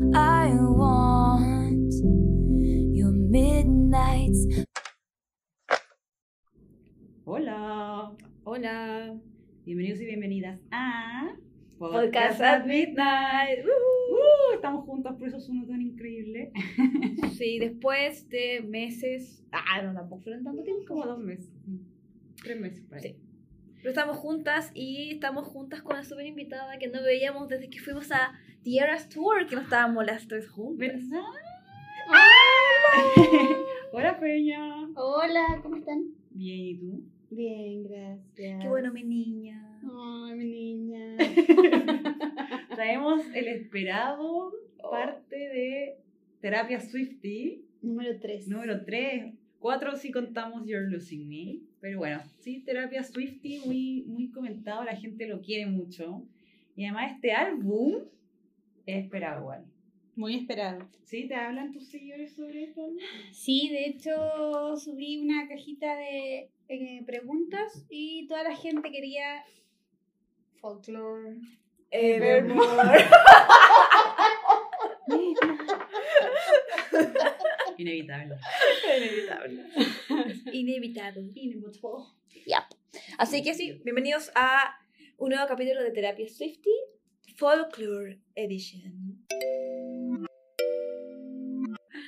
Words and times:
I 0.00 0.50
want 0.58 1.94
your 2.92 3.12
midnights. 3.12 4.66
Hola, 7.24 8.16
Hola. 8.42 9.20
bienvenidos 9.64 10.00
y 10.00 10.06
bienvenidas 10.06 10.60
a 10.72 11.36
Podcast 11.78 12.40
at 12.40 12.66
Midnight. 12.66 13.64
Uh, 13.64 14.54
estamos 14.56 14.84
juntos, 14.84 15.14
por 15.16 15.28
eso 15.28 15.38
suena 15.38 15.64
tan 15.64 15.80
increíble. 15.80 16.50
Sí, 17.38 17.60
después 17.60 18.28
de 18.30 18.62
meses. 18.62 19.44
Ah, 19.52 19.80
no, 19.80 19.94
tampoco 19.94 20.22
fueron 20.22 20.42
tanto 20.42 20.64
tiempo. 20.64 20.86
Como 20.88 21.06
dos 21.06 21.20
meses, 21.20 21.52
tres 22.42 22.58
meses 22.58 22.84
por 22.84 22.98
ahí. 22.98 23.02
Sí. 23.02 23.16
Pero 23.76 23.90
estamos 23.90 24.16
juntas 24.16 24.72
y 24.74 25.10
estamos 25.12 25.46
juntas 25.46 25.82
con 25.82 25.92
una 25.94 26.04
súper 26.04 26.26
invitada 26.26 26.78
que 26.78 26.88
no 26.88 27.02
veíamos 27.02 27.48
desde 27.48 27.68
que 27.70 27.80
fuimos 27.80 28.10
a 28.10 28.32
The 28.64 28.78
Eras 28.78 29.08
Tour, 29.08 29.46
que 29.46 29.54
no 29.56 29.62
estábamos 29.62 30.04
las 30.06 30.26
tres 30.26 30.48
juntas. 30.48 30.78
¿Verdad? 30.78 31.22
Hola, 33.92 34.18
Peña. 34.18 34.88
Hola, 34.96 35.60
¿cómo 35.62 35.76
están? 35.76 36.04
Bien, 36.30 36.60
¿y 36.60 36.74
tú? 36.78 37.02
Bien, 37.30 37.84
gracias. 37.84 38.62
Qué 38.62 38.68
bueno, 38.68 38.92
mi 38.92 39.02
niña. 39.04 39.80
Ay, 39.82 40.34
mi 40.38 40.44
niña. 40.44 41.16
Traemos 42.74 43.22
el 43.34 43.48
esperado 43.48 44.52
Oh. 44.86 44.90
parte 44.90 45.34
de 45.36 45.96
Terapia 46.42 46.78
Swifty, 46.78 47.64
Número 47.80 48.18
3. 48.20 48.48
número 48.48 48.84
3. 48.84 49.32
Cuatro 49.58 49.96
si 49.96 50.10
contamos 50.12 50.66
You're 50.66 50.90
Losing 50.90 51.26
Me. 51.26 51.60
Pero 51.80 51.98
bueno, 52.00 52.20
sí, 52.40 52.60
Terapia 52.66 53.02
Swifty, 53.02 53.60
muy, 53.64 54.04
muy 54.06 54.30
comentado, 54.30 54.84
la 54.84 54.94
gente 54.94 55.26
lo 55.26 55.40
quiere 55.40 55.64
mucho. 55.66 56.22
Y 56.76 56.84
además 56.84 57.12
este 57.14 57.32
álbum 57.32 57.94
es 58.86 59.04
esperado 59.04 59.40
igual. 59.40 59.64
Muy 60.16 60.36
esperado. 60.36 60.88
¿Sí? 61.04 61.26
¿Te 61.26 61.34
hablan 61.34 61.72
tus 61.72 61.88
seguidores 61.88 62.34
sobre 62.34 62.64
esto? 62.64 62.82
Sí, 63.32 63.68
de 63.70 63.86
hecho 63.86 64.76
subí 64.76 65.18
una 65.18 65.48
cajita 65.48 65.96
de 65.96 66.50
eh, 66.68 67.02
preguntas 67.04 67.84
y 67.88 68.28
toda 68.28 68.44
la 68.44 68.54
gente 68.54 68.92
quería 68.92 69.44
folklore. 70.60 71.38
Evermore. 71.90 73.04
Inevitable. 77.76 78.36
Inevitable. 78.96 79.64
Inevitable. 80.52 81.30
Así 83.18 83.42
que 83.42 83.54
sí, 83.54 83.80
bienvenidos 83.84 84.30
a 84.34 84.76
un 85.18 85.30
nuevo 85.30 85.46
capítulo 85.46 85.82
de 85.82 85.90
Terapia 85.90 86.28
Swifty, 86.28 86.70
Folklore 87.34 88.20
Edition. 88.36 89.24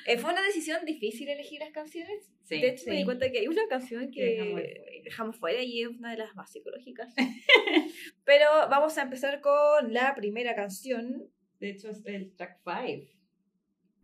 Eh, 0.07 0.19
fue 0.19 0.31
una 0.33 0.43
decisión 0.45 0.85
difícil 0.87 1.29
elegir 1.29 1.59
las 1.61 1.71
canciones. 1.73 2.31
Sí. 2.45 2.61
de 2.61 2.69
hecho, 2.69 2.85
me 2.87 2.93
sí. 2.93 2.99
di 2.99 3.05
cuenta 3.05 3.31
que 3.33 3.41
hay 3.41 3.49
una 3.49 3.67
canción 3.69 4.09
Que 4.13 4.13
que 4.13 4.25
dejamos 4.37 4.53
fuera. 4.53 4.81
dejamos 5.05 5.37
fuera 5.37 5.63
y 5.63 5.83
es 5.83 5.89
una 5.89 6.13
de 6.13 6.19
las 6.19 6.35
más 6.37 6.53
psicológicas. 6.53 7.13
Pero 8.25 8.47
vamos 8.71 8.97
a 8.99 9.03
empezar 9.03 9.41
con 9.41 9.93
la 9.93 10.15
primera 10.15 10.55
canción. 10.55 11.29
De 11.59 11.71
hecho, 11.71 11.91
es 11.91 12.05
el 12.07 12.33
track 12.37 12.61
5. 12.65 13.11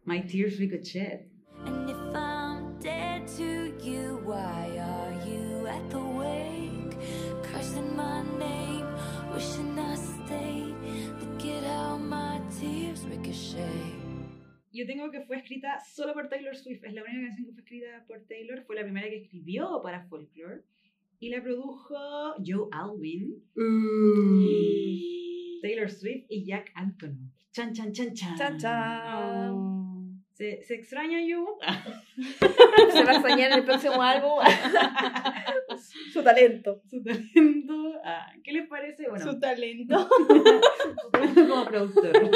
My 0.04 0.22
Tears 0.26 0.58
Ricochet. 0.58 1.28
And 1.64 1.88
if 1.88 1.96
I'm 2.14 2.80
dead 2.80 3.28
to 3.36 3.78
you, 3.84 4.18
why 4.24 4.76
are 4.78 5.12
you 5.24 5.66
at 5.68 5.88
the 5.90 5.98
wake? 5.98 6.96
Cursing 7.44 7.94
my 7.96 8.22
name, 8.40 8.86
wishing 9.32 9.78
I 9.78 9.91
Yo 14.72 14.86
tengo 14.86 15.10
que 15.10 15.20
fue 15.20 15.36
escrita 15.36 15.78
solo 15.80 16.14
por 16.14 16.28
Taylor 16.28 16.56
Swift. 16.56 16.82
Es 16.84 16.94
la 16.94 17.02
única 17.02 17.26
canción 17.26 17.46
que 17.46 17.52
fue 17.52 17.62
escrita 17.62 18.04
por 18.06 18.24
Taylor. 18.26 18.64
Fue 18.64 18.74
la 18.74 18.82
primera 18.82 19.08
que 19.08 19.22
escribió 19.22 19.80
para 19.82 20.04
Folklore. 20.04 20.62
Y 21.20 21.28
la 21.28 21.42
produjo 21.42 21.94
Joe 22.44 22.68
Alwyn, 22.72 23.44
Taylor 25.62 25.90
Swift 25.90 26.24
y 26.28 26.44
Jack 26.44 26.72
Antonoff. 26.74 27.32
Chan, 27.52 27.72
chan, 27.74 27.92
chan, 27.92 28.14
chan. 28.14 28.36
Chan, 28.36 28.58
chan. 28.58 30.22
¿Se, 30.32 30.62
se 30.62 30.74
extraña 30.74 31.20
You? 31.24 31.46
Se 32.92 33.04
va 33.04 33.10
a 33.10 33.14
extrañar 33.14 33.52
en 33.52 33.58
el 33.58 33.64
próximo 33.64 34.02
álbum 34.02 34.40
su 36.12 36.22
talento. 36.22 36.82
Su 36.88 37.02
talento. 37.02 38.00
Ah, 38.04 38.32
¿Qué 38.42 38.52
les 38.52 38.68
parece? 38.68 39.08
Bueno, 39.08 39.24
Su 39.24 39.38
talento. 39.38 40.08
su 40.08 41.10
talento 41.12 41.48
como 41.48 41.64
productor. 41.66 42.30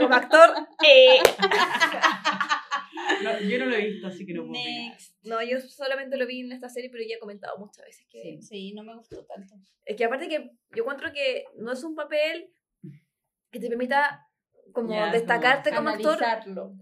Como 0.00 0.14
actor, 0.14 0.50
eh. 0.86 1.18
No, 3.22 3.40
yo 3.40 3.58
no 3.58 3.66
lo 3.66 3.76
he 3.76 3.86
visto, 3.86 4.06
así 4.08 4.26
que 4.26 4.34
no 4.34 4.46
puedo. 4.46 4.52
Next. 4.62 5.14
No, 5.24 5.42
yo 5.42 5.60
solamente 5.60 6.16
lo 6.16 6.26
vi 6.26 6.40
en 6.40 6.52
esta 6.52 6.68
serie, 6.68 6.90
pero 6.90 7.04
ya 7.08 7.16
he 7.16 7.20
comentado 7.20 7.56
muchas 7.58 7.84
veces 7.84 8.06
que... 8.08 8.20
Sí. 8.20 8.42
Sí, 8.42 8.72
no 8.74 8.82
me 8.84 8.96
gustó 8.96 9.24
tanto. 9.24 9.54
Es 9.84 9.96
que 9.96 10.04
aparte 10.04 10.28
que 10.28 10.50
yo 10.74 10.82
encuentro 10.82 11.12
que 11.12 11.44
no 11.56 11.72
es 11.72 11.82
un 11.84 11.94
papel 11.94 12.50
que 13.50 13.60
te 13.60 13.68
permita 13.68 14.25
como 14.76 15.10
destacarte 15.10 15.74
como, 15.74 15.88
actor. 15.88 16.18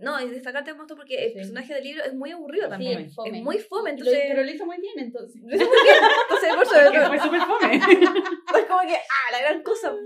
No, 0.00 0.20
y 0.20 0.28
destacarte 0.30 0.72
como 0.72 0.82
actor 0.82 0.96
porque 0.96 1.24
el 1.26 1.30
Sí. 1.30 1.36
personaje 1.36 1.74
del 1.74 1.84
libro 1.84 2.04
es 2.04 2.12
muy 2.14 2.32
aburrido 2.32 2.68
también. 2.68 2.98
es 3.00 3.14
fome. 3.14 3.38
Es 3.38 3.44
muy 3.44 3.58
fome, 3.58 3.90
Lo- 3.92 3.98
entonces... 3.98 4.24
pero 4.28 4.42
lo 4.42 4.50
hizo 4.50 4.66
muy 4.66 4.80
bien 4.80 4.98
entonces. 4.98 5.40
lo 5.42 5.54
hizo 5.56 5.64
muy 5.66 5.78
bien, 5.82 5.96
entonces 6.22 6.54
por 6.54 6.62
eso 6.64 6.74
Porque 6.90 7.06
fue 7.06 7.20
súper 7.20 7.40
fome. 7.42 7.74
es 8.60 8.64
como 8.66 8.80
que, 8.88 8.96
ah, 8.96 9.32
la 9.32 9.40
gran 9.40 9.62
cosa. 9.62 9.94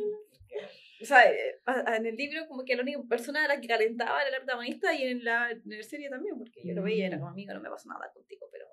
O 1.00 1.04
sea, 1.04 1.31
eh, 1.31 1.54
en 1.97 2.06
el 2.06 2.16
libro 2.16 2.49
como 2.49 2.65
que 2.65 2.75
la 2.75 2.82
única 2.82 3.00
persona 3.09 3.44
a 3.44 3.49
la 3.49 3.60
que 3.60 3.69
calentaba 3.69 4.20
era 4.20 4.32
la 4.32 4.38
protagonista 4.38 4.93
y 4.93 5.05
en 5.05 5.25
la, 5.25 5.49
en 5.53 5.62
la 5.65 5.82
serie 5.84 6.10
también, 6.10 6.37
porque 6.37 6.60
yo 6.65 6.75
lo 6.75 6.82
veía 6.82 7.05
y 7.05 7.06
era 7.06 7.19
como, 7.19 7.31
amigo, 7.31 7.55
no 7.55 7.60
me 7.60 7.70
pasa 7.70 7.88
nada 7.88 8.10
contigo, 8.12 8.49
pero. 8.50 8.66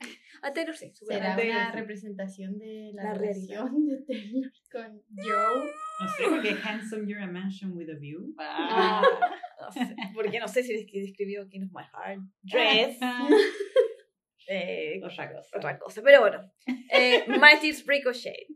A 0.42 0.52
Taylor 0.52 0.76
sí, 0.76 0.92
¿Será 0.94 1.32
a 1.32 1.36
Taylor 1.36 1.56
una 1.56 1.72
sí. 1.72 1.78
representación 1.78 2.58
de 2.58 2.90
la, 2.94 3.04
La 3.04 3.14
realidad. 3.14 3.64
relación 3.64 3.86
de 3.86 4.02
Taylor 4.06 4.52
con 4.70 5.02
Joe? 5.16 5.64
No 6.00 6.08
sé, 6.08 6.24
porque 6.28 6.56
Handsome 6.62 7.08
You're 7.08 7.22
a 7.22 7.26
Mansion 7.26 7.72
with 7.72 7.88
a 7.90 7.94
View. 7.98 8.34
Ah. 8.38 9.02
No 9.58 9.72
sé, 9.72 9.96
porque 10.14 10.38
no 10.38 10.46
sé 10.46 10.62
si 10.62 10.74
es 10.74 10.84
que 10.86 11.00
describió 11.00 11.48
King 11.48 11.62
of 11.64 11.72
My 11.72 11.82
Heart, 11.82 12.20
Dress, 12.42 12.98
eh, 14.48 15.00
Otra 15.02 15.32
cosa. 15.32 15.56
otra 15.56 15.78
cosa, 15.78 16.02
pero 16.02 16.20
bueno. 16.20 16.52
Eh, 16.90 17.24
Mighty's 17.26 17.84
Ricochet. 17.86 18.46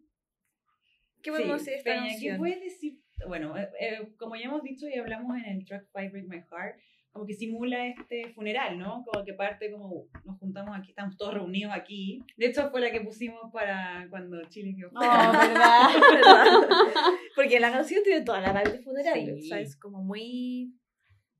¿Qué 1.22 1.30
podemos 1.30 1.62
Sí, 1.62 1.70
decir 1.70 1.84
de 1.84 1.90
esta 1.90 2.04
Peña, 2.04 2.20
¿qué 2.20 2.38
puedes 2.38 2.60
decir? 2.60 2.98
Bueno, 3.26 3.56
eh, 3.58 3.68
eh, 3.80 4.14
como 4.18 4.36
ya 4.36 4.44
hemos 4.44 4.62
dicho 4.62 4.86
y 4.88 4.98
hablamos 4.98 5.36
en 5.38 5.44
el 5.58 5.64
track 5.64 5.86
5 5.94 6.12
Break 6.12 6.26
My 6.28 6.36
Heart, 6.50 6.76
como 7.12 7.26
que 7.26 7.34
simula 7.34 7.86
este 7.88 8.32
funeral, 8.34 8.78
¿no? 8.78 9.04
Como 9.04 9.24
que 9.24 9.34
parte 9.34 9.70
como 9.70 10.06
nos 10.24 10.38
juntamos 10.38 10.76
aquí, 10.78 10.90
estamos 10.90 11.16
todos 11.16 11.34
reunidos 11.34 11.72
aquí. 11.74 12.22
De 12.36 12.46
hecho, 12.46 12.70
fue 12.70 12.80
la 12.80 12.90
que 12.92 13.00
pusimos 13.00 13.50
para 13.52 14.06
cuando 14.10 14.40
Chile 14.48 14.74
quedó 14.76 14.90
No, 14.92 15.00
fuera. 15.00 15.30
¿verdad? 15.32 15.88
¿Verdad? 16.12 17.02
Porque 17.34 17.58
la 17.60 17.72
canción 17.72 18.02
tiene 18.04 18.22
toda 18.24 18.40
la 18.40 18.52
vibe 18.52 18.76
de 18.76 18.82
funeral, 18.82 19.14
Sí. 19.24 19.30
o 19.32 19.42
sea, 19.48 19.60
es 19.60 19.76
como 19.76 20.02
muy... 20.02 20.76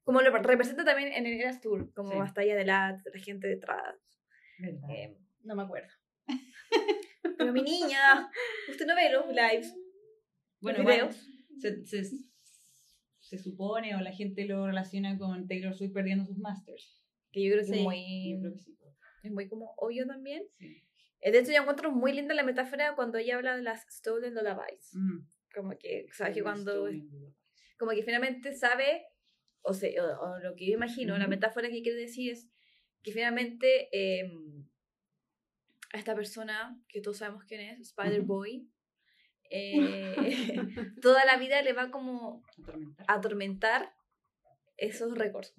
Como 0.03 0.23
lo 0.23 0.31
representa 0.31 0.85
también 0.85 1.13
en 1.13 1.27
el 1.27 1.41
Eras 1.41 1.61
Tour, 1.61 1.93
como 1.95 2.11
Sí. 2.13 2.19
hasta 2.21 2.41
allá 2.41 2.55
adelante, 2.55 3.09
la 3.15 3.21
gente 3.21 3.47
detrás. 3.47 3.97
Eh, 4.91 5.17
No 5.45 5.55
me 5.55 5.63
acuerdo. 5.63 5.89
pero 7.39 7.53
mi 7.53 7.63
niña, 7.63 8.29
usted 8.69 8.87
no 8.87 8.95
ve 8.97 9.11
los 9.13 9.29
lives, 9.29 9.75
Bueno, 10.61 10.83
los 10.83 11.17
se, 11.59 11.85
se, 11.85 12.05
se 13.31 13.39
supone 13.39 13.95
o 13.95 14.01
la 14.01 14.13
gente 14.13 14.45
lo 14.45 14.67
relaciona 14.67 15.17
con 15.17 15.47
Taylor 15.47 15.73
Swift 15.75 15.93
perdiendo 15.93 16.25
sus 16.27 16.37
masters. 16.39 17.01
Que 17.31 17.45
yo 17.45 17.53
creo 17.53 17.65
que 17.65 17.71
es 17.71 17.77
Sí. 17.77 17.83
muy... 17.85 18.33
Yo 18.35 18.41
creo 18.41 18.53
que 18.55 18.59
sí. 18.59 18.77
Es 19.23 19.31
muy 19.31 19.49
como 19.49 19.73
obvio 19.77 20.05
también. 20.07 20.43
Sí. 20.59 20.83
Eh, 21.21 21.31
De 21.31 21.39
hecho, 21.39 21.53
yo 21.53 21.61
encuentro 21.61 21.93
muy 21.93 22.13
linda 22.13 22.35
la 22.35 22.43
metáfora 22.43 22.97
cuando 22.97 23.19
ella 23.19 23.37
habla 23.37 23.57
de 23.57 23.63
las 23.63 23.87
Stolen 23.89 24.35
Lullabies. 24.35 24.91
Mm. 24.95 25.19
Como 25.55 25.79
que, 25.79 26.07
¿sabes? 26.13 26.35
Que 26.35 26.43
cuando, 26.43 26.89
como 27.79 27.93
que 27.93 28.03
finalmente 28.03 28.53
sabe, 28.53 29.05
o, 29.63 29.73
sea, 29.75 29.91
o, 30.05 30.31
o 30.33 30.39
lo 30.41 30.57
que 30.57 30.67
yo 30.67 30.73
imagino, 30.75 31.17
la 31.19 31.25
Ujú. 31.25 31.31
metáfora 31.31 31.69
que 31.71 31.83
quiere 31.83 31.99
decir 32.01 32.33
es 32.33 32.51
que 33.03 33.13
finalmente 33.13 33.89
eh, 33.93 34.29
a 35.93 35.99
esta 35.99 36.15
persona, 36.15 36.81
que 36.89 37.01
todos 37.01 37.19
sabemos 37.19 37.45
quién 37.45 37.61
es, 37.61 37.81
Spider-Boy, 37.81 38.69
eh, 39.51 40.15
toda 41.03 41.25
la 41.25 41.37
vida 41.37 41.61
le 41.63 41.73
va 41.73 41.91
como 41.91 42.43
Atormentar. 42.63 43.07
atormentar 43.09 43.93
esos 44.77 45.17
récords. 45.19 45.55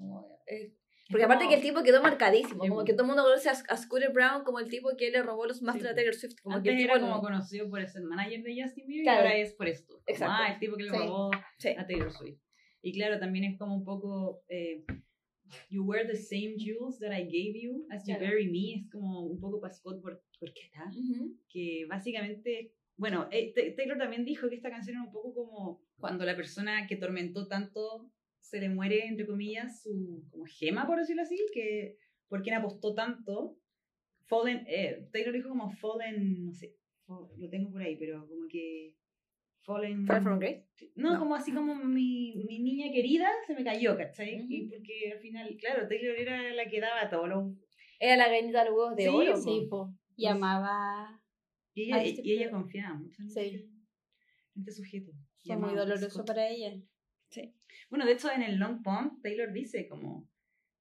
eh, 0.47 0.73
porque 1.09 1.25
aparte 1.25 1.49
que 1.49 1.55
el 1.55 1.61
tipo 1.61 1.83
quedó 1.83 2.01
marcadísimo, 2.01 2.59
como 2.65 2.85
que 2.85 2.93
todo 2.93 3.01
el 3.03 3.07
mundo 3.09 3.23
conoce 3.23 3.49
a, 3.49 3.51
a 3.51 3.75
Scooter 3.77 4.13
Brown 4.13 4.45
como 4.45 4.59
el 4.59 4.69
tipo 4.69 4.95
que 4.97 5.11
le 5.11 5.21
robó 5.21 5.45
los 5.45 5.61
masters 5.61 5.87
Sí, 5.87 5.91
a. 5.91 5.95
Taylor 5.95 6.13
Swift. 6.15 6.35
Como 6.41 6.55
Antes 6.55 6.71
que 6.71 6.77
el 6.77 6.85
era 6.85 6.93
tipo 6.93 7.05
como 7.05 7.15
no- 7.17 7.21
conocido 7.21 7.69
por 7.69 7.85
ser 7.85 8.03
manager 8.03 8.41
de 8.43 8.63
Justin 8.63 8.87
Bieber 8.87 9.03
Claro. 9.03 9.19
y 9.19 9.27
ahora 9.27 9.35
es 9.37 9.53
por 9.53 9.67
esto. 9.67 9.93
Como, 9.95 10.03
Exacto. 10.07 10.33
Ah, 10.37 10.53
el 10.53 10.59
tipo 10.59 10.77
que 10.77 10.83
le 10.83 10.89
Sí. 10.89 10.95
robó 10.97 11.31
Sí. 11.57 11.69
a 11.77 11.85
Taylor 11.85 12.11
Swift. 12.13 12.39
Y 12.81 12.93
claro, 12.93 13.19
también 13.19 13.43
es 13.45 13.59
como 13.59 13.75
un 13.75 13.83
poco. 13.83 14.41
eh, 14.47 14.85
you 15.69 15.83
wear 15.83 16.07
the 16.07 16.15
same 16.15 16.55
jewels 16.57 16.97
that 16.99 17.11
I 17.11 17.23
gave 17.25 17.59
you 17.61 17.85
as 17.91 18.07
you 18.07 18.15
Claro. 18.15 18.31
bury 18.31 18.49
me. 18.49 18.75
Es 18.79 18.89
como 18.89 19.25
un 19.25 19.37
poco 19.41 19.59
para 19.59 19.73
Scott 19.73 20.01
por, 20.01 20.23
Borchetta, 20.39 20.85
Ujú. 20.97 21.37
que 21.49 21.85
básicamente. 21.89 22.73
Bueno, 23.01 23.27
eh, 23.31 23.51
Ta- 23.55 23.75
Taylor 23.75 23.97
también 23.97 24.23
dijo 24.25 24.47
que 24.47 24.55
esta 24.55 24.69
canción 24.69 24.97
era 24.97 25.05
un 25.05 25.11
poco 25.11 25.33
como 25.33 25.81
cuando 25.99 26.23
la 26.23 26.35
persona 26.35 26.85
que 26.87 26.97
tormentó 26.97 27.47
tanto 27.47 28.11
se 28.39 28.59
le 28.59 28.69
muere, 28.69 29.07
entre 29.07 29.25
comillas, 29.25 29.81
su 29.81 30.23
como 30.29 30.45
gema, 30.45 30.85
por 30.85 30.99
decirlo 30.99 31.23
así, 31.23 31.35
que 31.51 31.97
por 32.29 32.43
quien 32.43 32.55
apostó 32.55 32.93
tanto. 32.93 33.57
Fallen, 34.27 34.63
eh, 34.67 35.09
Taylor 35.11 35.33
dijo 35.33 35.49
como 35.49 35.71
Fallen, 35.71 36.45
no 36.45 36.53
sé, 36.53 36.75
fall- 37.07 37.27
lo 37.37 37.49
tengo 37.49 37.71
por 37.71 37.81
ahí, 37.81 37.95
pero 37.97 38.27
como 38.27 38.47
que 38.47 38.93
Fallen... 39.63 40.05
Fall 40.05 40.21
from 40.21 40.39
Grace. 40.39 40.67
No, 40.95 41.13
No. 41.13 41.19
como 41.19 41.35
así 41.35 41.51
como 41.51 41.73
mi, 41.75 42.35
mi 42.47 42.59
niña 42.59 42.91
querida 42.93 43.29
se 43.47 43.55
me 43.55 43.63
cayó, 43.63 43.97
¿cachai? 43.97 44.41
Ujú. 44.41 44.45
Y 44.53 44.69
porque 44.69 45.11
al 45.13 45.19
final, 45.19 45.57
claro, 45.59 45.87
Taylor 45.87 46.15
era 46.17 46.53
la 46.53 46.65
que 46.69 46.79
daba 46.79 47.09
todo 47.09 47.25
lo... 47.27 47.55
Era 47.99 48.15
la 48.15 48.27
gallinita 48.29 48.59
de 48.63 48.69
los 48.69 48.77
huevos 48.77 48.95
de 48.95 49.03
Sí, 49.03 49.09
oro. 49.09 49.37
Sí, 49.37 49.67
po. 49.69 49.93
Y 50.15 50.25
amaba. 50.27 51.20
Y 51.73 51.83
ella, 51.83 52.03
este 52.03 52.21
y 52.23 52.31
ella 52.33 52.51
confiaba 52.51 52.95
mucho 52.95 53.21
en 53.21 53.29
Sí. 53.29 53.39
este, 53.39 53.57
en 54.55 54.59
este 54.61 54.71
sujeto. 54.71 55.11
Fue 55.45 55.57
muy 55.57 55.73
doloroso 55.75 56.09
Scott. 56.09 56.27
para 56.27 56.47
ella. 56.49 56.73
Bueno, 57.89 58.05
de 58.05 58.11
hecho 58.13 58.29
en 58.31 58.41
el 58.43 58.57
Long 58.57 58.83
Pond, 58.83 59.21
Taylor 59.21 59.51
dice 59.53 59.87
como 59.87 60.29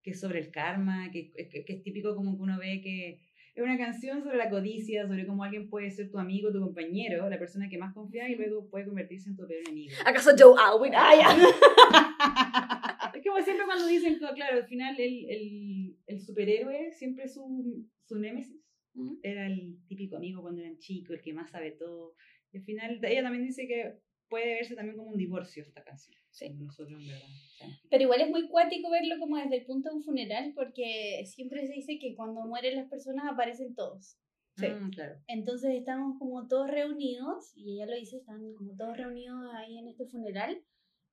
que 0.03 0.11
es 0.13 0.21
sobre 0.21 0.41
el 0.41 0.51
karma, 0.51 1.11
que, 1.13 1.31
que, 1.31 1.65
que 1.65 1.73
es 1.75 1.83
típico 1.83 2.15
como 2.17 2.37
que 2.37 2.43
uno 2.43 2.59
ve 2.59 2.81
que 2.83 3.21
es 3.55 3.63
una 3.63 3.77
canción 3.79 4.23
sobre 4.23 4.37
la 4.39 4.49
codicia, 4.49 5.07
sobre 5.07 5.27
cómo 5.27 5.45
alguien 5.45 5.69
puede 5.69 5.91
ser 5.91 6.11
tu 6.11 6.19
amigo, 6.19 6.51
tu 6.53 6.61
compañero, 6.61 7.29
la 7.29 7.39
persona 7.39 7.69
que 7.69 7.79
más 7.79 7.93
confía 7.95 8.29
y 8.29 8.35
luego 8.37 8.69
puede 8.71 8.87
convertirse 8.87 9.29
en 9.29 9.37
tu 9.37 9.47
peor 9.47 9.61
enemigo. 9.67 9.93
¿Acaso 10.07 10.31
Joe 10.39 10.55
Alwyn? 10.59 10.93
Ah, 10.97 11.13
ya. 11.15 11.29
Es 13.15 13.25
como 13.27 13.43
siempre 13.43 13.67
cuando 13.67 13.87
dicen, 13.87 14.19
claro, 14.35 14.57
al 14.57 14.67
final 14.67 14.99
el, 14.99 15.27
el, 15.29 15.97
el 16.07 16.21
superhéroe 16.21 16.91
siempre 16.93 17.29
su, 17.29 17.87
su 18.05 18.19
némesis 18.19 18.57
Ujú. 18.95 19.21
era 19.23 19.47
el 19.47 19.79
típico 19.87 20.17
amigo 20.17 20.43
cuando 20.43 20.61
eran 20.61 20.79
chicos, 20.79 21.17
el 21.17 21.23
que 21.23 21.33
más 21.33 21.51
sabe 21.51 21.73
todo. 21.73 22.15
Y 22.53 22.59
al 22.59 22.65
final 22.65 23.01
ella 23.05 23.23
también 23.23 23.45
dice 23.45 23.67
que 23.67 24.01
puede 24.29 24.55
verse 24.55 24.77
también 24.77 24.97
como 24.97 25.11
un 25.11 25.19
divorcio 25.19 25.63
esta 25.65 25.83
canción. 25.83 26.17
Sí. 26.31 26.51
Nosotros 26.51 27.05
verdad. 27.05 27.21
sabemos. 27.59 27.81
Pero 27.91 28.03
igual 28.05 28.21
es 28.21 28.31
muy 28.31 28.49
cuático 28.49 28.91
verlo 28.91 29.19
como 29.19 29.37
desde 29.37 29.57
el 29.59 29.67
punto 29.67 29.91
de 29.91 29.97
un 29.97 30.03
funeral, 30.03 30.53
porque 30.55 31.23
siempre 31.27 31.67
se 31.67 31.73
dice 31.75 31.99
que 31.99 32.15
cuando 32.15 32.43
mueren 32.47 32.77
las 32.77 32.89
personas 32.89 33.25
aparecen 33.29 33.75
todos. 33.75 34.17
Sí. 34.57 34.67
Mm, 34.69 34.91
claro. 34.91 35.21
Entonces 35.27 35.75
estamos 35.75 36.19
como 36.19 36.47
todos 36.47 36.71
reunidos, 36.71 37.53
y 37.57 37.75
ella 37.75 37.87
lo 37.87 37.97
dice, 37.97 38.19
están 38.19 38.55
como 38.55 38.77
todos 38.77 38.97
reunidos 38.97 39.39
ahí 39.55 39.79
en 39.79 39.89
este 39.89 40.07
funeral, 40.07 40.63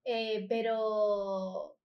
eh, 0.06 0.45
pero 0.50 1.76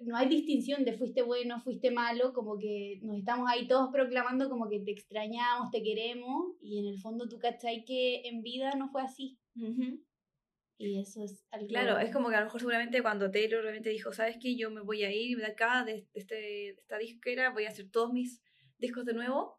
no 0.00 0.16
hay 0.16 0.28
distinción 0.28 0.84
de 0.84 0.96
fuiste 0.96 1.22
bueno, 1.22 1.60
fuiste 1.60 1.90
malo, 1.90 2.32
como 2.32 2.58
que 2.58 3.00
nos 3.02 3.18
estamos 3.18 3.48
ahí 3.50 3.66
todos 3.66 3.90
proclamando 3.92 4.48
como 4.48 4.68
que 4.68 4.80
te 4.80 4.92
extrañamos, 4.92 5.70
te 5.70 5.82
queremos, 5.82 6.54
y 6.60 6.78
en 6.78 6.86
el 6.86 7.00
fondo 7.00 7.28
tú 7.28 7.38
cachai 7.38 7.84
que 7.84 8.22
en 8.28 8.42
vida 8.42 8.74
no 8.76 8.88
fue 8.90 9.02
así. 9.02 9.38
Ujú. 9.56 10.04
Y 10.80 11.00
eso 11.00 11.24
es 11.24 11.44
algo... 11.50 11.66
Claro, 11.66 11.98
es 11.98 12.12
como 12.12 12.28
que 12.28 12.36
a 12.36 12.40
lo 12.40 12.46
mejor 12.46 12.60
seguramente 12.60 13.02
cuando 13.02 13.30
Taylor 13.30 13.62
realmente 13.62 13.90
dijo, 13.90 14.12
¿sabes 14.12 14.36
qué? 14.40 14.56
Yo 14.56 14.70
me 14.70 14.82
voy 14.82 15.02
a 15.02 15.12
ir 15.12 15.36
de 15.36 15.46
acá, 15.46 15.84
de, 15.84 15.92
de 15.94 16.08
este, 16.14 16.34
de 16.36 16.76
esta 16.78 16.98
disquera, 16.98 17.50
voy 17.50 17.64
a 17.64 17.70
hacer 17.70 17.90
todos 17.90 18.12
mis 18.12 18.40
discos 18.78 19.04
de 19.04 19.14
nuevo. 19.14 19.58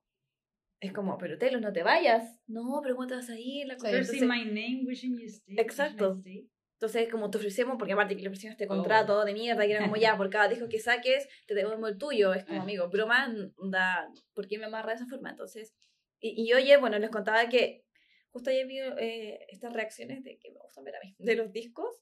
Es 0.80 0.94
como, 0.94 1.18
pero 1.18 1.38
Taylor, 1.38 1.62
no 1.62 1.74
te 1.74 1.84
vayas. 1.84 2.40
No, 2.48 2.80
pero 2.82 2.96
¿cómo 2.96 3.08
te 3.08 3.16
vas 3.16 3.30
a 3.30 3.38
ir? 3.38 3.68
La 3.68 3.74
First 3.74 4.14
entonces, 4.14 4.22
my 4.22 4.46
name, 4.46 4.84
wishing 4.86 5.20
you 5.20 5.28
stay. 5.28 5.58
Exacto. 5.60 6.16
I 6.16 6.20
stay. 6.20 6.50
Entonces, 6.80 7.10
como 7.12 7.30
te 7.30 7.38
ofrecemos, 7.40 7.76
porque 7.78 7.92
aparte 7.92 8.16
que 8.16 8.22
le 8.22 8.30
ofrecieron 8.30 8.54
este 8.54 8.64
Oh. 8.66 8.70
contrato 8.70 9.26
de 9.26 9.34
mierda, 9.34 9.66
que 9.66 9.74
era 9.74 9.82
como 9.84 9.98
ya, 9.98 10.16
por 10.16 10.30
cada 10.30 10.48
disco 10.48 10.70
que 10.70 10.80
saques, 10.80 11.28
te 11.46 11.54
devuelvo 11.54 11.88
el 11.88 11.98
tuyo. 11.98 12.34
Es 12.34 12.46
como, 12.46 12.62
Ah. 12.62 12.64
amigo, 12.64 12.88
broma, 12.88 13.34
da, 13.70 14.08
¿por 14.34 14.48
qué 14.48 14.58
me 14.58 14.66
amarra 14.66 14.92
de 14.92 14.96
esa 14.96 15.06
forma? 15.08 15.30
Entonces, 15.30 15.74
y, 16.22 16.42
y 16.42 16.54
oye, 16.54 16.78
bueno, 16.78 16.98
les 16.98 17.10
contaba 17.10 17.50
que 17.50 17.84
justo 18.32 18.50
ayer 18.50 18.66
vi 18.66 18.80
eh, 18.80 19.40
estas 19.50 19.74
reacciones 19.74 20.24
de 20.24 20.38
que 20.40 20.52
me 20.52 20.60
gustan 20.62 20.86
ver 20.86 20.96
a 20.96 21.00
mí, 21.04 21.16
de 21.20 21.36
los 21.36 21.52
discos. 21.52 22.02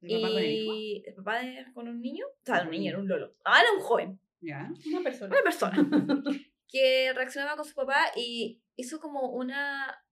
¿El 0.00 0.20
papá 0.20 0.32
con 0.32 0.42
el 0.42 0.50
hijo? 0.52 0.74
Y 0.76 1.02
el 1.06 1.14
papá 1.14 1.38
de- 1.40 1.66
con 1.74 1.88
un 1.88 2.00
niño, 2.00 2.26
o 2.26 2.44
sea, 2.44 2.62
un 2.62 2.70
niño, 2.70 2.90
era 2.90 2.98
un 3.00 3.08
lolo. 3.08 3.34
Ah, 3.44 3.60
era 3.62 3.72
un 3.72 3.80
joven, 3.80 4.20
Ya. 4.40 4.70
Una 4.86 5.02
persona. 5.02 5.34
una 5.34 5.42
persona, 5.42 5.72
que 6.68 7.12
reaccionaba 7.14 7.56
con 7.56 7.64
su 7.64 7.74
papá 7.74 7.98
y 8.14 8.62
hizo 8.76 9.00
como 9.00 9.30
una, 9.32 10.04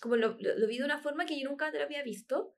como 0.00 0.16
lo, 0.16 0.36
lo, 0.40 0.58
lo 0.58 0.66
vi 0.66 0.78
de 0.78 0.84
una 0.84 0.98
forma 0.98 1.24
que 1.24 1.38
yo 1.40 1.48
nunca 1.48 1.66
antes 1.66 1.78
lo 1.80 1.84
había 1.86 2.02
visto, 2.02 2.54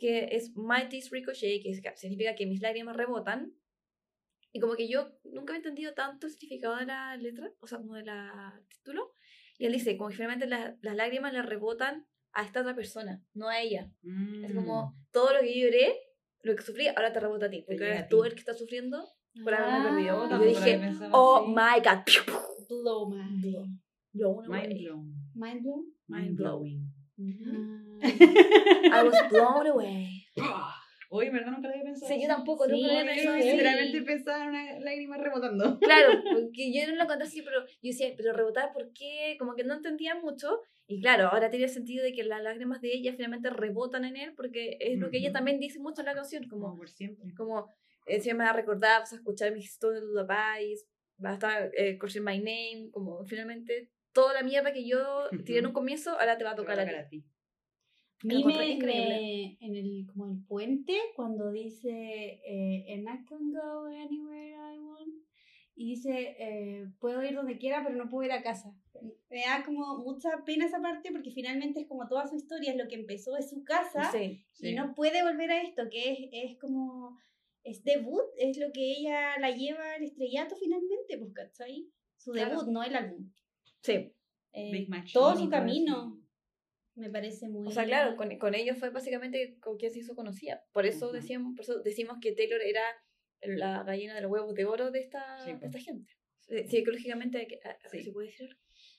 que 0.00 0.28
es 0.36 0.56
My 0.56 0.88
Tears 0.88 1.10
Ricochet, 1.10 1.62
que 1.62 1.70
es- 1.70 1.82
significa 2.00 2.34
que 2.34 2.46
mis 2.46 2.60
lágrimas 2.62 2.96
rebotan. 2.96 3.52
Y 4.52 4.58
como 4.60 4.74
que 4.74 4.88
yo 4.88 5.12
nunca 5.24 5.52
había 5.52 5.58
entendido 5.58 5.92
tanto 5.94 6.26
el 6.26 6.32
significado 6.32 6.76
de 6.76 6.86
la 6.86 7.16
letra, 7.16 7.52
o 7.60 7.66
sea, 7.66 7.78
como 7.78 7.94
de 7.94 8.04
la 8.04 8.60
título. 8.68 9.12
Y 9.58 9.66
él 9.66 9.72
dice, 9.72 9.96
como 9.96 10.08
que 10.10 10.16
finalmente 10.16 10.46
las, 10.46 10.74
las 10.80 10.96
lágrimas 10.96 11.32
le 11.34 11.42
rebotan 11.42 12.06
a 12.32 12.42
esta 12.44 12.60
otra 12.62 12.74
persona, 12.74 13.22
no 13.34 13.48
a 13.48 13.60
ella. 13.60 13.92
Es 14.44 14.52
Mm. 14.52 14.56
como 14.56 14.96
todo 15.12 15.34
lo 15.34 15.40
que 15.40 15.54
yo 15.60 15.66
lloré, 15.66 15.94
lo 16.42 16.56
que 16.56 16.62
sufrí, 16.62 16.88
ahora 16.88 17.12
te 17.12 17.20
rebota 17.20 17.46
a 17.46 17.50
ti. 17.50 17.62
Porque 17.66 17.84
eres 17.84 18.08
tú 18.08 18.24
el 18.24 18.32
que 18.32 18.38
está 18.40 18.54
sufriendo 18.54 19.06
por 19.44 19.54
haberme 19.54 19.88
perdido. 19.90 20.22
Ah, 20.22 20.26
Y 20.26 20.30
yo 20.30 20.44
dije, 20.60 20.80
oh 21.12 21.36
así. 21.44 21.50
my 21.50 21.76
god. 21.84 22.66
Blow 22.68 23.10
mind. 23.10 23.42
Blow. 23.42 23.66
Blown 24.12 24.46
away. 24.46 24.66
Mind 24.68 24.80
blown. 24.80 25.14
Mind 25.34 25.62
blown. 25.62 25.84
Mind 26.08 26.36
blowing. 26.36 26.89
Ah. 27.20 28.00
I 29.00 29.02
was 29.04 29.18
blown 29.30 29.66
away. 29.66 30.26
Oye, 31.12 31.26
en 31.26 31.32
verdad 31.34 31.50
nunca 31.50 31.66
lo 31.68 31.74
había 31.74 31.84
pensado. 31.84 32.12
Sí, 32.14 32.22
yo 32.22 32.28
tampoco, 32.28 32.66
Sí, 32.66 32.70
nunca 32.72 32.86
lo 32.86 32.92
había 33.00 33.02
Yo 33.02 33.14
pensado 33.16 33.36
así. 33.36 33.50
literalmente 33.50 34.02
pensaba 34.02 34.42
en 34.44 34.48
una 34.50 34.78
lágrima 34.80 35.16
rebotando. 35.16 35.78
Claro, 35.80 36.08
porque 36.32 36.72
yo 36.72 36.86
no 36.88 36.94
lo 36.94 37.06
conté 37.08 37.24
así, 37.24 37.42
pero 37.42 37.66
yo 37.66 37.74
decía, 37.82 38.14
pero 38.16 38.32
rebotar, 38.32 38.72
¿por 38.72 38.92
qué? 38.92 39.34
Como 39.38 39.54
que 39.56 39.64
no 39.64 39.74
entendía 39.74 40.14
mucho. 40.14 40.60
Y 40.86 41.00
claro, 41.00 41.26
ahora 41.28 41.50
tiene 41.50 41.66
sentido 41.68 42.04
de 42.04 42.12
que 42.12 42.22
las 42.24 42.42
lágrimas 42.42 42.80
de 42.80 42.92
ella 42.92 43.12
finalmente 43.12 43.50
rebotan 43.50 44.04
en 44.04 44.16
él, 44.16 44.34
porque 44.36 44.76
es 44.80 44.98
lo 44.98 45.10
que 45.10 45.18
ella 45.18 45.32
también 45.32 45.58
dice 45.58 45.78
mucho 45.80 46.00
en 46.02 46.06
la 46.06 46.14
canción, 46.14 46.48
Como 46.48 46.62
como, 46.66 46.76
por 46.78 46.88
siempre. 46.88 47.32
como 47.36 47.66
eh, 48.06 48.20
siempre 48.20 48.38
me 48.38 48.44
va 48.44 48.50
a 48.50 48.56
recordar, 48.60 49.00
vas 49.00 49.12
a 49.12 49.16
escuchar 49.16 49.52
mis 49.52 49.66
stories 49.70 50.02
lullabies, 50.02 50.86
va 51.24 51.30
a 51.30 51.34
estar 51.34 51.70
eh, 51.76 51.98
My 52.22 52.38
Name, 52.38 52.90
como 52.92 53.24
finalmente 53.24 53.90
toda 54.12 54.34
la 54.34 54.42
mierda 54.42 54.72
que 54.72 54.86
yo 54.86 55.28
tiré 55.44 55.60
en 55.60 55.66
un 55.66 55.72
comienzo, 55.72 56.10
ahora 56.18 56.36
te 56.38 56.44
va 56.44 56.50
a 56.50 56.54
Te 56.54 56.62
va 56.62 56.66
tocar 56.66 56.80
a 56.80 56.84
tocar 56.84 57.00
a 57.04 57.08
ti. 57.08 57.24
A 58.22 58.26
Lo 58.26 58.34
mí 58.34 58.40
encontré 58.40 58.76
me, 58.76 59.56
en 59.60 59.76
el, 59.76 60.06
como 60.06 60.26
el 60.26 60.44
puente, 60.46 60.94
cuando 61.16 61.50
dice, 61.50 61.88
eh, 62.44 62.92
and 62.92 63.08
I 63.08 63.24
can 63.26 63.50
go 63.50 63.86
anywhere 63.86 64.52
I 64.74 64.78
want, 64.78 65.14
y 65.74 65.90
dice, 65.94 66.36
eh, 66.38 66.86
puedo 66.98 67.22
ir 67.24 67.34
donde 67.34 67.56
quiera, 67.56 67.82
pero 67.82 67.96
no 67.96 68.10
puedo 68.10 68.26
ir 68.26 68.32
a 68.32 68.42
casa. 68.42 68.74
Me 69.30 69.40
da 69.46 69.62
como 69.64 69.96
mucha 69.98 70.44
pena 70.44 70.66
esa 70.66 70.82
parte 70.82 71.10
porque 71.12 71.30
finalmente 71.30 71.80
es 71.80 71.86
como 71.88 72.06
toda 72.08 72.26
su 72.26 72.36
historia, 72.36 72.72
es 72.72 72.76
lo 72.76 72.88
que 72.88 72.96
empezó, 72.96 73.38
es 73.38 73.48
su 73.48 73.64
casa, 73.64 74.10
Sí. 74.12 74.44
y 74.58 74.68
Sí. 74.68 74.74
no 74.74 74.94
puede 74.94 75.22
volver 75.22 75.50
a 75.52 75.62
esto, 75.62 75.84
que 75.90 76.12
es, 76.12 76.18
es 76.52 76.58
como, 76.58 77.16
es 77.64 77.82
debut, 77.84 78.24
es 78.36 78.58
lo 78.58 78.70
que 78.72 78.82
ella 78.98 79.38
la 79.38 79.50
lleva 79.50 79.94
al 79.94 80.02
estrellato 80.02 80.56
finalmente, 80.56 81.16
pues, 81.16 81.32
¿cachai? 81.32 81.88
Su 82.18 82.32
Claro. 82.32 82.50
debut, 82.50 82.68
no 82.68 82.82
el 82.82 82.94
álbum. 82.94 83.32
Sí. 83.82 84.12
Eh, 84.52 84.72
Big 84.72 84.88
Machine 84.88 85.12
todo 85.12 85.36
su 85.36 85.48
camino 85.48 86.20
me 86.96 87.08
parece 87.10 87.48
muy... 87.48 87.66
O 87.68 87.70
sea, 87.70 87.84
claro, 87.84 88.16
con, 88.16 88.36
con 88.38 88.54
ellos 88.54 88.76
fue 88.78 88.90
básicamente 88.90 89.58
con 89.60 89.76
quien 89.78 89.92
se 89.92 90.00
hizo 90.00 90.14
conocida. 90.14 90.64
Por 90.72 90.86
eso, 90.86 91.12
decíamos, 91.12 91.54
por 91.56 91.64
eso 91.64 91.80
decimos 91.82 92.18
que 92.20 92.32
Taylor 92.32 92.60
era 92.60 92.82
la 93.42 93.82
gallina 93.84 94.14
de 94.14 94.20
los 94.22 94.30
huevos 94.30 94.54
de 94.54 94.66
oro 94.66 94.90
de 94.90 95.00
esta, 95.00 95.44
Sí, 95.44 95.52
de 95.52 95.66
esta 95.66 95.78
gente. 95.78 96.12
Psicológicamente, 96.68 97.46
Sí. 97.90 98.02
¿se 98.02 98.12
puede 98.12 98.26
decir? 98.28 98.50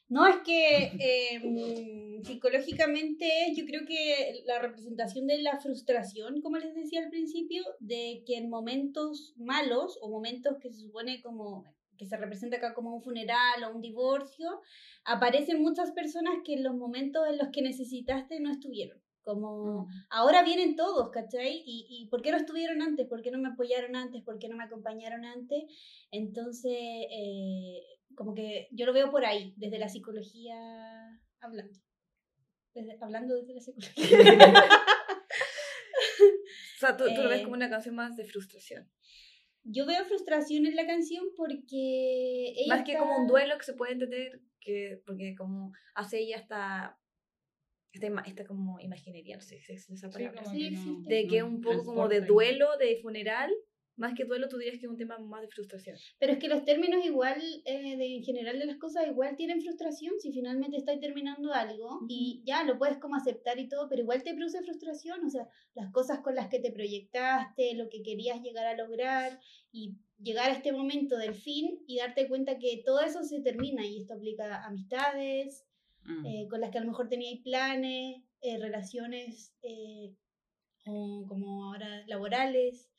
No, 0.07 0.27
es 0.27 0.37
que 0.37 0.91
eh, 0.99 2.19
psicológicamente 2.23 3.29
yo 3.55 3.65
creo 3.65 3.85
que 3.85 4.41
la 4.45 4.59
representación 4.59 5.27
de 5.27 5.41
la 5.41 5.59
frustración, 5.59 6.41
como 6.41 6.57
les 6.57 6.73
decía 6.75 7.03
al 7.03 7.09
principio, 7.09 7.63
de 7.79 8.23
que 8.25 8.37
en 8.37 8.49
momentos 8.49 9.33
malos 9.37 9.97
o 10.01 10.09
momentos 10.09 10.57
que 10.61 10.69
se 10.69 10.79
supone 10.79 11.21
como 11.21 11.65
que 12.01 12.07
se 12.07 12.17
representa 12.17 12.57
acá 12.57 12.73
como 12.73 12.95
un 12.95 13.03
funeral 13.03 13.63
o 13.63 13.75
un 13.75 13.79
divorcio, 13.79 14.59
aparecen 15.05 15.61
muchas 15.61 15.91
personas 15.91 16.33
que 16.43 16.53
en 16.55 16.63
los 16.63 16.73
momentos 16.75 17.27
en 17.29 17.37
los 17.37 17.49
que 17.53 17.61
necesitaste 17.61 18.39
no 18.39 18.51
estuvieron. 18.51 18.99
Como 19.23 19.87
ahora 20.09 20.41
vienen 20.41 20.75
todos, 20.75 21.11
¿cachai? 21.11 21.61
¿Y, 21.63 21.85
¿Y 21.89 22.07
por 22.09 22.23
qué 22.23 22.31
no 22.31 22.37
estuvieron 22.37 22.81
antes? 22.81 23.07
¿Por 23.07 23.21
qué 23.21 23.29
no 23.29 23.37
me 23.37 23.49
apoyaron 23.49 23.95
antes? 23.95 24.23
¿Por 24.23 24.39
qué 24.39 24.49
no 24.49 24.57
me 24.57 24.63
acompañaron 24.63 25.25
antes? 25.25 25.61
Entonces, 26.09 26.73
eh, 26.73 27.83
como 28.15 28.33
que 28.33 28.67
yo 28.71 28.87
lo 28.87 28.93
veo 28.93 29.11
por 29.11 29.23
ahí, 29.23 29.53
desde 29.57 29.77
la 29.77 29.89
psicología 29.89 30.55
hablando. 31.39 31.77
Desde- 32.73 32.97
hablando 32.99 33.35
desde 33.35 33.53
la 33.53 33.61
psicología. 33.61 33.93
O 36.77 36.79
sea, 36.79 36.97
tú, 36.97 37.03
tú 37.13 37.21
lo 37.21 37.29
ves 37.29 37.41
Eh, 37.41 37.43
como 37.43 37.53
una 37.55 37.69
canción 37.69 37.93
más 37.93 38.15
de 38.17 38.25
frustración. 38.25 38.89
Yo 39.63 39.85
veo 39.85 40.03
frustración 40.05 40.65
en 40.65 40.75
la 40.75 40.85
canción 40.85 41.25
porque 41.37 42.53
ella 42.55 42.75
Más 42.75 42.83
que 42.83 42.93
está- 42.93 43.03
como 43.03 43.17
un 43.21 43.27
duelo 43.27 43.57
que 43.57 43.63
se 43.65 43.73
puede 43.73 43.93
entender, 43.93 44.41
que, 44.59 45.01
porque 45.05 45.35
como 45.35 45.71
hace 45.95 46.19
ella 46.19 46.37
esta, 46.37 46.97
esta, 47.93 48.07
esta 48.25 48.45
como 48.45 48.79
imaginería, 48.79 49.35
no 49.35 49.41
sé 49.41 49.59
si 49.59 49.73
es 49.73 49.89
esa 49.89 50.07
Sí, 50.07 50.13
palabra. 50.13 50.41
como 50.43 50.55
Sí, 50.55 50.63
que 50.63 50.71
no- 50.71 50.77
existe. 50.77 51.13
de 51.13 51.27
que 51.27 51.39
no 51.39 51.47
un 51.47 51.61
poco 51.61 51.83
como 51.85 52.07
de 52.07 52.21
duelo, 52.21 52.77
de 52.77 52.97
funeral, 53.01 53.51
Más 54.01 54.13
que 54.15 54.25
duelo, 54.25 54.49
tú 54.49 54.57
dirías 54.57 54.79
que 54.79 54.85
es 54.87 54.91
un 54.91 54.97
tema 54.97 55.17
más 55.19 55.41
de 55.41 55.47
frustración. 55.47 55.95
Pero 56.19 56.33
es 56.33 56.39
que 56.39 56.47
los 56.49 56.65
términos 56.65 57.05
igual, 57.05 57.39
eh, 57.65 57.95
de, 57.97 58.15
en 58.17 58.23
general 58.23 58.59
de 58.59 58.65
las 58.65 58.77
cosas, 58.77 59.07
igual 59.07 59.35
tienen 59.35 59.61
frustración 59.61 60.13
si 60.19 60.31
finalmente 60.31 60.77
estás 60.77 60.99
terminando 60.99 61.53
algo 61.53 61.99
y 62.09 62.41
ya 62.45 62.63
lo 62.63 62.77
puedes 62.77 62.97
como 62.97 63.15
aceptar 63.15 63.59
y 63.59 63.69
todo, 63.69 63.87
pero 63.87 64.01
igual 64.01 64.23
te 64.23 64.33
produce 64.33 64.61
frustración, 64.63 65.23
o 65.25 65.29
sea, 65.29 65.47
las 65.75 65.91
cosas 65.91 66.19
con 66.19 66.35
las 66.35 66.47
que 66.49 66.59
te 66.59 66.71
proyectaste, 66.71 67.75
lo 67.75 67.89
que 67.89 68.01
querías 68.01 68.41
llegar 68.41 68.65
a 68.65 68.75
lograr 68.75 69.39
y 69.71 69.95
llegar 70.21 70.49
a 70.49 70.53
este 70.53 70.71
momento 70.71 71.17
del 71.17 71.35
fin 71.35 71.83
y 71.87 71.97
darte 71.97 72.27
cuenta 72.27 72.59
que 72.59 72.81
todo 72.85 73.01
eso 73.01 73.23
se 73.23 73.41
termina 73.41 73.85
y 73.85 74.01
esto 74.01 74.15
aplica 74.15 74.55
a 74.55 74.67
amistades, 74.67 75.65
Mm. 76.03 76.25
eh, 76.25 76.47
con 76.49 76.61
las 76.61 76.71
que 76.71 76.77
a 76.79 76.81
lo 76.81 76.87
mejor 76.87 77.07
teníais 77.09 77.41
planes, 77.41 78.23
eh, 78.41 78.57
relaciones 78.57 79.53
eh, 79.61 80.15
o 80.85 81.25
como 81.27 81.65
ahora 81.65 82.03
laborales. 82.07 82.90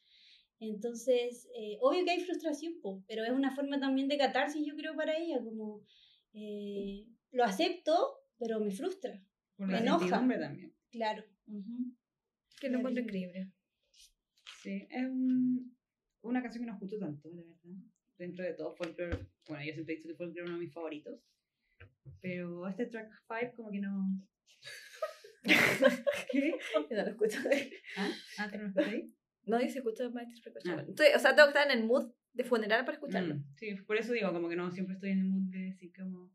Entonces, 0.65 1.49
eh, 1.57 1.77
obvio 1.81 2.05
que 2.05 2.13
hay 2.13 2.21
frustración, 2.21 2.81
po, 2.81 3.03
pero 3.09 3.25
es 3.25 3.33
una 3.33 3.51
forma 3.55 3.81
también 3.81 4.07
de 4.07 4.17
catarsis, 4.17 4.65
yo 4.65 4.77
creo, 4.77 4.95
para 4.95 5.17
ella, 5.19 5.43
como 5.43 5.85
eh, 6.35 7.05
lo 7.33 7.43
acepto, 7.45 7.93
pero 8.39 8.61
me 8.61 8.71
frustra, 8.71 9.21
Por 9.57 9.67
me 9.67 9.79
enoja. 9.79 10.09
también. 10.09 10.73
claro. 10.91 11.25
Que 12.61 12.69
lo 12.71 12.79
encuentro 12.79 13.03
increíble. 13.03 13.51
Sí, 14.63 14.87
es 14.89 15.03
un- 15.05 15.77
una 16.23 16.41
canción 16.43 16.63
que 16.63 16.71
no 16.71 16.75
escucho 16.77 16.97
tanto, 17.01 17.29
de 17.29 17.43
verdad. 17.43 17.57
Dentro 18.17 18.45
de 18.45 18.55
todo, 18.55 18.77
folklore, 18.77 19.27
bueno, 19.49 19.65
yo 19.65 19.73
siempre 19.73 19.95
he 19.95 19.97
dicho 19.97 20.09
que 20.09 20.15
folklore 20.15 20.43
es 20.45 20.49
uno 20.49 20.59
de 20.59 20.65
mis 20.65 20.73
favoritos. 20.73 21.19
Pero 22.21 22.69
este 22.69 22.87
track 22.87 23.11
5 23.27 23.57
como 23.57 23.71
que 23.73 23.81
no... 23.81 24.29
¿Qué? 26.31 26.55
Yo 26.89 26.97
no 26.97 27.03
lo 27.03 27.11
escucho. 27.11 27.39
¿Ah? 27.97 28.11
¿Ah, 28.39 28.47
no 28.47 28.59
lo 28.59 28.69
escucháis? 28.69 29.07
No 29.45 29.59
dice 29.59 29.79
escucho 29.79 30.11
Maestro 30.11 30.43
Precoce. 30.43 30.71
Ah. 30.71 30.85
Estoy- 30.89 31.15
O 31.17 31.19
sea, 31.19 31.35
tengo 31.35 31.49
que 31.49 31.59
estar 31.59 31.71
en 31.71 31.79
el 31.79 31.85
mood 31.87 32.13
de 32.33 32.45
funeral 32.45 32.85
para 32.85 32.95
escucharlo. 32.95 33.35
Mm, 33.37 33.45
Sí, 33.57 33.75
por 33.87 33.97
eso 33.97 34.13
digo, 34.13 34.33
como 34.33 34.49
que 34.49 34.57
no 34.57 34.71
siempre 34.71 34.95
estoy 34.95 35.11
en 35.11 35.19
el 35.21 35.25
mood 35.27 35.51
de 35.51 35.59
decir 35.59 35.93
como... 35.97 36.31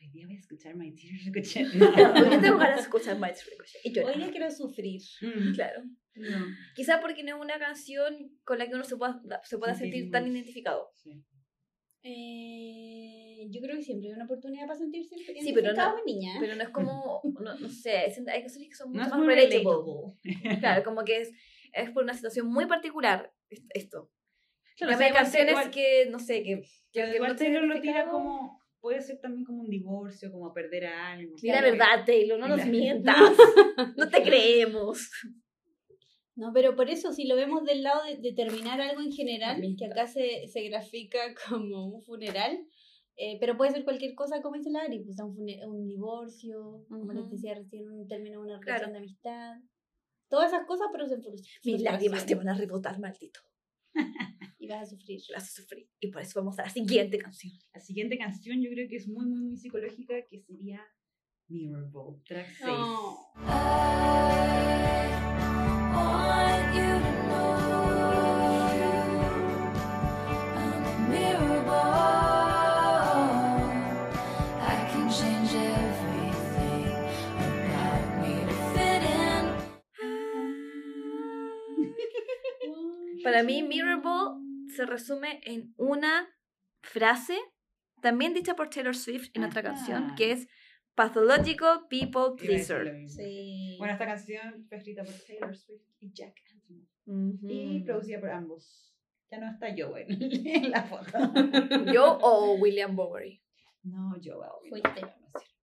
Hoy 0.00 0.08
día 0.10 0.26
voy 0.26 0.36
a 0.36 0.40
escuchar 0.40 0.74
My 0.76 0.92
Tears 0.94 1.26
escuché. 1.26 1.64
Yo 1.78 2.40
tengo 2.40 2.58
ganas 2.58 2.76
de 2.76 2.82
escuchar 2.82 3.18
Maestro 3.18 3.46
Precoce. 3.48 3.78
Y 3.84 3.92
yo 3.92 4.04
Hoy 4.06 4.16
día 4.16 4.30
quiero 4.30 4.50
sufrir. 4.50 5.00
Mm, 5.22 5.54
Claro. 5.54 5.82
no. 6.16 6.46
Quizá 6.74 7.00
porque 7.00 7.22
no 7.22 7.36
es 7.36 7.42
una 7.42 7.58
canción 7.58 8.38
con 8.44 8.58
la 8.58 8.66
que 8.68 8.74
uno 8.74 8.84
se 8.84 8.96
pueda, 8.96 9.20
se 9.44 9.56
pueda 9.58 9.74
Sentir 9.74 9.94
sentir 9.94 10.10
tan 10.12 10.26
identificado. 10.28 10.90
Sí. 10.96 11.24
Eh, 12.02 13.46
yo 13.50 13.60
creo 13.62 13.76
que 13.76 13.82
siempre 13.82 14.08
hay 14.08 14.14
una 14.14 14.24
oportunidad 14.24 14.66
para 14.66 14.78
sentirse 14.78 15.16
pero 15.26 15.32
no- 15.38 15.40
identificado, 15.48 15.96
mi 16.04 16.12
niña. 16.14 16.34
Pero 16.40 16.54
no 16.56 16.62
es 16.62 16.68
como, 16.68 17.20
no, 17.40 17.58
no 17.58 17.68
sé, 17.68 17.96
hay 17.96 18.40
canciones 18.40 18.68
que 18.68 18.74
son 18.74 18.92
No 18.92 18.98
mucho 19.02 19.14
es 19.14 19.18
más 19.18 19.26
relatable. 19.26 19.58
relatable. 20.22 20.60
Claro, 20.60 20.84
como 20.84 21.04
que 21.04 21.20
es, 21.22 21.32
es 21.74 21.90
por 21.90 22.02
una 22.04 22.14
situación 22.14 22.46
muy 22.48 22.66
particular 22.66 23.32
est- 23.50 23.66
esto. 23.74 24.10
Claro, 24.76 24.92
Claro, 24.92 24.94
o 24.94 24.98
sea, 24.98 25.06
hay 25.06 25.12
canciones 25.12 25.50
igual- 25.52 25.70
que, 25.70 26.06
no 26.10 26.18
sé, 26.18 26.42
que, 26.42 26.60
que, 26.62 26.68
Pero 26.92 27.08
que 27.10 27.14
igual 27.16 27.30
no 27.32 27.36
te 27.36 27.44
Taylor 27.44 27.64
lo 27.64 27.80
tira 27.80 28.08
como... 28.10 28.62
Puede 28.80 29.00
ser 29.00 29.18
también 29.18 29.46
como 29.46 29.62
un 29.62 29.70
divorcio, 29.70 30.30
como 30.30 30.52
perder 30.52 30.84
a 30.86 31.12
algo. 31.12 31.36
Di 31.40 31.48
la 31.48 31.60
Claro. 31.60 31.70
verdad, 31.72 32.04
Taylor, 32.04 32.38
no 32.38 32.48
nos 32.48 32.66
mientas. 32.66 33.16
no 33.96 34.08
te 34.10 34.22
creemos. 34.22 35.08
No, 36.36 36.52
pero 36.52 36.74
por 36.76 36.90
eso, 36.90 37.12
si 37.12 37.26
lo 37.26 37.36
vemos 37.36 37.64
del 37.64 37.82
lado 37.82 38.02
de, 38.04 38.16
de 38.18 38.32
terminar 38.34 38.80
algo 38.80 39.00
en 39.00 39.12
general, 39.12 39.62
que 39.78 39.86
acá 39.86 40.06
se, 40.06 40.48
se 40.48 40.62
grafica 40.68 41.18
como 41.48 41.86
un 41.86 42.02
funeral, 42.02 42.58
eh, 43.16 43.38
pero 43.40 43.56
puede 43.56 43.70
ser 43.70 43.84
cualquier 43.84 44.14
cosa, 44.16 44.42
como 44.42 44.56
dice 44.56 44.70
Lari, 44.70 44.98
pues 45.04 45.18
un, 45.20 45.34
fune- 45.34 45.64
un 45.66 45.86
divorcio, 45.86 46.84
como 46.88 47.12
les 47.12 47.30
decía 47.30 47.54
recién, 47.54 47.88
un 47.90 48.06
término 48.08 48.40
de 48.42 48.46
una 48.50 48.60
Claro. 48.60 48.80
relación 48.86 48.92
de 48.92 48.98
amistad. 48.98 49.52
Todas 50.28 50.52
esas 50.52 50.66
cosas, 50.66 50.88
pero 50.92 51.06
se. 51.08 51.18
Mis 51.64 51.82
lágrimas 51.82 52.26
te 52.26 52.34
van 52.34 52.48
a 52.48 52.54
rebotar, 52.54 52.98
maldito. 52.98 53.40
Y 54.58 54.66
vas 54.66 54.82
a 54.82 54.86
sufrir. 54.86 55.20
Las 55.28 55.44
a 55.44 55.46
sufrir. 55.46 55.90
Y 56.00 56.06
por 56.10 56.22
eso 56.22 56.40
vamos 56.40 56.58
a 56.58 56.62
la 56.62 56.70
siguiente 56.70 57.18
canción. 57.18 57.52
La 57.74 57.80
siguiente 57.80 58.16
canción 58.16 58.62
yo 58.62 58.70
creo 58.70 58.88
que 58.88 58.96
es 58.96 59.06
muy, 59.06 59.26
muy, 59.26 59.42
muy 59.42 59.56
psicológica, 59.58 60.14
que 60.26 60.40
sería 60.40 60.80
Mirror 61.48 61.90
Ball, 61.90 62.22
track 62.24 62.48
6. 62.56 62.66
No. 62.66 63.32
Para 83.34 83.42
mí, 83.42 83.64
Mirrorball 83.64 84.40
se 84.76 84.86
resume 84.86 85.40
en 85.42 85.74
una 85.76 86.28
frase, 86.82 87.36
también 88.00 88.32
dicha 88.32 88.54
por 88.54 88.70
Taylor 88.70 88.94
Swift 88.94 89.30
en 89.34 89.42
otra 89.42 89.60
canción, 89.60 90.14
que 90.14 90.30
es 90.30 90.46
Pathological 90.94 91.88
People 91.90 92.36
Pleaser. 92.38 93.08
Sí. 93.08 93.74
Bueno, 93.78 93.94
esta 93.94 94.06
canción 94.06 94.64
fue 94.68 94.78
escrita 94.78 95.02
por 95.02 95.14
Taylor 95.26 95.56
Swift 95.56 95.82
y 95.98 96.12
Jack 96.12 96.36
Antonoff. 96.52 96.88
Ujú. 97.06 97.48
Y 97.50 97.82
producida 97.82 98.20
por 98.20 98.30
ambos. 98.30 98.94
Ya 99.28 99.38
no 99.38 99.50
está 99.50 99.74
Joe 99.76 100.06
en, 100.08 100.70
la 100.70 100.84
foto. 100.84 101.18
Yo 101.92 102.16
o 102.22 102.54
William 102.60 102.94
Bowery. 102.94 103.42
No, 103.82 104.14
Joel. 104.22 104.68
Fuiste. 104.68 105.00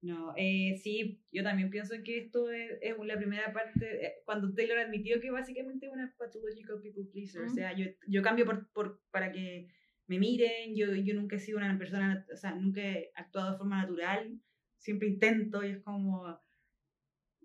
No, 0.01 0.33
eh, 0.35 0.79
sí, 0.81 1.21
yo 1.31 1.43
también 1.43 1.69
pienso 1.69 1.93
que 2.03 2.17
esto 2.17 2.49
es, 2.49 2.79
es 2.81 2.95
la 3.05 3.17
primera 3.17 3.53
parte, 3.53 4.05
eh, 4.05 4.13
cuando 4.25 4.51
Taylor 4.51 4.79
admitió 4.79 5.21
que 5.21 5.29
básicamente 5.29 5.85
es 5.85 5.91
una 5.91 6.15
pathological 6.17 6.81
people 6.81 7.03
pleaser, 7.11 7.43
o 7.43 7.49
sea, 7.49 7.73
yo, 7.73 7.85
yo 8.07 8.23
cambio 8.23 8.45
por, 8.45 8.67
por, 8.71 8.99
para 9.11 9.31
que 9.31 9.67
me 10.07 10.17
miren, 10.17 10.75
yo, 10.75 10.95
yo 10.95 11.13
nunca 11.13 11.35
he 11.35 11.39
sido 11.39 11.59
una 11.59 11.77
persona, 11.77 12.25
o 12.33 12.35
sea, 12.35 12.55
nunca 12.55 12.81
he 12.81 13.11
actuado 13.13 13.51
de 13.51 13.57
forma 13.59 13.81
natural, 13.83 14.41
siempre 14.79 15.07
intento 15.07 15.63
y 15.63 15.69
es 15.69 15.83
como, 15.83 16.27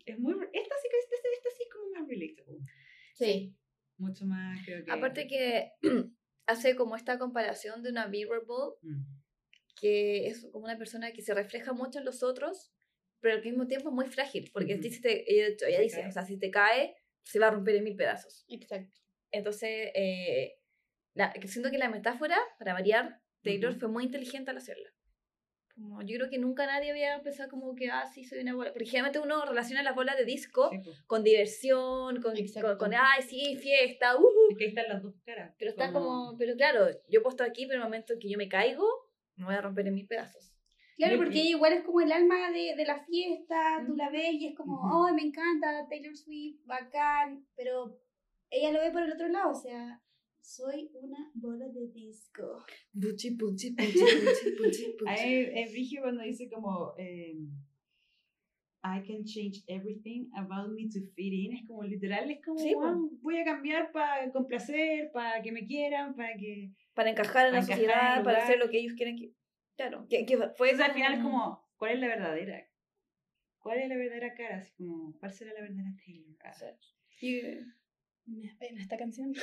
es 0.07 0.19
muy, 0.19 0.33
esta 0.33 0.75
sí 0.83 0.89
que, 0.91 0.99
esta, 0.99 1.29
esta 1.35 1.51
sí 1.51 1.63
es 1.63 1.73
como 1.75 1.91
más 1.91 2.09
relatable, 2.09 2.59
Sí. 3.13 3.55
mucho 3.99 4.25
más 4.25 4.65
creo 4.65 4.83
que... 4.83 4.91
Aparte 4.91 5.27
que 5.27 5.73
hace 6.47 6.75
como 6.75 6.97
esta 6.97 7.19
comparación 7.19 7.83
de 7.83 7.91
una 7.91 8.09
Mirrorball, 8.09 8.77
Mm, 8.81 9.03
que 9.79 10.27
es 10.27 10.49
como 10.51 10.65
una 10.65 10.79
persona 10.79 11.13
que 11.13 11.23
se 11.23 11.35
refleja 11.35 11.73
mucho 11.73 11.99
en 11.99 12.05
los 12.05 12.23
otros, 12.23 12.73
pero 13.21 13.37
al 13.37 13.45
mismo 13.45 13.67
tiempo 13.67 13.91
es 13.91 13.95
muy 13.95 14.07
frágil, 14.07 14.51
porque 14.53 14.81
si 14.83 15.01
te, 15.01 15.31
ella, 15.33 15.55
ella 15.67 15.81
dice, 15.81 16.01
cae. 16.01 16.09
o 16.09 16.13
sea, 16.13 16.25
si 16.25 16.39
te 16.39 16.51
cae, 16.51 16.97
se 17.23 17.39
va 17.39 17.49
a 17.49 17.51
romper 17.51 17.77
en 17.77 17.85
mil 17.85 17.97
pedazos. 17.97 18.45
Exacto. 18.49 19.01
Entonces, 19.31 19.91
eh, 19.95 20.59
la, 21.15 21.33
siento 21.47 21.71
que 21.71 21.79
la 21.79 21.89
metáfora, 21.89 22.39
para 22.59 22.73
variar, 22.73 23.21
Taylor 23.43 23.75
fue 23.75 23.89
muy 23.89 24.05
inteligente 24.05 24.51
al 24.51 24.59
hacerla. 24.59 24.91
Como, 25.75 26.01
yo 26.03 26.17
creo 26.17 26.31
que 26.31 26.39
nunca 26.39 26.65
nadie 26.67 26.91
había 26.91 27.23
pensado 27.23 27.51
como 27.51 27.75
que, 27.75 27.91
ah, 27.91 28.07
sí, 28.07 28.25
soy 28.25 28.41
una 28.41 28.55
bola. 28.55 28.73
Porque 28.73 28.87
generalmente 28.87 29.19
uno 29.19 29.45
relaciona 29.45 29.83
las 29.83 29.95
bolas 29.95 30.17
de 30.17 30.25
disco 30.25 30.71
sí, 30.71 30.79
pues. 30.83 31.03
con 31.03 31.23
diversión, 31.23 32.23
con, 32.23 32.35
con, 32.35 32.79
con, 32.79 32.95
ay, 32.95 33.23
sí, 33.23 33.57
fiesta, 33.57 34.17
uh, 34.17 34.51
Es 34.51 34.57
que 34.57 34.65
ahí 34.65 34.71
están 34.71 34.89
las 34.89 35.03
dos 35.03 35.15
caras. 35.25 35.55
Pero 35.59 35.71
está 35.71 35.93
como, 35.93 36.37
pero 36.39 36.57
claro, 36.57 36.89
yo 37.09 37.23
puesto 37.23 37.45
aquí, 37.45 37.67
pero 37.67 37.77
en 37.77 37.83
el 37.83 37.89
momento 37.89 38.15
en 38.15 38.19
que 38.19 38.31
yo 38.31 38.39
me 38.39 38.49
caigo, 38.49 39.06
me 39.37 39.45
voy 39.45 39.55
a 39.55 39.61
romper 39.61 39.87
en 39.87 39.95
mil 39.95 40.07
pedazos. 40.07 40.53
Claro, 40.97 41.19
porque 41.19 41.41
ella 41.41 41.51
igual 41.51 41.75
es 41.75 41.85
como 41.85 42.01
el 42.01 42.11
alma 42.11 42.51
de, 42.51 42.75
de 42.75 42.85
la 42.87 43.05
fiesta, 43.05 43.85
tú 43.87 43.95
la 43.95 44.09
ves 44.09 44.33
y 44.33 44.47
es 44.47 44.57
como, 44.57 44.81
oh, 44.81 45.13
me 45.13 45.23
encanta, 45.23 45.87
Taylor 45.91 46.17
Swift, 46.17 46.65
bacán, 46.65 47.47
pero 47.55 48.01
ella 48.51 48.73
lo 48.73 48.81
ve 48.81 48.91
por 48.91 49.03
el 49.03 49.13
otro 49.13 49.29
lado, 49.29 49.51
o 49.51 49.55
sea, 49.55 50.03
soy 50.41 50.91
una 50.95 51.31
bola 51.35 51.69
de 51.69 51.89
disco. 51.89 52.65
Puchi, 52.93 53.33
puchi, 53.33 53.73
puchi, 53.73 53.93
puchi, 53.93 54.51
puchi, 54.57 54.93
puchi. 54.99 55.11
Ahí 55.11 55.51
es 55.53 55.73
Vigio 55.73 56.01
cuando 56.03 56.23
dice 56.23 56.49
como 56.49 56.95
eh, 56.97 57.37
I 58.89 59.03
can 59.03 59.25
change 59.25 59.65
everything 59.67 60.29
about 60.37 60.71
me 60.71 60.89
to 60.89 61.01
fit 61.15 61.33
in. 61.33 61.57
Es 61.57 61.67
como 61.67 61.83
literal, 61.83 62.31
es 62.31 62.41
como 62.45 62.59
Sí. 62.59 62.75
"Wow, 62.75 63.11
voy 63.21 63.39
a 63.39 63.45
cambiar 63.45 63.91
para 63.93 64.31
complacer, 64.31 65.11
para 65.13 65.43
que 65.43 65.51
me 65.53 65.67
quieran, 65.67 66.15
para 66.15 66.37
que. 66.37 66.71
Para 66.95 67.11
encajar 67.11 67.47
en 67.49 67.53
la 67.55 67.59
en 67.61 67.67
sociedad, 67.67 68.23
para 68.25 68.39
hacer 68.45 68.59
lo 68.59 68.71
que 68.71 68.79
ellos 68.79 68.95
quieren 68.95 69.17
que... 69.17 69.33
Claro, 69.77 70.07
que, 70.09 70.25
que 70.25 70.37
fue 70.37 70.53
Pues 70.57 70.81
al 70.81 70.93
final 70.93 71.15
es 71.15 71.21
como, 71.21 71.63
¿cuál 71.77 71.93
es 71.93 72.01
la 72.01 72.07
verdadera? 72.07 72.67
¿Cuál 73.59 73.79
es 73.81 73.89
la 73.89 73.97
verdadera 73.97 74.35
cara? 74.35 74.57
Así 74.59 74.73
como, 74.77 75.19
¿cuál 75.19 75.33
será 75.33 75.53
la 75.53 75.61
verdadera 75.61 75.95
Taylor? 76.05 76.37
Ah. 76.45 76.53
Y- 77.21 77.43
Me 78.27 78.47
da 78.49 78.57
pena 78.59 78.81
esta 78.83 78.97
canción. 78.97 79.33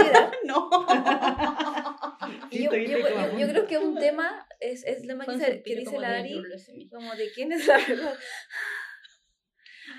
No. 0.46 0.68
Y 2.50 2.64
yo, 2.64 2.70
yo, 2.74 2.98
yo- 2.98 3.38
yo 3.38 3.48
creo 3.48 3.66
que 3.66 3.78
un 3.78 3.96
tema 3.96 4.46
es, 4.60 4.84
es 4.84 5.04
lo 5.04 5.18
que 5.18 5.32
dice, 5.32 5.62
que 5.62 5.76
dice 5.76 5.98
la 5.98 6.18
Ari, 6.18 6.42
como 6.90 7.14
de 7.16 7.30
quién 7.32 7.52
es 7.52 7.66
la 7.66 7.76
verdad. 7.78 8.14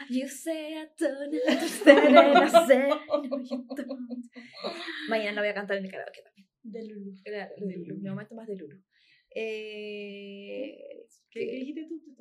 You 0.09 0.27
say 0.27 0.73
I 0.75 0.87
don't 0.97 1.33
understand. 1.33 2.93
Mañana 5.09 5.33
la 5.33 5.41
voy 5.41 5.49
a 5.49 5.53
cantar 5.53 5.77
en 5.77 5.85
el 5.85 5.91
karaoke 5.91 6.21
también. 6.23 6.47
De 6.63 6.83
Lulu. 6.83 7.11
Era 7.23 7.47
de 7.57 7.75
Lulu, 7.77 7.95
mi 8.01 8.09
momento 8.09 8.33
más 8.35 8.47
de 8.47 8.55
Lulu. 8.55 8.77
Eh, 9.35 11.05
¿Qué, 11.29 11.39
qué 11.45 11.51
dijiste 11.57 11.85
tú? 11.89 11.99
¿Tú 11.99 12.11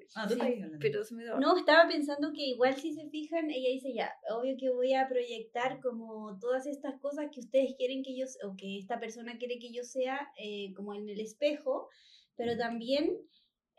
estás- 0.00 0.12
Ah, 0.16 0.22
tú 0.28 0.34
sí, 0.34 0.40
estás 0.40 0.52
hablando. 0.54 0.78
pero 0.80 1.04
se 1.04 1.14
me 1.14 1.24
dio- 1.24 1.38
No, 1.40 1.56
estaba 1.56 1.88
pensando 1.88 2.32
que 2.32 2.42
igual 2.46 2.74
si 2.76 2.92
se 2.94 3.08
fijan, 3.10 3.50
ella 3.50 3.68
dice 3.70 3.92
ya, 3.94 4.12
obvio 4.30 4.56
que 4.58 4.70
voy 4.70 4.94
a 4.94 5.08
proyectar 5.08 5.80
como 5.80 6.38
todas 6.40 6.66
estas 6.66 7.00
cosas 7.00 7.26
que 7.32 7.40
ustedes 7.40 7.74
quieren 7.76 8.02
que 8.02 8.16
yo, 8.16 8.26
o 8.48 8.54
que 8.56 8.78
esta 8.78 9.00
persona 9.00 9.38
quiere 9.38 9.58
que 9.58 9.72
yo 9.72 9.82
sea, 9.82 10.28
eh, 10.38 10.72
como 10.74 10.94
en 10.94 11.08
el 11.08 11.20
espejo, 11.20 11.88
pero 12.36 12.56
también 12.56 13.16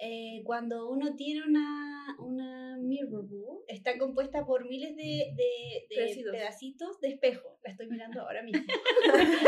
eh, 0.02 0.42
cuando 0.44 0.90
uno 0.90 1.16
tiene 1.16 1.44
una, 1.48 2.18
una 2.20 2.78
mirror 2.82 3.28
ball, 3.30 3.60
está 3.68 3.98
compuesta 3.98 4.46
por 4.46 4.68
miles 4.68 4.96
de, 4.96 5.04
de- 5.36 5.86
de 5.90 5.96
Pedacitos. 5.96 6.32
pedacitos 6.34 7.00
de 7.00 7.08
espejo. 7.10 7.60
La 7.64 7.72
estoy 7.72 7.88
mirando 7.88 8.22
ahora 8.28 8.42
mismo. 8.44 8.62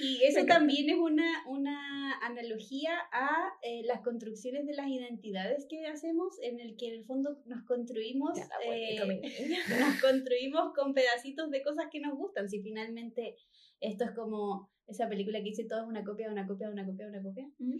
Y 0.00 0.22
eso 0.22 0.46
también 0.46 0.88
es 0.90 0.96
una, 0.96 1.42
una 1.48 2.12
analogía 2.24 2.92
a 3.10 3.50
eh, 3.62 3.82
las 3.84 4.00
construcciones 4.02 4.64
de 4.64 4.74
las 4.74 4.86
identidades 4.86 5.66
que 5.68 5.86
hacemos, 5.86 6.38
en 6.40 6.60
el 6.60 6.76
que 6.76 6.86
en 6.88 6.94
el 7.00 7.04
fondo 7.04 7.38
nos 7.46 7.64
construimos, 7.64 8.38
Ya, 8.38 8.48
eh, 8.64 8.96
nos 9.80 10.00
construimos 10.00 10.72
con 10.76 10.94
pedacitos 10.94 11.50
de 11.50 11.62
cosas 11.64 11.86
que 11.90 11.98
nos 11.98 12.16
gustan. 12.16 12.48
Si 12.48 12.62
finalmente 12.62 13.34
esto 13.80 14.04
es 14.04 14.12
como 14.12 14.70
esa 14.86 15.08
película 15.08 15.38
que 15.38 15.46
dice 15.50 15.64
todo 15.64 15.80
es 15.82 15.88
una 15.88 16.04
copia, 16.04 16.26
de 16.28 16.32
una 16.32 16.46
copia, 16.46 16.68
de 16.68 16.74
una 16.74 16.86
copia, 16.86 17.06
de 17.06 17.10
una 17.18 17.22
copia. 17.22 17.50
Ujú. 17.58 17.78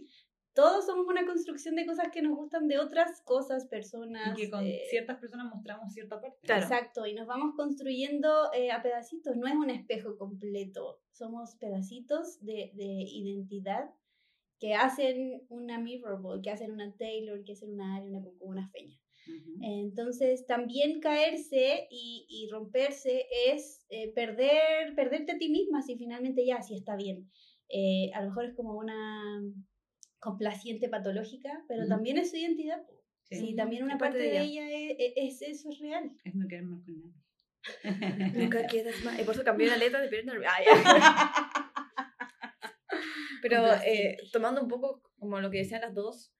Todos 0.59 0.85
somos 0.85 1.07
una 1.07 1.25
construcción 1.25 1.75
de 1.75 1.85
cosas 1.85 2.09
que 2.11 2.21
nos 2.21 2.35
gustan 2.35 2.67
de 2.67 2.79
otras 2.79 3.21
cosas, 3.21 3.65
personas. 3.67 4.37
Y 4.37 4.41
que 4.41 4.49
con 4.49 4.65
eh, 4.65 4.81
ciertas 4.89 5.17
personas 5.17 5.47
mostramos 5.53 5.93
cierta 5.93 6.19
parte. 6.19 6.37
Claro. 6.43 6.63
Exacto, 6.63 7.05
y 7.05 7.13
nos 7.13 7.27
vamos 7.27 7.55
construyendo 7.55 8.51
eh, 8.53 8.71
a 8.71 8.81
pedacitos, 8.81 9.37
no 9.37 9.47
es 9.47 9.55
un 9.55 9.69
espejo 9.69 10.17
completo, 10.17 10.99
somos 11.13 11.55
pedacitos 11.55 12.43
de, 12.43 12.71
de 12.73 13.05
identidad 13.07 13.89
que 14.59 14.73
hacen 14.73 15.45
una 15.47 15.79
mirror 15.79 16.21
ball, 16.21 16.41
que 16.41 16.51
hacen 16.51 16.71
una 16.71 16.93
Taylor, 16.97 17.41
que 17.45 17.53
hacen 17.53 17.73
una 17.73 17.95
Ari, 17.95 18.09
una 18.09 18.21
Coco, 18.21 18.45
una 18.45 18.69
Feña. 18.69 18.99
Entonces, 19.61 20.45
también 20.47 20.99
caerse 20.99 21.87
y, 21.91 22.25
y 22.27 22.49
romperse 22.49 23.27
es 23.47 23.85
eh, 23.89 24.11
perder, 24.13 24.95
perderte 24.95 25.33
a 25.33 25.37
ti 25.37 25.49
misma 25.49 25.81
si 25.83 25.95
finalmente 25.97 26.45
ya, 26.45 26.61
sí 26.61 26.75
está 26.75 26.95
bien. 26.95 27.29
Eh, 27.69 28.11
a 28.15 28.21
lo 28.21 28.29
mejor 28.29 28.45
es 28.45 28.55
como 28.55 28.73
una 28.75 29.41
complaciente 30.19 30.89
patológica, 30.89 31.63
pero 31.67 31.87
también 31.87 32.17
es 32.17 32.31
su 32.31 32.37
identidad. 32.37 32.81
Sí. 33.29 33.55
También 33.55 33.83
una 33.83 33.93
es 33.93 33.99
parte 33.99 34.17
parte 34.17 34.27
de 34.31 34.39
de 34.39 34.41
ella 34.43 34.69
es, 34.71 34.95
es- 34.99 35.41
es- 35.41 35.49
eso 35.57 35.69
es 35.69 35.79
real. 35.79 36.11
Es 36.23 36.33
no 36.35 36.47
querer 36.47 36.63
más 36.65 36.83
con 36.83 36.97
nadie. 36.99 37.13
Nunca 38.33 38.67
quedas 38.67 39.03
más. 39.03 39.19
Y 39.19 39.23
por 39.23 39.35
eso 39.35 39.43
cambié 39.43 39.67
la 39.67 39.77
letra 39.77 40.01
de 40.01 40.07
Pierre 40.07 40.31
Ah, 40.47 40.57
ya. 40.65 41.49
Pero 43.41 43.73
eh, 43.85 44.17
tomando 44.31 44.61
un 44.61 44.67
poco 44.67 45.01
como 45.17 45.39
lo 45.39 45.49
que 45.49 45.59
decían 45.59 45.81
las 45.81 45.93
dos, 45.93 46.33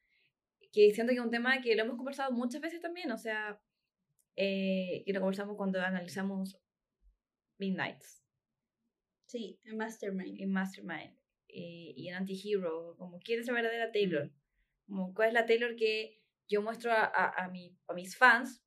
que 0.72 0.92
siento 0.94 1.12
que 1.12 1.20
es 1.20 1.24
un 1.24 1.32
tema 1.32 1.62
que 1.62 1.76
lo 1.76 1.84
hemos 1.84 1.96
conversado 1.98 2.32
muchas 2.32 2.62
veces 2.62 2.82
también, 2.82 3.12
o 3.12 3.18
sea, 3.18 3.62
eh, 4.36 5.04
que 5.06 5.14
lo 5.14 5.20
conversamos 5.20 5.56
cuando 5.58 5.82
analizamos 5.82 6.58
Midnights 7.58 8.24
Sí, 9.28 9.60
en 9.66 9.78
Mastermind. 9.78 10.40
en 10.40 10.52
Mastermind 10.52 11.19
eh, 11.50 11.94
y 11.96 12.08
en 12.08 12.16
Antihero, 12.16 12.96
como 12.98 13.20
quién 13.20 13.40
es 13.42 13.48
la 13.48 13.54
verdadera 13.54 13.92
Taylor, 13.92 14.32
como 14.88 15.14
cuál 15.14 15.30
es 15.30 15.34
la 15.34 15.46
Taylor 15.46 15.76
que 15.76 16.22
yo 16.48 16.62
muestro 16.62 16.92
a, 16.92 17.04
a, 17.06 17.46
a, 17.46 17.50
mi, 17.50 17.76
a 17.88 17.94
mis 17.94 18.16
fans, 18.18 18.64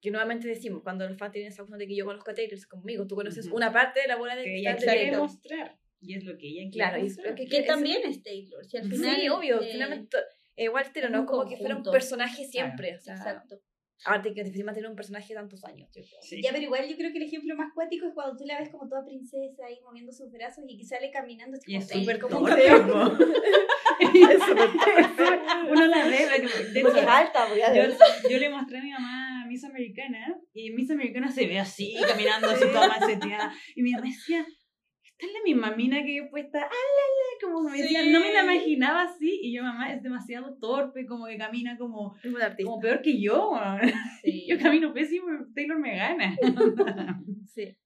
que 0.00 0.10
nuevamente 0.10 0.48
decimos, 0.48 0.82
cuando 0.82 1.08
los 1.08 1.16
fans 1.16 1.32
tienen 1.32 1.52
esa 1.52 1.62
opción 1.62 1.78
de 1.78 1.86
que 1.86 1.94
yo 1.96 2.04
conozco 2.04 2.30
a 2.30 2.34
Taylor, 2.34 2.54
es 2.54 2.66
conmigo, 2.66 3.06
tú 3.06 3.14
conoces 3.14 3.46
Ujú. 3.46 3.56
una 3.56 3.72
parte 3.72 4.00
de 4.00 4.08
la 4.08 4.16
bola 4.16 4.34
de 4.36 4.44
que 4.44 4.58
ella 4.58 4.76
quiere 4.76 4.92
Taylor. 5.04 5.20
mostrar. 5.20 5.78
Y 6.00 6.14
es 6.16 6.24
lo 6.24 6.36
que 6.36 6.48
ella 6.48 6.62
quiere 6.62 6.72
Claro, 6.72 6.98
y 6.98 7.02
mostrar. 7.04 7.26
es- 7.28 7.34
que- 7.36 7.46
Que 7.46 7.58
es- 7.58 7.66
también 7.66 8.02
es 8.04 8.22
Taylor. 8.22 8.64
Si 8.66 8.76
al 8.76 8.90
final, 8.90 9.16
Sí, 9.20 9.28
obvio, 9.28 9.60
eh, 9.62 9.68
finalmente, 9.72 10.16
eh, 10.56 10.68
Walter, 10.68 11.10
¿no? 11.10 11.24
Como 11.26 11.48
que 11.48 11.56
fuera 11.56 11.76
un 11.76 11.82
conjunto. 11.82 11.92
personaje 11.92 12.44
siempre, 12.44 12.96
o 12.96 13.00
sea, 13.00 13.14
Exacto. 13.14 13.60
Aparte 14.04 14.34
que 14.34 14.40
es 14.40 14.46
difícil 14.46 14.64
mantener 14.64 14.90
un 14.90 14.96
personaje 14.96 15.34
tantos 15.34 15.64
años, 15.64 15.88
yo 15.94 16.02
creo. 16.02 16.20
Sí. 16.20 16.42
Ya, 16.42 16.50
pero 16.52 16.64
igual 16.64 16.88
yo 16.88 16.96
creo 16.96 17.12
que 17.12 17.18
el 17.18 17.24
ejemplo 17.24 17.54
más 17.56 17.72
cuático 17.74 18.06
es 18.06 18.14
cuando 18.14 18.36
tú 18.36 18.44
la 18.44 18.58
ves 18.58 18.70
como 18.70 18.88
toda 18.88 19.04
princesa 19.04 19.66
ahí 19.66 19.80
moviendo 19.82 20.12
sus 20.12 20.30
brazos 20.30 20.64
y 20.66 20.78
que 20.78 20.84
sale 20.84 21.10
caminando. 21.10 21.58
Y 21.66 21.76
es 21.76 21.88
como 21.88 22.00
súper 22.00 22.18
como 22.18 22.38
un. 22.38 22.50
Uno 25.70 25.86
la 25.86 26.04
ve, 26.06 26.26
de 26.72 26.80
Porque 26.80 27.00
es 27.00 27.06
alta, 27.06 27.46
voy 27.46 27.60
a 27.60 27.72
yo, 27.72 27.82
yo 28.28 28.38
le 28.38 28.50
mostré 28.50 28.78
a 28.78 28.82
mi 28.82 28.90
mamá 28.90 29.46
Miss 29.46 29.64
Americana 29.64 30.36
y 30.52 30.70
Miss 30.70 30.90
Americana 30.90 31.30
se 31.30 31.46
ve 31.46 31.58
así, 31.58 31.94
caminando 32.06 32.50
así 32.50 32.64
toda 32.72 32.88
maceteada. 32.88 33.52
Y 33.76 33.82
mi 33.82 33.92
mamá 33.92 34.06
decía, 34.06 34.46
esta 35.18 35.26
es 35.26 35.32
la 35.32 35.42
misma 35.44 35.76
mina 35.76 36.02
que 36.02 36.16
he 36.18 36.28
puesta, 36.28 36.58
ah, 36.60 36.68
la, 36.68 36.68
la", 36.68 37.54
como 37.54 37.68
me 37.68 37.80
decía, 37.80 38.04
no 38.06 38.20
me 38.20 38.32
la 38.32 38.42
imaginaba 38.42 39.02
así. 39.02 39.38
Y 39.42 39.54
yo, 39.54 39.62
mamá, 39.62 39.92
es 39.92 40.02
demasiado 40.02 40.56
torpe, 40.58 41.06
como 41.06 41.26
que 41.26 41.36
camina 41.38 41.76
como, 41.78 42.16
como 42.64 42.80
peor 42.80 43.02
que 43.02 43.20
yo. 43.20 43.52
Sí. 44.22 44.46
Yo 44.48 44.58
camino 44.58 44.92
pésimo, 44.92 45.26
Taylor 45.54 45.78
me 45.78 45.96
gana. 45.96 46.36
Sí. 47.54 47.76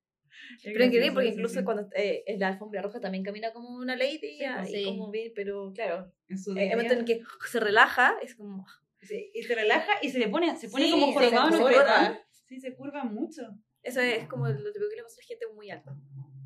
Es 0.59 0.63
Pero 0.73 0.85
increíble 0.85 1.13
porque 1.13 1.29
incluso 1.31 1.59
sí. 1.59 1.65
cuando 1.65 1.89
eh, 1.97 2.23
es 2.27 2.39
la 2.39 2.49
alfombra 2.49 2.81
roja 2.81 3.01
también 3.01 3.25
camina 3.25 3.53
como 3.53 3.77
una 3.77 3.97
lady 3.97 4.19
Sí, 4.21 4.39
pues, 4.57 4.71
y 4.71 4.75
sí. 4.77 4.85
como 4.85 5.11
bien, 5.11 5.33
pero 5.35 5.73
claro, 5.75 6.13
En 6.29 6.39
su 6.39 6.51
en 6.51 6.57
día 6.57 6.65
el 6.65 6.71
momento 6.77 6.95
en 6.95 7.05
que 7.05 7.21
se 7.51 7.59
relaja 7.59 8.17
es 8.23 8.35
como 8.37 8.65
Sí, 9.03 9.31
y 9.35 9.43
se 9.43 9.55
relaja 9.55 9.93
y 10.03 10.11
se 10.11 10.19
le 10.21 10.29
pone, 10.29 10.55
se 10.57 10.69
pone 10.69 10.85
Sí, 10.85 10.91
como 10.93 11.07
se 11.19 11.25
en 11.29 11.35
curva. 11.35 11.69
pedal. 11.69 12.21
Sí, 12.47 12.61
se 12.61 12.75
curva 12.77 13.03
mucho. 13.05 13.43
eso 13.83 14.01
es 14.01 14.29
como 14.29 14.47
lo 14.47 14.55
típico 14.73 14.89
que 14.91 14.97
le 14.97 15.03
pasa 15.03 15.17
a 15.19 15.23
la 15.23 15.27
gente 15.27 15.47
muy 15.55 15.71
alta. 15.71 15.97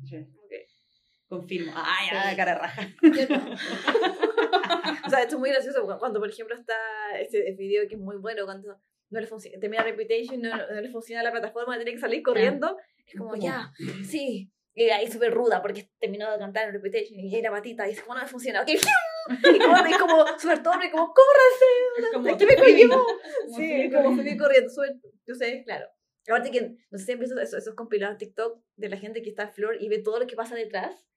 Sí. 0.03 0.17
Confirmo. 1.31 1.71
Ay, 1.75 2.07
Sí. 2.09 2.13
ya, 2.13 2.35
cara 2.35 2.57
raja. 2.57 2.81
Yo 3.01 3.25
no. 3.29 3.55
O 5.07 5.09
sea, 5.09 5.21
esto 5.21 5.35
es 5.35 5.39
muy 5.39 5.49
gracioso 5.49 5.81
cu- 5.85 5.97
cuando, 5.97 6.19
por 6.19 6.29
ejemplo, 6.29 6.55
está 6.55 6.75
este 7.19 7.53
video 7.57 7.87
que 7.87 7.95
es 7.95 8.01
muy 8.01 8.17
bueno, 8.17 8.43
cuando 8.45 8.77
no 9.09 9.19
le 9.19 9.27
funciona, 9.27 9.57
termina 9.59 9.83
Reputation, 9.83 10.41
no, 10.41 10.55
no 10.55 10.81
le 10.81 10.89
funciona 10.89 11.23
la 11.23 11.31
plataforma, 11.31 11.75
tiene 11.77 11.93
que 11.93 11.99
salir 11.99 12.21
corriendo. 12.21 12.77
Es 13.07 13.15
como, 13.17 13.31
Como- 13.31 13.41
ya, 13.43 13.71
sí. 14.05 14.51
Y 14.73 14.89
ahí 14.89 15.09
súper 15.11 15.33
ruda 15.33 15.61
porque 15.61 15.89
terminó 15.99 16.31
de 16.31 16.37
cantar 16.37 16.67
en 16.67 16.73
Reputation 16.73 17.19
y 17.19 17.33
era 17.35 17.49
patita 17.51 17.85
y 17.87 17.91
dice, 17.91 18.03
bueno, 18.05 18.21
no 18.21 18.25
me 18.25 18.31
funciona. 18.31 18.65
Y 19.29 19.59
como, 19.59 19.75
y 19.87 19.93
como 19.99 20.25
súper 20.39 20.63
torpe, 20.63 20.89
como, 20.91 21.13
Es 21.97 22.05
como 22.13 22.25
¿de 22.25 22.37
qué 22.37 22.45
me 22.45 22.55
cogió? 22.55 23.05
Sí, 23.55 23.89
como 23.91 24.15
fui 24.15 24.35
corriendo, 24.37 24.69
súper, 24.69 24.95
yo 25.27 25.35
sé, 25.35 25.61
claro. 25.63 25.85
Aparte 26.27 26.51
que, 26.51 26.77
no 26.91 26.97
sé, 26.99 27.05
siempre 27.05 27.25
esos, 27.25 27.39
esos, 27.39 27.59
esos 27.59 27.73
compilados 27.75 28.13
en 28.13 28.17
TikTok 28.19 28.63
de 28.75 28.89
la 28.89 28.97
gente 28.97 29.21
que 29.23 29.29
está 29.29 29.43
en 29.43 29.51
flor 29.53 29.77
y 29.81 29.89
ve 29.89 29.99
todo 29.99 30.19
lo 30.19 30.27
que 30.27 30.35
pasa 30.35 30.55
detrás 30.55 31.07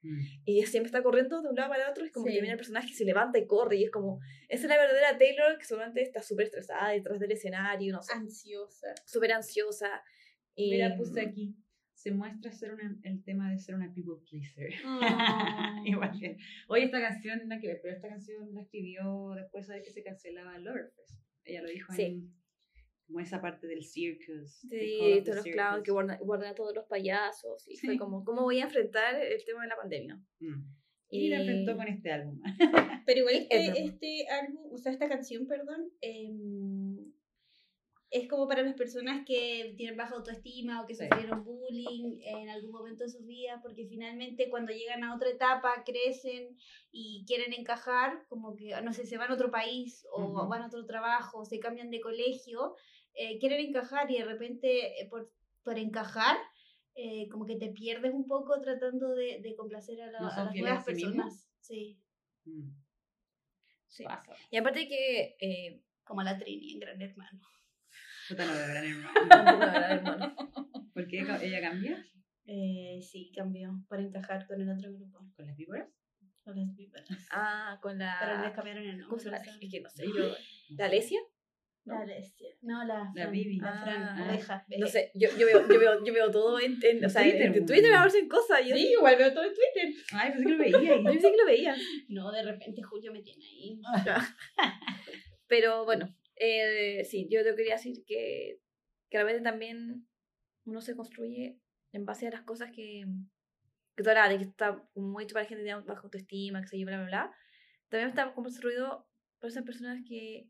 y 0.45 0.59
ella 0.59 0.67
siempre 0.67 0.87
está 0.89 1.03
corriendo 1.03 1.41
de 1.43 1.49
un 1.49 1.55
lado 1.57 1.71
para 1.71 1.91
otro, 1.91 2.05
es 2.05 2.13
como 2.13 2.25
Sí. 2.27 2.31
que 2.33 2.37
termina 2.37 2.53
el 2.53 2.59
personaje 2.59 2.89
y 2.91 2.95
se 2.95 3.05
levanta 3.05 3.39
y 3.39 3.47
corre, 3.47 3.77
y 3.77 3.85
es 3.85 3.91
como, 3.91 4.21
esa 4.49 4.63
es 4.65 4.69
la 4.69 4.77
verdadera 4.79 5.17
Taylor, 5.19 5.59
que 5.59 5.65
seguramente 5.65 6.03
está 6.03 6.23
súper 6.23 6.47
estresada 6.47 6.91
detrás 6.91 7.19
del 7.21 7.33
escenario, 7.33 7.93
no 7.93 8.03
sé, 8.03 8.13
Ansiosa. 8.15 8.95
súper 9.07 9.33
ansiosa. 9.33 10.03
Y, 10.55 10.71
Mira, 10.73 10.95
puse 10.97 11.21
aquí. 11.21 11.57
Se 11.95 12.11
muestra 12.11 12.53
ser 12.53 12.75
una, 12.75 12.95
el 13.03 13.23
tema 13.25 13.51
de 13.51 13.59
ser 13.59 13.75
una 13.77 13.93
people 13.95 14.17
pleaser. 14.29 14.69
Igual 15.87 16.19
que. 16.19 16.37
Oye, 16.69 16.85
esta 16.85 17.01
canción, 17.01 17.47
nada 17.49 17.61
que 17.61 17.69
ver, 17.69 17.81
pero 17.83 17.95
esta 17.95 18.09
canción 18.09 18.53
la 18.55 18.61
escribió 18.63 19.31
después 19.37 19.67
de 19.69 19.81
que 19.83 19.91
se 19.91 20.03
cancelaba 20.03 20.59
Loverfest. 20.59 21.19
Ella 21.45 21.63
lo 21.63 21.69
dijo 21.69 21.93
Sí. 21.95 22.03
en. 22.03 22.44
Como 23.07 23.21
esa 23.21 23.41
parte 23.41 23.67
del 23.67 23.85
circus. 23.85 24.61
Sí, 24.69 25.23
todos 25.25 25.37
los 25.37 25.45
clowns 25.45 25.83
que 25.85 25.91
guardan, 25.93 26.19
guardan 26.21 26.53
a 26.53 26.55
todos 26.55 26.75
los 26.75 26.87
payasos, 26.87 27.69
y 27.69 27.77
fue 27.77 27.93
Sí. 27.95 27.99
como, 27.99 28.25
¿cómo 28.25 28.43
voy 28.43 28.61
a 28.61 28.65
enfrentar 28.65 29.15
el 29.23 29.45
tema 29.45 29.63
de 29.63 29.69
la 29.69 29.77
pandemia? 29.77 30.21
Mm. 30.41 30.63
Y 31.11 31.29
la 31.29 31.39
enfrentó 31.41 31.77
con 31.77 31.87
este 31.87 32.11
álbum. 32.11 32.41
Pero 33.07 33.21
igual 33.21 33.35
Es 33.51 33.69
este, 33.69 33.85
este 33.85 34.27
álbum, 34.29 34.73
o 34.73 34.79
sea, 34.79 34.91
esta 34.91 35.09
canción, 35.09 35.47
perdón, 35.47 35.91
em, 36.01 36.84
es 38.15 38.29
como 38.29 38.47
para 38.47 38.63
las 38.63 38.75
personas 38.75 39.25
que 39.27 39.75
tienen 39.77 39.97
baja 39.97 40.15
autoestima 40.15 40.81
o 40.81 40.87
que 40.87 40.95
Sí. 40.95 41.03
sufrieron 41.05 41.43
bullying 41.45 42.21
en 42.23 42.49
algún 42.49 42.71
momento 42.71 43.03
de 43.03 43.11
sus 43.11 43.27
vidas, 43.27 43.59
porque 43.61 43.87
finalmente 43.89 44.49
cuando 44.49 44.73
llegan 44.73 45.03
a 45.03 45.15
otra 45.17 45.31
etapa, 45.31 45.83
crecen 45.85 46.57
y 46.93 47.25
quieren 47.27 47.53
encajar, 47.53 48.25
como 48.29 48.55
que, 48.55 48.71
no 48.83 48.93
sé, 48.93 49.05
se 49.05 49.17
van 49.19 49.33
a 49.33 49.35
otro 49.35 49.51
país 49.51 50.07
o 50.13 50.47
van 50.47 50.63
a 50.63 50.67
otro 50.69 50.87
trabajo, 50.87 51.41
o 51.41 51.45
se 51.45 51.59
cambian 51.59 51.91
de 51.91 52.01
colegio, 52.01 52.77
eh, 53.15 53.39
quieren 53.41 53.59
encajar 53.67 54.09
y 54.11 54.19
de 54.19 54.25
repente 54.25 55.01
eh, 55.03 55.09
por, 55.09 55.33
por 55.65 55.77
encajar, 55.79 56.37
eh, 56.95 57.29
como 57.31 57.45
que 57.47 57.57
te 57.57 57.71
pierdes 57.71 58.15
un 58.15 58.29
poco 58.29 58.61
tratando 58.61 59.09
de, 59.17 59.41
de 59.41 59.57
complacer 59.57 60.01
a, 60.03 60.13
la- 60.13 60.21
¿No 60.21 60.27
a 60.29 60.35
son 60.37 60.45
las 60.47 60.55
nuevas 60.55 60.85
personas. 60.85 61.51
Sí. 61.61 61.99
Mm. 62.45 62.71
Sí. 63.89 64.05
Pasa. 64.05 64.33
Y 64.53 64.57
aparte 64.57 64.87
que, 64.87 65.37
eh, 65.41 65.81
como 66.05 66.23
la 66.23 66.39
Trini 66.39 66.75
en 66.75 66.79
Gran 66.79 67.03
Hermano. 67.03 67.41
Puta, 68.29 68.45
no 68.47 68.53
veo 68.55 68.67
gran 68.69 68.85
hermano. 68.85 69.59
la 69.59 69.95
hermano. 69.95 70.37
¿Por 70.95 71.07
qué 71.07 71.21
ella 71.21 71.61
cambia? 71.61 72.05
Eh, 72.47 73.01
sí, 73.03 73.33
cambió 73.35 73.71
para 73.89 74.03
encajar 74.03 74.47
con 74.47 74.61
el 74.61 74.69
otro 74.71 74.93
grupo, 74.93 75.19
¿Con 75.37 75.47
las 75.47 75.57
víboras? 75.57 75.89
con 76.45 76.57
las 76.57 76.77
víboras. 76.77 77.07
ah, 77.31 77.79
con 77.81 77.99
la... 77.99 78.17
Pero 78.21 78.43
les 78.43 78.53
cambiaron 78.53 78.85
el 78.85 79.03
¿Cómo 79.05 79.17
nombre. 79.17 79.25
¿sabes? 79.41 79.59
Es 79.63 79.71
que 79.71 79.81
no 79.81 79.89
sé, 79.89 80.05
yo... 80.07 80.35
¿La 80.77 80.85
Alesia? 80.87 81.19
¿no? 81.87 81.95
La 81.95 82.01
Alessia. 82.03 82.49
No, 82.63 82.85
la 82.85 82.95
La 82.99 83.13
Fran. 83.15 83.33
Bibi. 83.33 83.57
La 83.61 83.73
Fran, 83.83 84.03
Ah, 84.03 84.27
oveja. 84.29 84.67
No 84.79 84.87
sé, 84.87 85.11
yo, 85.15 85.29
yo, 85.39 85.47
veo, 85.47 85.67
yo, 85.69 85.79
veo, 85.79 86.05
yo 86.05 86.13
veo 86.13 86.31
todo 86.31 86.61
en, 86.61 86.79
en, 86.83 87.03
o 87.05 87.09
sea, 87.09 87.23
Twitter, 87.23 87.47
en. 87.57 87.65
Twitter 87.67 87.91
me 87.91 87.97
aparecen 87.97 88.29
cosas. 88.29 88.61
Yo, 88.67 88.77
Sí, 88.77 88.93
igual 88.93 89.17
veo 89.17 89.33
todo 89.33 89.45
en 89.45 89.53
Twitter. 89.55 89.93
Ay, 90.13 90.33
pensé 90.33 90.45
que 90.45 90.51
lo 90.53 90.59
veía 90.59 90.97
yo 90.97 91.03
pensé 91.05 91.31
que 91.31 91.37
lo 91.39 91.47
veía. 91.47 91.75
No, 92.09 92.31
de 92.31 92.43
repente 92.43 92.83
Julio 92.83 93.11
me 93.13 93.23
tiene 93.23 93.45
ahí. 93.45 93.81
Pero 95.47 95.85
bueno, 95.85 96.09
eh, 96.37 97.05
sí, 97.05 97.29
yo 97.31 97.43
te 97.43 97.55
quería 97.55 97.75
decir 97.75 98.05
que, 98.07 98.61
que 99.11 99.19
realmente 99.19 99.43
también 99.43 100.07
uno 100.65 100.81
se 100.81 100.97
construye 100.97 101.61
en 101.93 102.05
base 102.05 102.27
a 102.27 102.31
las 102.31 102.43
cosas 102.43 102.71
que, 102.73 103.05
que 103.97 104.03
tú 104.03 104.11
hablas, 104.11 104.31
de 104.31 104.39
que 104.39 104.45
está 104.45 104.83
muy 104.95 105.25
hecho 105.25 105.35
para 105.35 105.45
la 105.45 105.49
gente 105.49 105.63
que 105.63 105.67
tiene 105.67 105.83
baja 105.83 106.03
autoestima, 106.03 106.61
que 106.61 106.69
se 106.69 106.79
yo, 106.79 106.87
bla, 106.87 106.97
bla, 106.99 107.07
bla. 107.07 107.37
También 107.89 108.09
está 108.09 108.35
construido 108.35 109.07
por 109.39 109.51
esas 109.51 109.65
personas 109.65 110.03
que 110.09 110.49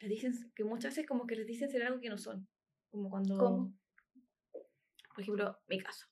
les 0.00 0.10
dicen, 0.10 0.32
que 0.54 0.64
muchas 0.64 0.92
veces 0.92 1.06
como 1.06 1.26
que 1.26 1.36
les 1.36 1.46
dicen 1.46 1.70
ser 1.70 1.82
algo 1.82 2.00
que 2.00 2.10
no 2.10 2.18
son. 2.18 2.48
Como 2.90 3.08
cuando... 3.08 3.38
¿Cómo? 3.38 3.78
Por 5.14 5.22
ejemplo, 5.22 5.58
mi 5.68 5.78
caso. 5.78 6.06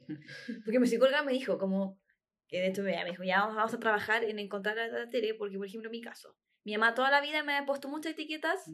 Porque 0.64 0.78
mi 0.78 0.86
psicóloga 0.86 1.22
me 1.22 1.32
dijo 1.32 1.58
como, 1.58 1.98
que 2.46 2.60
de 2.60 2.68
hecho 2.68 2.82
me 2.82 2.92
me 3.02 3.10
dijo, 3.10 3.24
ya 3.24 3.40
vamos, 3.40 3.56
vamos 3.56 3.74
a 3.74 3.80
trabajar 3.80 4.22
en 4.22 4.38
encontrar 4.38 4.78
a 4.78 4.86
la 4.86 5.08
tele, 5.08 5.34
porque 5.34 5.56
por 5.56 5.66
ejemplo, 5.66 5.90
mi 5.90 6.00
caso. 6.00 6.36
Mi 6.64 6.72
mamá 6.72 6.94
toda 6.94 7.10
la 7.10 7.20
vida 7.20 7.42
me 7.42 7.52
ha 7.56 7.66
puesto 7.66 7.88
muchas 7.90 8.12
etiquetas 8.12 8.64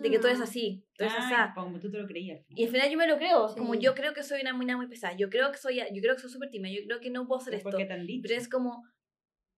de 0.00 0.10
que 0.10 0.18
tú 0.18 0.26
eres 0.26 0.40
así, 0.40 0.84
tú 0.96 1.04
eres 1.04 1.14
Ay, 1.18 1.32
así. 1.34 1.54
como 1.54 1.78
tú 1.78 1.88
te 1.90 1.98
lo 1.98 2.06
creías. 2.06 2.44
final. 2.46 2.58
Y 2.60 2.64
al 2.64 2.70
final 2.72 2.90
yo 2.90 2.98
me 2.98 3.06
lo 3.06 3.16
creo, 3.16 3.48
Sí. 3.48 3.58
como 3.58 3.74
yo 3.76 3.94
creo 3.94 4.12
que 4.12 4.24
soy 4.24 4.40
una 4.40 4.52
mina 4.56 4.76
muy 4.76 4.88
pesada, 4.88 5.16
yo 5.16 5.30
creo 5.30 5.52
que 5.52 5.58
soy, 5.58 5.76
yo 5.76 6.00
creo 6.02 6.16
que 6.16 6.20
soy 6.22 6.30
súper 6.30 6.50
tímida, 6.50 6.72
yo 6.74 6.84
creo 6.84 6.98
que 7.00 7.10
no 7.10 7.26
puedo 7.28 7.40
hacer 7.40 7.54
esto. 7.54 7.70
Pero 7.70 8.34
es 8.34 8.48
como, 8.48 8.82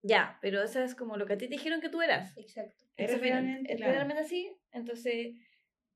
ya, 0.03 0.39
pero 0.43 0.63
eso 0.63 0.83
es 0.83 0.95
como 0.95 1.17
lo 1.17 1.25
que 1.25 1.33
a 1.33 1.39
ti 1.39 1.47
te 1.47 1.53
dijeron 1.55 1.81
que 1.81 1.89
tú 1.89 2.03
eras. 2.03 2.37
Exacto. 2.37 2.85
Eres 2.99 3.19
realmente, 3.21 3.73
es 3.73 3.79
claro. 3.79 3.93
realmente 3.95 4.23
así, 4.23 4.53
entonces, 4.71 5.35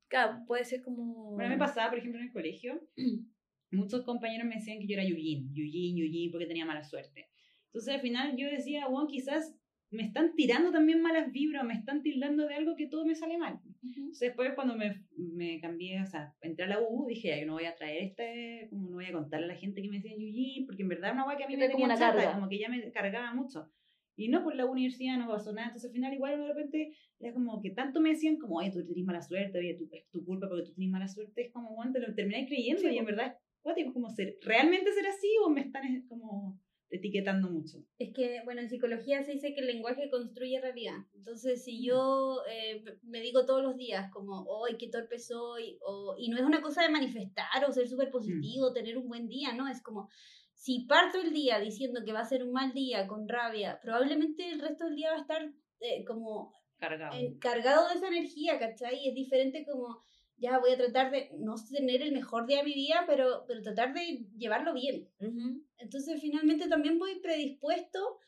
claro, 0.07 0.39
puede 0.47 0.65
ser 0.65 0.81
como... 0.81 1.33
Bueno, 1.33 1.45
a 1.45 1.49
mí 1.49 1.55
me 1.55 1.59
pasaba, 1.59 1.89
por 1.89 1.99
ejemplo, 1.99 2.19
en 2.19 2.25
el 2.27 2.33
colegio, 2.33 2.81
muchos 3.71 4.01
compañeros 4.01 4.47
me 4.47 4.55
decían 4.55 4.79
que 4.79 4.87
yo 4.87 4.95
era 4.95 5.03
Yujin, 5.07 5.53
Yujin, 5.53 5.95
Yujin, 5.97 6.31
porque 6.31 6.47
tenía 6.47 6.65
mala 6.65 6.83
suerte. 6.83 7.29
Entonces 7.67 7.93
al 7.93 8.01
final 8.01 8.35
yo 8.35 8.47
decía, 8.47 8.87
bueno, 8.87 9.07
quizás 9.07 9.53
me 9.91 10.03
están 10.03 10.35
tirando 10.35 10.71
también 10.71 11.01
malas 11.01 11.31
vibras, 11.31 11.65
me 11.65 11.73
están 11.73 12.03
tildando 12.03 12.47
de 12.47 12.55
algo 12.55 12.75
que 12.75 12.87
todo 12.87 13.05
me 13.05 13.15
sale 13.15 13.37
mal. 13.37 13.59
Entonces 13.81 14.19
después 14.19 14.53
cuando 14.53 14.75
me, 14.75 15.03
me 15.17 15.59
cambié, 15.59 16.01
o 16.01 16.05
sea, 16.05 16.33
entré 16.41 16.65
a 16.65 16.67
la 16.67 16.79
U, 16.79 17.07
dije, 17.07 17.29
ya, 17.29 17.39
yo 17.39 17.47
no 17.47 17.53
voy 17.53 17.65
a 17.65 17.75
traer 17.75 18.03
este, 18.03 18.67
como 18.69 18.89
no 18.89 18.95
voy 18.97 19.05
a 19.05 19.13
contarle 19.13 19.45
a 19.45 19.49
la 19.49 19.55
gente 19.55 19.81
que 19.81 19.89
me 19.89 19.97
decía 19.97 20.15
Yujin, 20.15 20.65
porque 20.65 20.83
en 20.83 20.89
verdad 20.89 21.13
una 21.13 21.23
guay 21.23 21.37
que 21.37 21.43
a 21.45 21.47
mí 21.47 21.57
me 21.57 21.65
como 21.65 21.71
tenía 21.71 21.85
una 21.85 21.97
chata, 21.97 22.17
carga. 22.17 22.33
como 22.33 22.49
que 22.49 22.59
ya 22.59 22.69
me 22.69 22.91
cargaba 22.91 23.33
mucho. 23.33 23.71
Y 24.15 24.27
no, 24.27 24.43
por 24.43 24.53
la 24.53 24.65
universidad 24.65 25.17
no 25.17 25.29
pasó 25.29 25.53
nada, 25.53 25.67
entonces 25.67 25.89
al 25.89 25.93
final 25.93 26.13
igual 26.13 26.37
de 26.37 26.47
repente 26.47 26.93
era 27.19 27.33
como 27.33 27.61
que 27.61 27.71
tanto 27.71 28.01
me 28.01 28.09
decían 28.09 28.37
como, 28.37 28.57
oye, 28.57 28.69
tú 28.69 28.85
tenés 28.85 29.05
mala 29.05 29.21
suerte, 29.21 29.57
oye, 29.57 29.75
tú, 29.75 29.87
es 29.91 30.09
tu 30.11 30.25
culpa 30.25 30.47
porque 30.49 30.65
tú 30.65 30.73
tenés 30.73 30.89
mala 30.89 31.07
suerte, 31.07 31.41
es 31.41 31.51
como, 31.51 31.73
bueno, 31.73 31.93
te 31.93 31.99
lo 31.99 32.13
termináis 32.13 32.47
creyendo 32.47 32.81
Sí, 32.81 32.89
y 32.89 32.97
en 32.97 33.05
verdad 33.05 33.37
cuático, 33.61 33.93
como 33.93 34.09
ser, 34.09 34.37
¿realmente 34.41 34.91
ser 34.91 35.07
así 35.07 35.29
o 35.43 35.49
me 35.49 35.61
están 35.61 36.05
como 36.07 36.59
etiquetando 36.89 37.49
mucho? 37.49 37.85
Es 37.97 38.13
que, 38.13 38.41
bueno, 38.45 38.61
en 38.61 38.69
psicología 38.69 39.23
se 39.23 39.33
dice 39.33 39.53
que 39.53 39.61
el 39.61 39.67
lenguaje 39.67 40.09
construye 40.09 40.59
realidad. 40.59 40.97
Entonces, 41.13 41.63
si 41.63 41.85
yo 41.85 42.41
eh, 42.49 42.83
me 43.03 43.21
digo 43.21 43.45
todos 43.45 43.63
los 43.63 43.75
días 43.77 44.09
como, 44.11 44.43
hoy 44.47 44.77
qué 44.77 44.89
torpe 44.89 45.19
soy, 45.19 45.77
o, 45.81 46.15
y 46.17 46.29
no 46.29 46.37
es 46.37 46.43
una 46.43 46.61
cosa 46.61 46.81
de 46.83 46.89
manifestar 46.89 47.63
o 47.67 47.71
ser 47.71 47.87
súper 47.87 48.09
positivo, 48.09 48.73
tener 48.73 48.97
un 48.97 49.07
buen 49.07 49.27
día, 49.27 49.53
¿no? 49.53 49.67
Es 49.67 49.81
como, 49.81 50.09
si 50.53 50.85
parto 50.87 51.21
el 51.21 51.31
día 51.31 51.59
diciendo 51.59 52.01
que 52.05 52.13
va 52.13 52.19
a 52.19 52.25
ser 52.25 52.43
un 52.43 52.51
mal 52.51 52.73
día, 52.73 53.07
con 53.07 53.27
rabia, 53.27 53.79
probablemente 53.81 54.49
el 54.49 54.59
resto 54.59 54.85
del 54.85 54.95
día 54.95 55.11
va 55.11 55.17
a 55.17 55.21
estar 55.21 55.53
eh, 55.79 56.03
como 56.05 56.53
Cargado. 56.77 57.17
eh, 57.17 57.37
cargado 57.39 57.87
de 57.87 57.95
esa 57.95 58.07
energía, 58.07 58.57
¿cachai? 58.59 58.99
Y 59.03 59.09
es 59.09 59.15
diferente 59.15 59.65
como, 59.65 60.03
ya 60.39 60.57
voy 60.59 60.71
a 60.71 60.77
tratar 60.77 61.11
de 61.11 61.31
no 61.37 61.55
tener 61.69 62.01
el 62.01 62.11
mejor 62.13 62.47
día 62.47 62.57
de 62.59 62.63
mi 62.63 62.73
vida, 62.73 63.03
pero, 63.05 63.45
pero 63.47 63.61
tratar 63.61 63.93
de 63.93 64.25
llevarlo 64.37 64.73
bien. 64.73 65.07
Ujú. 65.19 65.63
Entonces, 65.77 66.19
finalmente 66.21 66.67
también 66.67 66.97
voy 66.97 67.19
predispuesto 67.19 68.19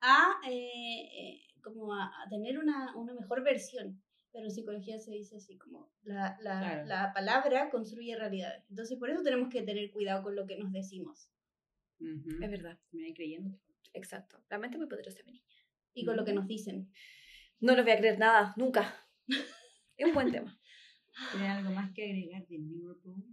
a, 0.00 0.40
eh, 0.48 1.08
eh, 1.12 1.40
como 1.62 1.92
a, 1.94 2.04
a 2.22 2.28
tener 2.28 2.58
una, 2.58 2.94
una 2.96 3.12
mejor 3.14 3.42
versión. 3.42 4.02
Pero 4.32 4.44
en 4.44 4.50
psicología 4.50 4.98
se 4.98 5.12
dice 5.12 5.36
así, 5.36 5.56
como 5.56 5.90
la, 6.02 6.36
la, 6.42 6.58
Claro. 6.60 6.86
la 6.86 7.12
palabra 7.14 7.70
construye 7.70 8.16
realidades. 8.16 8.64
Entonces, 8.68 8.98
por 8.98 9.08
eso 9.10 9.22
tenemos 9.22 9.48
que 9.48 9.62
tener 9.62 9.90
cuidado 9.90 10.22
con 10.22 10.36
lo 10.36 10.46
que 10.46 10.58
nos 10.58 10.72
decimos 10.72 11.30
Ujú. 11.98 12.42
Es 12.42 12.50
verdad, 12.50 12.78
Me 12.92 13.14
creyendo. 13.14 13.58
exacto. 13.94 14.38
La 14.50 14.58
mente 14.58 14.76
es 14.76 14.80
muy 14.80 14.88
poderosa, 14.88 15.20
mi 15.24 15.32
niña. 15.32 15.44
y 15.94 16.04
con 16.04 16.14
lo 16.16 16.24
que 16.26 16.34
nos 16.34 16.46
dicen. 16.46 16.92
No 17.58 17.74
les 17.74 17.82
voy 17.86 17.92
a 17.94 17.96
creer 17.98 18.18
nada, 18.18 18.52
nunca. 18.58 18.94
es 19.96 20.06
un 20.06 20.12
buen 20.12 20.30
tema. 20.30 20.60
¿Tienes 21.32 21.50
algo 21.50 21.70
más 21.70 21.92
que 21.92 22.04
agregar 22.04 22.46
de 22.46 22.58
Liverpool? 22.58 23.24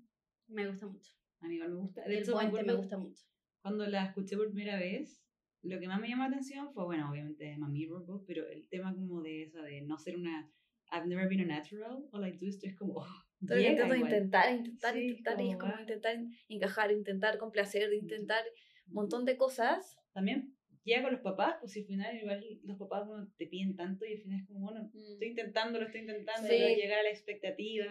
Me 0.48 0.68
gusta 0.68 0.88
mucho. 0.88 1.12
A 1.42 1.48
mí 1.48 1.58
me 1.58 1.68
gusta. 1.70 2.02
De 2.04 2.14
El 2.16 2.24
hecho, 2.24 2.34
puente 2.34 2.64
me 2.64 2.74
gusta 2.74 2.98
mucho. 2.98 3.24
cuando 3.62 3.86
la 3.88 4.06
escuché 4.06 4.38
por 4.38 4.50
primera 4.52 4.78
vez, 4.78 5.22
lo 5.62 5.80
que 5.80 5.88
más 5.88 6.00
me 6.00 6.10
llamó 6.10 6.24
la 6.24 6.30
atención 6.30 6.74
fue, 6.74 6.86
bueno, 6.86 7.10
obviamente 7.10 7.56
My 7.58 7.70
Mirror, 7.70 8.24
pero 8.26 8.48
el 8.48 8.68
tema 8.70 8.94
como 8.94 9.22
de 9.22 9.44
eso, 9.44 9.62
de 9.62 9.82
no 9.82 9.98
ser 9.98 10.16
una, 10.18 10.50
I've 10.92 11.08
never 11.08 11.28
been 11.28 11.42
a 11.42 11.46
natural, 11.46 12.08
all 12.12 12.26
I 12.26 12.32
do 12.32 12.46
is 12.46 12.60
just 12.62 12.78
como, 12.78 12.94
oh, 12.96 13.06
Todo 13.46 13.58
llega 13.58 13.72
intento 13.72 13.96
intentar, 13.96 14.54
intentar, 14.54 14.94
Sí, 14.94 15.06
intentar, 15.08 15.42
y 15.42 15.50
es 15.52 15.58
como 15.58 15.80
intentar 15.80 16.16
encajar, 16.50 16.92
intentar 16.92 17.38
complacer, 17.38 17.94
intentar 17.94 18.44
un 18.88 18.94
montón 18.94 19.26
de 19.26 19.38
cosas. 19.38 19.98
También 20.14 20.53
llega 20.84 21.02
con 21.04 21.12
los 21.14 21.22
papás, 21.22 21.56
pues 21.60 21.72
si 21.72 21.80
al 21.82 21.86
final 21.86 22.16
igual 22.18 22.44
los 22.64 22.78
papás 22.78 23.08
bueno, 23.08 23.28
te 23.38 23.48
piden 23.48 23.76
tanto 23.76 24.06
y 24.06 24.14
al 24.14 24.20
final 24.22 24.40
es 24.42 24.48
como, 24.48 24.60
bueno, 24.62 24.90
estoy 25.12 25.28
intentando, 25.30 25.80
lo 25.80 25.86
estoy 25.86 26.02
intentando, 26.02 26.48
Sí. 26.48 26.58
llegar 26.58 27.00
a 27.00 27.04
la 27.04 27.10
expectativa. 27.10 27.86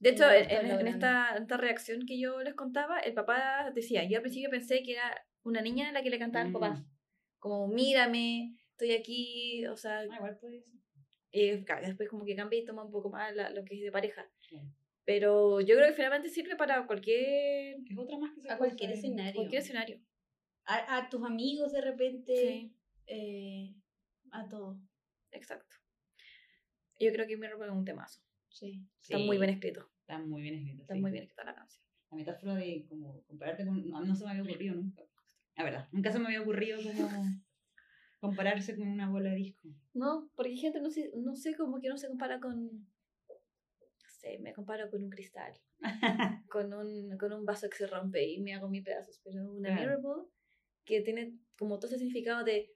De 0.00 0.10
hecho, 0.10 0.30
en, 0.30 0.50
en- 0.50 0.86
esta, 0.86 1.34
en 1.36 1.42
esta 1.42 1.56
reacción 1.56 2.06
que 2.06 2.20
yo 2.20 2.40
les 2.42 2.54
contaba, 2.54 2.98
el 3.00 3.14
papá 3.14 3.70
decía, 3.74 4.04
yo 4.08 4.16
al 4.18 4.22
principio 4.22 4.48
pensé 4.50 4.82
que 4.82 4.92
era 4.92 5.12
una 5.42 5.60
niña 5.60 5.88
a 5.88 5.92
la 5.92 6.02
que 6.02 6.10
le 6.10 6.18
cantaban 6.18 6.50
Mm. 6.50 6.52
papás. 6.52 6.84
Como, 7.40 7.68
mírame, 7.68 8.56
estoy 8.70 8.92
aquí, 8.92 9.66
o 9.66 9.76
sea, 9.76 10.00
Ah, 10.00 10.04
igual 10.16 10.38
puede 10.38 10.60
ser. 10.62 10.74
eh, 11.32 11.64
después 11.82 12.08
como 12.08 12.24
que 12.24 12.34
cambia 12.36 12.58
y 12.60 12.64
toma 12.64 12.84
un 12.84 12.90
poco 12.92 13.10
más 13.10 13.34
la- 13.34 13.50
lo 13.50 13.64
que 13.64 13.74
es 13.74 13.82
de 13.82 13.90
pareja. 13.92 14.30
Claro. 14.48 14.68
Pero 15.04 15.60
yo 15.60 15.74
creo 15.74 15.88
que 15.88 15.94
finalmente 15.94 16.28
sirve 16.28 16.54
para 16.56 16.86
cualquier, 16.86 17.76
Es 17.90 17.98
otra 17.98 18.18
más 18.18 18.34
que 18.34 18.42
se 18.42 18.48
A 18.50 18.56
puede 18.58 18.70
cualquier 18.70 18.92
escenario. 18.92 19.34
cualquier 19.34 19.62
escenario. 19.62 20.00
A, 20.68 20.96
a 20.98 21.08
tus 21.08 21.24
amigos 21.24 21.72
de 21.72 21.80
repente. 21.80 22.34
Sí, 22.36 22.76
eh, 23.06 23.74
a 24.30 24.48
todo. 24.48 24.80
exacto. 25.32 25.76
Yo 27.00 27.12
creo 27.12 27.26
que 27.26 27.36
mi 27.36 27.46
ropa 27.46 27.66
es 27.66 27.72
un 27.72 27.84
temazo. 27.84 28.20
Sí. 28.48 28.86
Está 29.00 29.18
Sí, 29.18 29.24
muy 29.26 29.38
bien 29.38 29.50
escrito. 29.50 29.88
Está 30.00 30.18
muy 30.18 30.42
bien 30.42 30.54
escrito. 30.56 30.82
Está 30.82 30.94
sí. 30.94 31.00
muy 31.00 31.10
bien 31.10 31.22
escrita 31.24 31.44
la 31.44 31.54
canción. 31.54 31.84
La 32.10 32.16
metáfora 32.16 32.54
de 32.54 32.86
como 32.88 33.22
compararte 33.24 33.64
con... 33.64 33.86
No, 33.88 34.00
no 34.04 34.14
se 34.14 34.24
me 34.24 34.30
había 34.30 34.42
ocurrido 34.42 34.74
nunca. 34.74 35.02
La 35.56 35.64
verdad, 35.64 35.88
nunca 35.92 36.10
se 36.12 36.18
me 36.18 36.26
había 36.26 36.42
ocurrido 36.42 36.78
como 36.82 37.08
compararse 38.20 38.76
con 38.76 38.88
una 38.88 39.08
bola 39.10 39.30
de 39.30 39.36
disco. 39.36 39.68
No, 39.94 40.30
porque 40.34 40.50
hay 40.52 40.56
gente, 40.58 40.80
no 40.80 40.90
sé, 40.90 41.10
no 41.16 41.34
sé, 41.36 41.54
como 41.56 41.80
que 41.80 41.88
no 41.88 41.96
se 41.98 42.08
compara 42.08 42.40
con. 42.40 42.64
No 42.66 44.08
sé, 44.20 44.38
me 44.40 44.52
comparo 44.52 44.90
con 44.90 45.02
un 45.04 45.10
cristal, 45.10 45.52
con 46.50 46.72
un, 46.74 47.16
con 47.18 47.32
un 47.32 47.44
vaso 47.44 47.68
que 47.70 47.76
se 47.76 47.86
rompe 47.86 48.24
y 48.26 48.40
me 48.40 48.54
hago 48.54 48.68
mil 48.68 48.82
pedazos. 48.82 49.20
Pero 49.24 49.44
una 49.50 49.68
Claro. 49.68 49.80
Mirror 49.82 50.02
Ball 50.02 50.28
que 50.88 51.02
tiene 51.02 51.34
como 51.58 51.78
todo 51.78 51.88
ese 51.88 51.98
significado 51.98 52.42
de, 52.44 52.72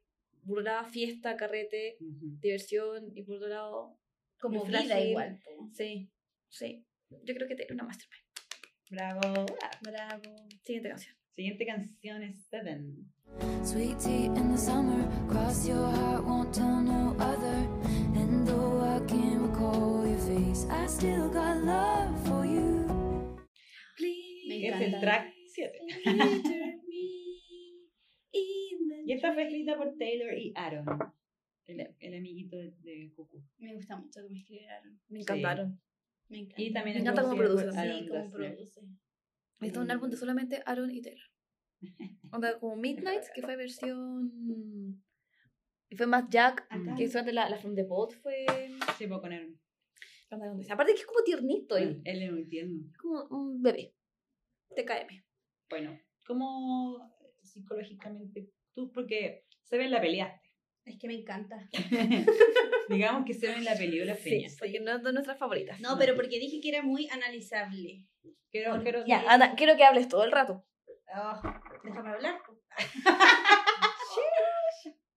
por 0.46 0.59
un 0.59 0.64
lado, 0.64 0.85
fiesta, 0.90 1.37
carrete, 1.37 1.96
Ujú. 2.01 2.38
diversión 2.40 3.11
y 3.16 3.22
por 3.22 3.37
otro 3.37 3.48
lado. 3.48 3.98
Como 4.38 4.64
vida 4.64 4.83
frágil. 4.83 5.09
igual. 5.11 5.38
po. 5.44 5.70
Sí, 5.72 6.11
sí. 6.48 6.85
Yo 7.25 7.35
creo 7.35 7.48
que 7.48 7.55
tiene 7.55 7.72
una 7.75 7.85
mastermind. 7.85 8.22
Bravo. 8.90 9.46
Bravo. 9.83 10.37
Siguiente 10.64 10.88
canción. 10.90 11.16
Siguiente 11.31 11.64
canción 11.66 12.22
es 12.22 12.44
Seven. 12.51 13.11
Sweet 13.64 13.96
tea 13.98 14.27
in 14.27 14.53
the 14.53 14.59
summer, 14.59 15.09
cross 15.29 15.66
your 15.66 15.79
heart, 15.94 16.25
won't 16.27 16.53
tell 16.53 16.83
no 16.83 17.16
other. 17.18 17.66
And 18.14 18.46
though 18.46 18.83
I 18.83 19.01
can't 19.07 19.40
recall 19.40 20.05
your 20.07 20.18
face, 20.18 20.66
I 20.68 20.87
still 20.87 21.31
got 21.31 21.64
love 21.64 22.12
for 22.27 22.44
you. 22.44 22.85
Me 24.48 24.68
Es 24.68 24.81
el 24.83 25.01
track 25.01 25.33
7. 25.55 26.79
Y 28.33 29.12
esta 29.12 29.33
fue 29.35 29.45
escrita 29.45 29.77
por 29.77 29.97
Taylor 29.99 30.33
y 30.37 30.53
Aaron, 30.57 30.87
el, 31.66 31.95
el 31.99 32.14
amiguito 32.14 32.57
de, 32.57 32.73
de 32.83 33.12
Cuckoo. 33.14 33.42
Me 33.59 33.75
gusta 33.75 33.97
mucho 33.97 34.23
que 34.23 34.29
me 34.31 34.38
escribieron. 34.38 35.01
Me 35.09 35.21
encantaron. 35.21 35.81
Me 36.29 36.38
encanta. 36.38 36.62
Y 36.62 36.73
también 36.73 36.97
Me 36.97 37.01
encanta 37.03 37.23
cómo 37.23 37.37
produce. 37.37 37.71
Sí, 37.71 37.77
Aaron 37.79 38.09
como 38.09 38.23
Dessner. 38.23 38.55
produce. 38.55 38.81
Esto 39.61 39.81
es 39.81 39.85
un 39.85 39.90
álbum 39.90 40.11
de 40.11 40.16
solamente 40.16 40.62
Aaron 40.66 40.90
y 40.90 41.03
Taylor. 41.03 41.27
Onda 42.33 42.59
como 42.59 42.77
Midnight, 42.77 43.25
que 43.35 43.42
fue 43.42 43.57
versión. 43.57 45.03
y 45.90 45.97
Fue 45.97 46.07
más 46.07 46.29
Jack, 46.31 46.66
Acá. 46.71 46.95
que 46.97 47.07
solamente 47.09 47.33
la, 47.35 47.49
la 47.51 47.59
From 47.59 47.75
the 47.75 47.83
Boat 47.85 48.12
fue. 48.23 48.47
Sí, 48.99 49.07
puedo 49.07 49.21
con 49.21 49.33
Aaron. 49.33 49.59
Aparte 50.71 50.95
que 50.95 51.01
es 51.01 51.07
como 51.07 51.23
tiernito, 51.23 51.77
él. 51.77 52.01
Él 52.05 52.23
es 52.23 52.33
muy 52.33 52.47
tierno. 52.49 52.90
Como 52.99 53.25
un 53.27 53.61
bebé. 53.62 53.95
TKM. 54.75 55.23
Bueno, 55.68 56.01
¿cómo 56.27 57.12
psicológicamente 57.53 58.49
tú? 58.75 58.91
Porque 58.93 59.45
se 59.62 59.77
ve 59.79 59.88
la 59.88 60.01
peleaste. 60.01 60.49
Es 60.85 60.99
que 60.99 61.07
me 61.07 61.15
encanta. 61.15 61.69
Digamos 62.88 63.25
que 63.25 63.35
se 63.35 63.47
ve 63.47 63.55
en 63.55 63.65
la 63.65 63.77
película 63.77 64.17
Sí, 64.17 64.31
Peña. 64.31 64.49
porque 64.59 64.81
no 64.81 64.97
es 64.97 65.03
de 65.03 65.12
nuestras 65.12 65.38
favoritas. 65.38 65.79
No, 65.81 65.97
pero 65.99 66.15
porque 66.17 66.38
dije 66.41 66.61
que 66.61 66.69
era 66.71 66.83
muy 66.83 67.09
analizable. 67.09 68.05
Quiero, 68.51 68.83
quiero 68.83 69.07
Ya, 69.07 69.23
Ana, 69.29 69.55
quiero 69.55 69.77
que 69.77 69.85
hables 69.85 70.09
todo 70.09 70.25
el 70.25 70.33
rato. 70.33 70.65
Ah, 71.15 71.61
déjame 71.85 72.11
hablar. 72.11 72.41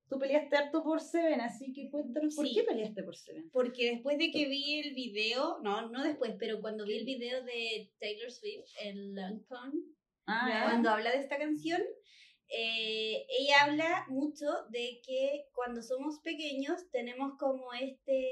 Tú 0.07 0.19
peleaste 0.19 0.55
harto 0.55 0.83
por 0.83 1.01
Seven, 1.01 1.41
así 1.41 1.73
que 1.73 1.89
cuéntanos 1.89 2.35
por 2.35 2.45
Sí. 2.47 2.53
qué 2.53 2.63
peleaste 2.63 3.01
por 3.03 3.15
Seven. 3.15 3.49
Porque 3.51 3.89
después 3.91 4.19
de 4.19 4.29
que 4.31 4.47
vi 4.47 4.81
el 4.81 4.93
video, 4.93 5.57
no, 5.63 5.89
no 5.89 6.03
después, 6.03 6.35
pero 6.37 6.61
cuando 6.61 6.85
vi 6.85 6.97
el 6.97 7.05
video 7.05 7.43
de 7.43 7.91
Taylor 7.99 8.31
Swift, 8.31 8.65
el 8.83 9.15
Lancome, 9.15 9.81
Ah, 10.27 10.67
cuando 10.69 10.89
habla 10.91 11.11
de 11.11 11.17
esta 11.19 11.37
canción, 11.37 11.81
eh, 12.49 13.25
ella 13.39 13.63
habla 13.63 14.05
mucho 14.07 14.45
de 14.69 15.01
que 15.05 15.45
cuando 15.53 15.81
somos 15.81 16.19
pequeños 16.19 16.89
tenemos 16.91 17.33
como 17.39 17.73
este 17.73 18.27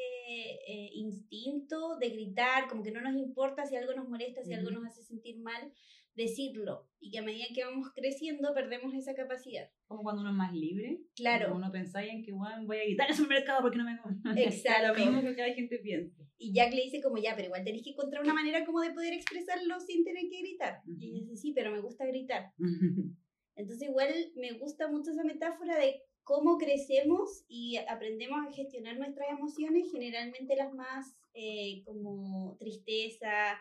eh, 0.68 0.90
instinto 0.94 1.98
de 2.00 2.10
gritar, 2.10 2.68
como 2.70 2.84
que 2.84 2.92
no 2.92 3.02
nos 3.02 3.16
importa 3.16 3.66
si 3.66 3.76
algo 3.76 3.94
nos 3.94 4.08
molesta, 4.08 4.44
si 4.44 4.54
algo 4.54 4.72
nos 4.72 4.86
hace 4.86 5.04
sentir 5.04 5.40
mal, 5.40 5.72
decirlo. 6.16 6.88
Y 7.00 7.10
que 7.12 7.20
a 7.20 7.24
medida 7.24 7.46
que 7.54 7.66
vamos 7.66 7.90
creciendo 7.94 8.54
perdemos 8.54 8.94
esa 8.94 9.16
capacidad. 9.16 9.70
como 9.88 10.04
cuando 10.04 10.22
uno 10.22 10.32
es 10.32 10.38
más 10.38 10.54
libre. 10.54 11.02
Claro. 11.16 11.56
Uno 11.56 11.72
pensáis 11.72 12.12
en 12.12 12.24
que, 12.24 12.32
bueno, 12.32 12.66
voy 12.66 12.78
a 12.78 12.84
gritar 12.84 13.08
en 13.08 13.12
el 13.12 13.18
supermercado 13.18 13.62
porque 13.62 13.78
no 13.78 13.86
me 13.86 13.94
Exacto. 14.44 14.88
lo 14.88 14.94
mismo 14.94 15.22
que 15.22 15.36
cada 15.36 15.54
gente 15.54 15.80
piensa. 15.80 16.24
Y 16.38 16.54
Jack 16.54 16.74
le 16.74 16.84
dice 16.84 17.02
como 17.02 17.18
ya, 17.18 17.36
pero 17.36 17.48
igual 17.48 17.64
tenéis 17.64 17.84
que 17.84 17.92
encontrar 17.92 18.24
una 18.24 18.34
manera 18.34 18.66
como 18.66 18.82
de 18.82 18.92
poder 18.92 19.14
expresarlo 19.14 19.80
sin 19.80 20.04
tener 20.04 20.24
que 20.30 20.40
gritar. 20.40 20.82
Y 20.86 21.10
ella 21.10 21.20
dice, 21.22 21.36
sí, 21.36 21.54
pero 21.54 21.72
me 21.72 21.82
gusta 21.82 22.06
gritar. 22.06 22.52
Entonces 23.56 23.90
igual 23.90 24.10
me 24.36 24.54
gusta 24.54 24.88
mucho 24.88 25.12
esa 25.12 25.24
metáfora 25.24 25.78
de 25.78 26.02
cómo 26.24 26.58
crecemos 26.58 27.44
y 27.48 27.78
aprendemos 27.78 28.48
a 28.48 28.54
gestionar 28.54 28.98
nuestras 28.98 29.30
emociones, 29.30 29.92
generalmente 29.92 30.56
las 30.56 30.74
más 30.74 31.16
eh, 31.34 31.84
como 31.86 32.56
tristeza, 32.60 33.60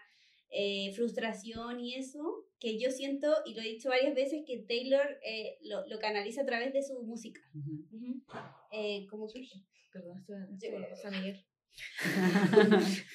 eh, 0.50 0.92
frustración 0.94 1.80
y 1.80 1.94
eso, 1.94 2.46
que 2.60 2.78
yo 2.78 2.90
siento, 2.90 3.34
y 3.46 3.54
lo 3.54 3.62
he 3.62 3.68
dicho 3.68 3.88
varias 3.88 4.14
veces, 4.14 4.42
que 4.46 4.58
Taylor 4.58 5.18
eh, 5.24 5.58
lo, 5.62 5.86
lo 5.86 5.98
canaliza 5.98 6.42
a 6.42 6.46
través 6.46 6.72
de 6.72 6.82
su 6.82 7.02
música. 7.02 7.40
Eh, 8.70 9.06
como 9.08 9.28
que... 9.28 9.42
Perdón, 9.90 10.24
San 11.00 11.12
Miguel. 11.12 11.44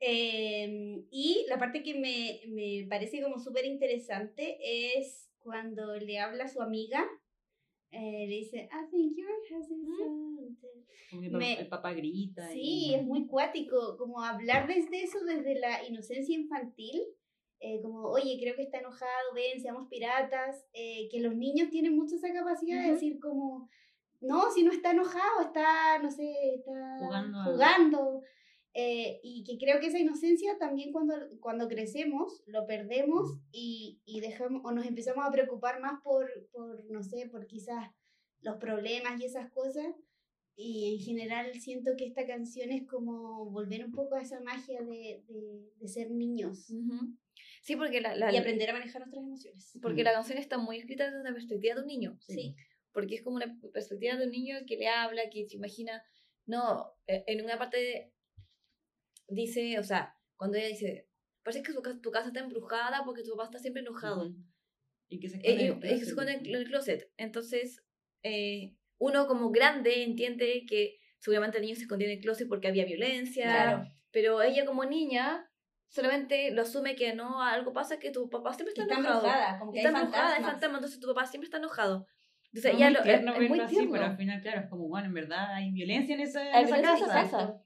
Eh, 0.00 1.04
y 1.10 1.44
la 1.48 1.58
parte 1.58 1.82
que 1.82 1.94
me, 1.94 2.40
me 2.46 2.86
parece 2.88 3.20
como 3.20 3.40
súper 3.40 3.64
interesante 3.64 4.56
es 4.96 5.27
cuando 5.48 5.96
le 5.96 6.18
habla 6.18 6.44
a 6.44 6.48
su 6.48 6.60
amiga, 6.60 7.08
eh, 7.90 8.26
le 8.28 8.34
dice, 8.36 8.68
I 8.70 8.90
think 8.90 9.16
something. 9.48 10.54
Como 11.10 11.22
que 11.22 11.30
Me- 11.30 11.58
el 11.60 11.68
papá 11.68 11.94
grita. 11.94 12.46
Sí, 12.50 12.88
y... 12.90 12.94
es 12.94 13.02
muy 13.02 13.26
cuático, 13.26 13.96
como 13.96 14.22
hablar 14.22 14.66
desde 14.68 15.02
eso, 15.04 15.24
desde 15.24 15.58
la 15.58 15.82
inocencia 15.84 16.34
infantil, 16.36 17.02
eh, 17.60 17.80
como, 17.80 18.02
oye, 18.08 18.36
creo 18.38 18.54
que 18.56 18.62
está 18.64 18.80
enojado, 18.80 19.32
ven, 19.34 19.58
seamos 19.62 19.88
piratas, 19.88 20.66
eh, 20.74 21.08
que 21.10 21.20
los 21.20 21.34
niños 21.34 21.70
tienen 21.70 21.96
mucho 21.96 22.16
esa 22.16 22.30
capacidad 22.30 22.76
de 22.78 22.84
Ujú. 22.88 22.94
decir 22.94 23.20
como, 23.20 23.70
no, 24.20 24.50
si 24.50 24.64
no 24.64 24.70
está 24.70 24.90
enojado, 24.90 25.40
está, 25.46 25.98
no 26.02 26.10
sé, 26.10 26.30
está 26.56 26.98
Jugando 26.98 27.38
a- 27.38 27.44
jugando. 27.44 28.22
Eh, 28.80 29.18
y 29.24 29.42
que 29.42 29.58
creo 29.58 29.80
que 29.80 29.88
esa 29.88 29.98
inocencia 29.98 30.56
también 30.56 30.92
cuando, 30.92 31.14
cuando 31.40 31.66
crecemos 31.66 32.44
lo 32.46 32.64
perdemos 32.64 33.24
y, 33.50 34.00
y 34.04 34.20
dejamos 34.20 34.62
o 34.64 34.70
nos 34.70 34.86
empezamos 34.86 35.26
a 35.26 35.32
preocupar 35.32 35.80
más 35.80 36.00
por, 36.04 36.30
por, 36.52 36.84
no 36.88 37.02
sé, 37.02 37.28
por 37.28 37.48
quizás 37.48 37.90
los 38.40 38.56
problemas 38.58 39.20
y 39.20 39.24
esas 39.24 39.50
cosas. 39.50 39.86
Y 40.54 40.94
en 40.94 41.00
general 41.00 41.60
siento 41.60 41.92
que 41.96 42.06
esta 42.06 42.24
canción 42.24 42.70
es 42.70 42.86
como 42.86 43.50
volver 43.50 43.84
un 43.84 43.90
poco 43.92 44.14
a 44.14 44.22
esa 44.22 44.40
magia 44.42 44.80
de, 44.82 45.24
de, 45.26 45.72
de 45.80 45.88
ser 45.88 46.10
niños 46.12 46.70
Ujú. 46.70 47.16
Sí, 47.62 47.74
porque 47.74 48.00
la, 48.00 48.14
la, 48.14 48.32
y 48.32 48.36
aprender 48.36 48.70
a 48.70 48.74
manejar 48.74 49.00
nuestras 49.00 49.24
emociones. 49.24 49.76
porque 49.82 50.02
Mm. 50.02 50.04
la 50.04 50.12
canción 50.12 50.38
está 50.38 50.56
muy 50.58 50.76
escrita 50.78 51.04
desde 51.06 51.20
una 51.20 51.32
perspectiva 51.34 51.74
de 51.74 51.80
un 51.80 51.86
niño. 51.88 52.16
Sí. 52.20 52.54
Porque 52.92 53.16
es 53.16 53.22
como 53.22 53.36
una 53.36 53.58
perspectiva 53.72 54.16
de 54.16 54.24
un 54.26 54.30
niño 54.30 54.54
que 54.68 54.76
le 54.76 54.86
habla, 54.88 55.22
que 55.30 55.48
se 55.48 55.56
imagina. 55.56 56.00
No, 56.46 56.92
eh, 57.08 57.24
en 57.26 57.44
una 57.44 57.58
parte 57.58 58.12
dice, 59.28 59.78
o 59.78 59.82
sea, 59.84 60.14
cuando 60.36 60.56
ella 60.56 60.68
dice, 60.68 61.08
parece 61.42 61.62
que 61.62 61.72
ca- 61.82 62.00
tu 62.00 62.10
casa 62.10 62.28
está 62.28 62.40
embrujada 62.40 63.02
porque 63.04 63.22
tu 63.22 63.30
papá 63.32 63.44
está 63.44 63.58
siempre 63.58 63.82
enojado. 63.82 64.26
Ujú. 64.28 64.36
Y 65.08 65.20
que 65.20 65.28
se 65.28 65.36
Eh, 65.42 65.78
esconde 65.92 66.32
en 66.32 66.44
y- 66.46 66.50
el 66.50 66.62
el 66.62 66.66
closet. 66.68 67.10
Entonces, 67.16 67.82
eh, 68.22 68.74
uno 68.98 69.26
como 69.26 69.50
grande 69.50 70.02
entiende 70.02 70.64
que 70.68 70.98
seguramente 71.18 71.58
el 71.58 71.62
niño 71.64 71.76
se 71.76 71.82
escondía 71.82 72.08
en 72.08 72.18
el 72.18 72.20
closet 72.22 72.48
porque 72.48 72.68
había 72.68 72.84
violencia, 72.84 73.44
Claro. 73.44 73.84
pero 74.10 74.42
ella 74.42 74.64
como 74.66 74.84
niña 74.84 75.44
solamente 75.88 76.50
lo 76.50 76.62
asume 76.62 76.94
que 76.94 77.14
no, 77.14 77.42
algo 77.42 77.72
pasa 77.72 77.98
que 77.98 78.10
tu 78.10 78.28
papá 78.28 78.52
siempre 78.52 78.72
está, 78.72 78.82
está 78.82 78.94
enojado. 78.96 79.18
embrujada, 79.26 79.58
como 79.58 79.72
que 79.72 79.78
Está 79.78 79.88
hay 79.88 79.94
fantasmas. 79.94 80.42
fantasma, 80.50 80.76
entonces 80.78 81.00
tu 81.00 81.06
papá 81.08 81.26
siempre 81.26 81.46
está 81.46 81.56
enojado. 81.58 82.06
Entonces, 82.52 82.70
Es 82.72 82.76
ella 82.76 82.86
muy 82.90 82.94
lo, 82.98 83.02
tierno 83.02 83.30
es, 83.32 83.36
es 83.36 83.40
muy 83.40 83.48
verlo 83.58 83.64
así, 83.64 83.74
tierno. 83.76 83.92
pero 83.92 84.04
al 84.04 84.16
final, 84.16 84.40
claro, 84.42 84.60
es 84.60 84.66
como, 84.68 84.88
bueno, 84.88 85.06
en 85.06 85.14
verdad 85.14 85.54
hay 85.54 85.70
violencia 85.72 86.14
en 86.14 86.20
esa, 86.20 86.60
en 86.60 86.66
esa 86.68 86.82
casa. 86.82 87.06
casa. 87.06 87.62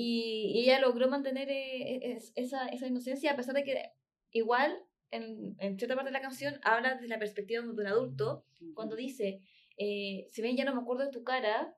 Y, 0.00 0.52
y 0.54 0.60
ella 0.62 0.78
logró 0.78 1.08
mantener 1.08 1.48
eh, 1.50 1.98
es- 2.14 2.32
esa, 2.36 2.68
esa 2.68 2.86
inocencia 2.86 3.32
a 3.32 3.36
pesar 3.36 3.54
de 3.56 3.64
que 3.64 3.82
igual 4.30 4.80
en, 5.10 5.56
en 5.58 5.76
cierta 5.76 5.96
parte 5.96 6.10
de 6.10 6.12
la 6.12 6.20
canción 6.20 6.60
habla 6.62 6.94
desde 6.94 7.08
la 7.08 7.18
perspectiva 7.18 7.62
de 7.62 7.68
un 7.70 7.84
adulto 7.86 8.44
cuando 8.74 8.94
dice, 8.94 9.40
eh, 9.76 10.26
si 10.30 10.40
bien 10.40 10.56
ya 10.56 10.64
no 10.64 10.72
me 10.74 10.80
acuerdo 10.82 11.02
de 11.04 11.10
tu 11.10 11.24
cara, 11.24 11.76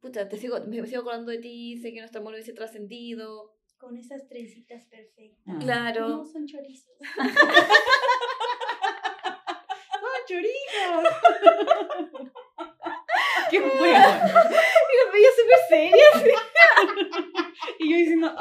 pucha, 0.00 0.28
te 0.28 0.36
sigo, 0.36 0.58
me 0.66 0.84
sigo 0.86 1.02
acordando 1.02 1.30
de 1.30 1.38
ti, 1.38 1.76
sé 1.76 1.92
que 1.92 2.00
nuestro 2.00 2.20
amor 2.22 2.32
hubiese 2.34 2.54
trascendido. 2.54 3.54
Con 3.78 3.96
esas 3.96 4.26
trencitas 4.28 4.86
perfectas. 4.86 5.42
Ah. 5.46 5.58
Claro. 5.60 6.08
No 6.08 6.24
son 6.24 6.46
chorizos. 6.46 6.92
¡Ah, 8.82 10.18
chorizo! 10.26 11.02
¡Qué 13.50 13.60
bueno! 13.60 14.08
Y 14.92 14.94
me 15.06 15.12
veía 15.12 15.28
súper 15.30 15.58
seria, 15.68 16.06
yo 16.14 16.20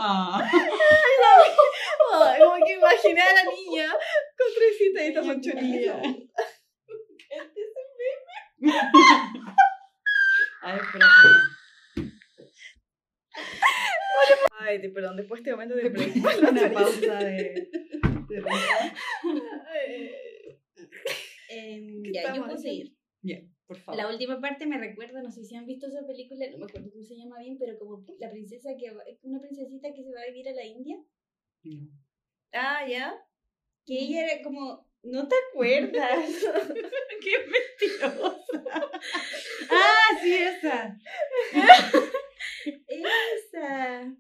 ¡ah! 0.02 0.50
Ay, 2.14 2.40
como 2.42 2.66
que 2.66 2.74
imaginé 2.74 3.22
a 3.22 3.34
la 3.34 3.44
niña 3.52 3.88
con 4.38 4.48
trencitas 4.56 5.04
y 5.04 5.08
estas 5.08 5.26
son 5.26 5.42
chorizos. 5.42 5.96
A 10.64 10.74
ver, 10.74 10.82
espera, 10.82 11.06
espera. 11.06 11.40
Ay, 14.60 14.92
perdón, 14.94 15.16
después 15.18 15.44
de 15.44 15.50
este 15.50 15.52
momento 15.52 15.76
de. 15.76 15.88
Una 16.50 16.72
pausa 16.74 17.16
de... 17.20 17.70
de. 18.28 18.36
Em, 21.50 22.04
¿Qué 22.04 22.12
ya, 22.14 22.34
yo 22.34 22.44
puedo 22.46 22.58
seguir. 22.58 22.96
Ya, 23.24 23.40
por 23.68 23.78
favor. 23.78 24.02
La 24.02 24.08
última 24.10 24.40
parte 24.40 24.66
me 24.66 24.78
recuerda, 24.78 25.22
no 25.22 25.32
sé 25.32 25.44
si 25.44 25.56
han 25.56 25.66
visto 25.66 25.88
esa 25.88 26.06
película, 26.08 26.46
no 26.52 26.58
me 26.60 26.66
acuerdo 26.66 26.90
cómo 26.92 27.04
se 27.04 27.16
llama 27.18 27.40
bien, 27.40 27.58
pero 27.60 27.78
como 27.78 28.06
la 28.20 28.30
princesa 28.30 28.70
que 28.80 28.92
va- 28.92 29.04
es 29.06 29.20
una 29.24 29.40
princesita 29.42 29.90
que 29.94 30.04
se 30.04 30.14
va 30.14 30.22
a 30.22 30.26
vivir 30.42 30.50
a 30.50 30.56
la 30.56 30.66
India, 30.66 30.98
No. 31.64 31.90
Ah, 32.54 32.86
ya. 32.88 33.14
que 33.86 33.98
ella 34.00 34.26
era 34.26 34.44
como, 34.44 34.88
no 35.04 35.28
te 35.28 35.36
acuerdas. 35.50 36.26
¡Qué 37.24 37.34
mentirosa! 37.48 38.92
¡Ah, 39.72 40.20
sí, 40.22 40.34
esa! 40.34 40.98
Esa. 42.88 44.16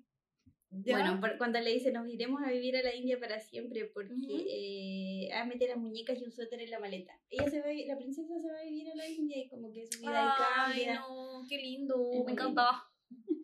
¿Ya? 0.73 0.93
Bueno, 0.97 1.19
por- 1.19 1.37
cuando 1.37 1.59
le 1.59 1.71
dice 1.73 1.91
nos 1.91 2.07
iremos 2.07 2.41
a 2.43 2.49
vivir 2.49 2.77
a 2.77 2.81
la 2.83 2.95
India 2.95 3.19
para 3.19 3.39
siempre 3.41 3.85
porque 3.93 4.13
Ujú. 4.13 4.45
eh, 4.49 5.29
a 5.33 5.43
meter 5.45 5.67
las 5.69 5.77
muñecas 5.77 6.17
y 6.19 6.23
un 6.23 6.31
suéter 6.31 6.61
en 6.61 6.69
la 6.71 6.79
maleta. 6.79 7.13
Ella 7.29 7.49
se 7.49 7.59
va, 7.59 7.67
a- 7.67 7.73
la 7.87 7.97
princesa 7.97 8.39
se 8.39 8.49
va 8.49 8.59
a 8.59 8.63
vivir 8.63 8.89
a 8.89 8.95
la 8.95 9.07
India 9.09 9.37
y 9.43 9.49
como 9.49 9.69
que 9.73 9.85
su 9.85 9.99
vida 9.99 10.33
Ay, 10.37 10.85
cambia. 10.85 10.99
no, 11.01 11.43
qué 11.49 11.57
lindo, 11.57 12.11
Es 12.13 12.25
me 12.25 12.31
encantaba. 12.31 12.89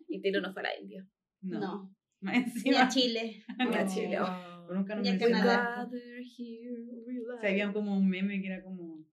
Y 0.08 0.22
Tiro 0.22 0.40
no 0.40 0.52
fue 0.54 0.62
a 0.62 0.64
la 0.64 0.78
India. 0.80 1.06
No. 1.42 1.94
ni 2.64 2.74
a. 2.74 2.88
Chile. 2.88 3.44
Ni 3.58 3.74
a. 3.76 3.86
Chile. 3.86 4.18
Pero 4.18 4.74
nunca 4.80 4.94
nos 4.94 5.02
Ni 5.02 5.08
a 5.08 5.12
mencionaron. 5.12 5.46
Canadá. 5.48 5.88
O 5.88 7.40
sea, 7.40 7.50
había 7.50 7.72
como 7.72 7.96
un 7.96 8.08
meme 8.08 8.40
que 8.40 8.48
era 8.48 8.62
como 8.62 9.04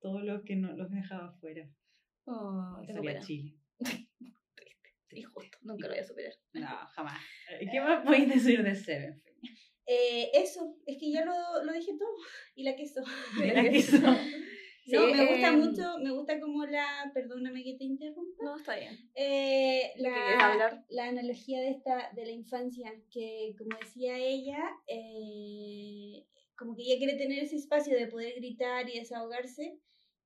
todos 0.00 0.24
los 0.24 0.42
que 0.42 0.56
no 0.56 0.72
los 0.74 0.90
dejaba 0.90 1.32
fuera. 1.40 1.68
Oh, 2.26 2.80
Y 2.82 2.86
salía 2.86 3.12
pena. 3.12 3.20
Chile. 3.20 3.54
Injusto, 5.10 5.58
nunca 5.62 5.86
lo 5.86 5.92
voy 5.94 6.00
a 6.00 6.04
superar. 6.04 6.32
No, 6.54 6.66
jamás. 6.88 7.20
¿Qué 7.70 7.80
más 7.80 8.04
podéis 8.04 8.28
decir 8.28 8.62
de 8.64 8.74
Seven? 8.74 9.22
Eh, 9.86 10.30
eso, 10.34 10.76
es 10.86 10.96
que 10.98 11.12
ya 11.12 11.24
lo, 11.24 11.62
lo 11.62 11.72
dije 11.72 11.92
todo. 11.96 12.16
Y 12.56 12.64
la 12.64 12.74
queso. 12.74 13.00
La 13.38 13.62
queso. 13.62 13.98
No, 14.86 15.06
me 15.06 15.26
gusta 15.26 15.48
em, 15.48 15.60
mucho, 15.60 15.98
me 15.98 16.10
gusta 16.12 16.40
como 16.40 16.64
la, 16.66 17.10
perdóname 17.14 17.64
que 17.64 17.74
te 17.74 17.84
interrumpa, 17.84 18.44
No, 18.44 18.56
está 18.56 18.76
bien. 18.76 18.92
eh, 19.14 19.92
¿De 19.96 20.02
qué 20.02 20.02
la, 20.02 20.14
quieres 20.14 20.42
hablar? 20.42 20.84
la 20.90 21.08
analogía 21.08 21.60
de 21.60 21.70
esta, 21.70 22.10
de 22.14 22.26
la 22.26 22.32
infancia, 22.32 22.92
que 23.10 23.54
como 23.56 23.78
decía 23.78 24.18
ella, 24.18 24.58
eh, 24.86 26.26
como 26.56 26.76
que 26.76 26.82
ella 26.82 26.98
quiere 26.98 27.16
tener 27.16 27.42
ese 27.42 27.56
espacio 27.56 27.96
de 27.96 28.08
poder 28.08 28.34
gritar 28.36 28.88
y 28.88 28.98
desahogarse, 28.98 29.78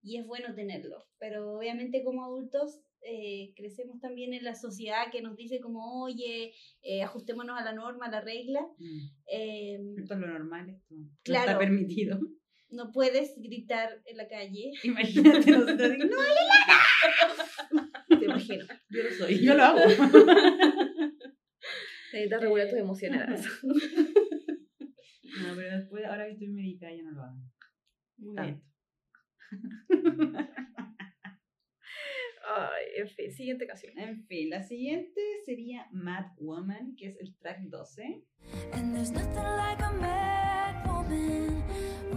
y 0.03 0.19
es 0.19 0.27
bueno 0.27 0.55
tenerlo. 0.55 1.07
Pero 1.19 1.57
obviamente 1.57 2.03
como 2.05 2.25
adultos 2.25 2.81
eh, 3.03 3.53
crecemos 3.57 4.01
también 4.01 4.35
en 4.35 4.45
la 4.45 4.55
sociedad 4.55 5.11
que 5.13 5.23
nos 5.23 5.37
dice 5.37 5.61
como, 5.61 6.03
oye, 6.03 6.53
eh, 6.83 7.03
ajustémonos 7.03 7.59
a 7.59 7.65
la 7.65 7.73
norma, 7.73 8.07
a 8.07 8.11
la 8.11 8.21
regla. 8.21 8.61
Mm. 8.79 8.99
Eh, 9.27 9.79
Esto 9.99 10.15
es 10.15 10.21
lo 10.21 10.27
normal, 10.27 10.71
esto 10.71 10.95
no 10.95 11.35
está 11.35 11.59
permitido. 11.59 12.19
No 12.71 12.91
puedes 12.93 13.35
gritar 13.39 14.01
en 14.07 14.17
la 14.17 14.27
calle. 14.29 14.73
Imagínate 14.83 15.51
nosotros, 15.51 15.99
no, 15.99 16.17
Te 18.19 18.25
imagino. 18.25 18.65
yo 18.91 19.03
lo 19.03 19.11
soy, 19.11 19.45
yo 19.45 19.55
lo 19.55 19.63
hago. 19.63 19.81
Necesitas 22.13 22.41
regular 22.41 22.69
tus 22.69 22.79
emociones. 22.79 23.45
No, 23.63 23.75
pero 25.55 25.79
después, 25.79 26.05
ahora 26.07 26.25
que 26.25 26.33
estoy 26.33 26.49
medicada, 26.49 26.95
ya 26.95 27.03
no 27.03 27.11
lo 27.13 27.23
hago. 27.23 27.39
Muy 28.17 28.35
Tanto. 28.35 28.65
Ay, 32.51 32.87
en 32.97 33.07
fin, 33.09 33.31
siguiente 33.31 33.67
canción. 33.67 33.93
En 33.99 34.25
fin, 34.27 34.49
la 34.49 34.63
siguiente 34.63 35.21
sería 35.45 35.87
Mad 35.93 36.33
Woman, 36.39 36.97
que 36.97 37.09
es 37.09 37.19
el 37.21 37.37
track 37.37 37.61
12. 37.69 38.25
And 38.73 38.95
there's 38.95 39.11
nothing 39.11 39.45
like 39.45 39.83
a 39.83 39.93
mad 39.93 40.87
woman. 40.87 41.48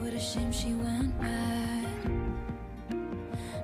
What 0.01 0.13
a 0.13 0.19
shame 0.19 0.51
she 0.51 0.73
went 0.73 1.13
mad. 1.21 1.85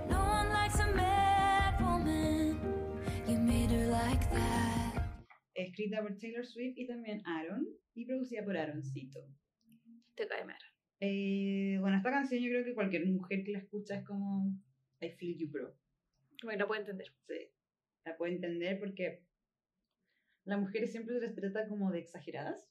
No 0.08 0.20
one 0.22 0.50
likes 0.54 0.80
a 0.80 0.86
mad 0.94 1.82
woman. 1.82 2.60
You 3.28 3.40
made 3.40 3.72
her 3.72 3.88
like 3.88 4.22
that. 4.30 5.18
Escrita 5.56 6.04
por 6.04 6.16
Taylor 6.20 6.46
Swift 6.46 6.78
y 6.78 6.86
también 6.86 7.24
Aaron, 7.26 7.66
y 7.96 8.06
producida 8.06 8.46
por 8.46 8.56
Aaroncito. 8.56 9.20
Te 10.14 10.28
cae 10.28 10.46
mal. 10.46 10.62
Eh, 11.00 11.80
bueno, 11.82 11.98
esta 11.98 12.12
canción 12.12 12.40
yo 12.40 12.50
creo 12.50 12.66
que 12.66 12.76
cualquier 12.76 13.08
mujer 13.08 13.44
que 13.44 13.54
la 13.54 13.60
escucha 13.60 13.96
es 13.96 14.06
como 14.06 14.54
I 15.02 15.10
feel 15.10 15.40
you, 15.40 15.50
bro. 15.50 15.76
Como 16.40 16.52
que 16.52 16.58
no 16.58 16.68
puedo 16.68 16.82
entender. 16.82 17.08
Sí, 17.28 17.50
la 18.06 18.16
puede 18.16 18.34
entender 18.34 18.78
porque 18.78 19.24
las 20.46 20.60
mujeres 20.60 20.92
siempre 20.92 21.16
se 21.16 21.22
les 21.22 21.34
trata 21.34 21.68
como 21.68 21.92
de 21.92 21.98
exageradas 21.98 22.70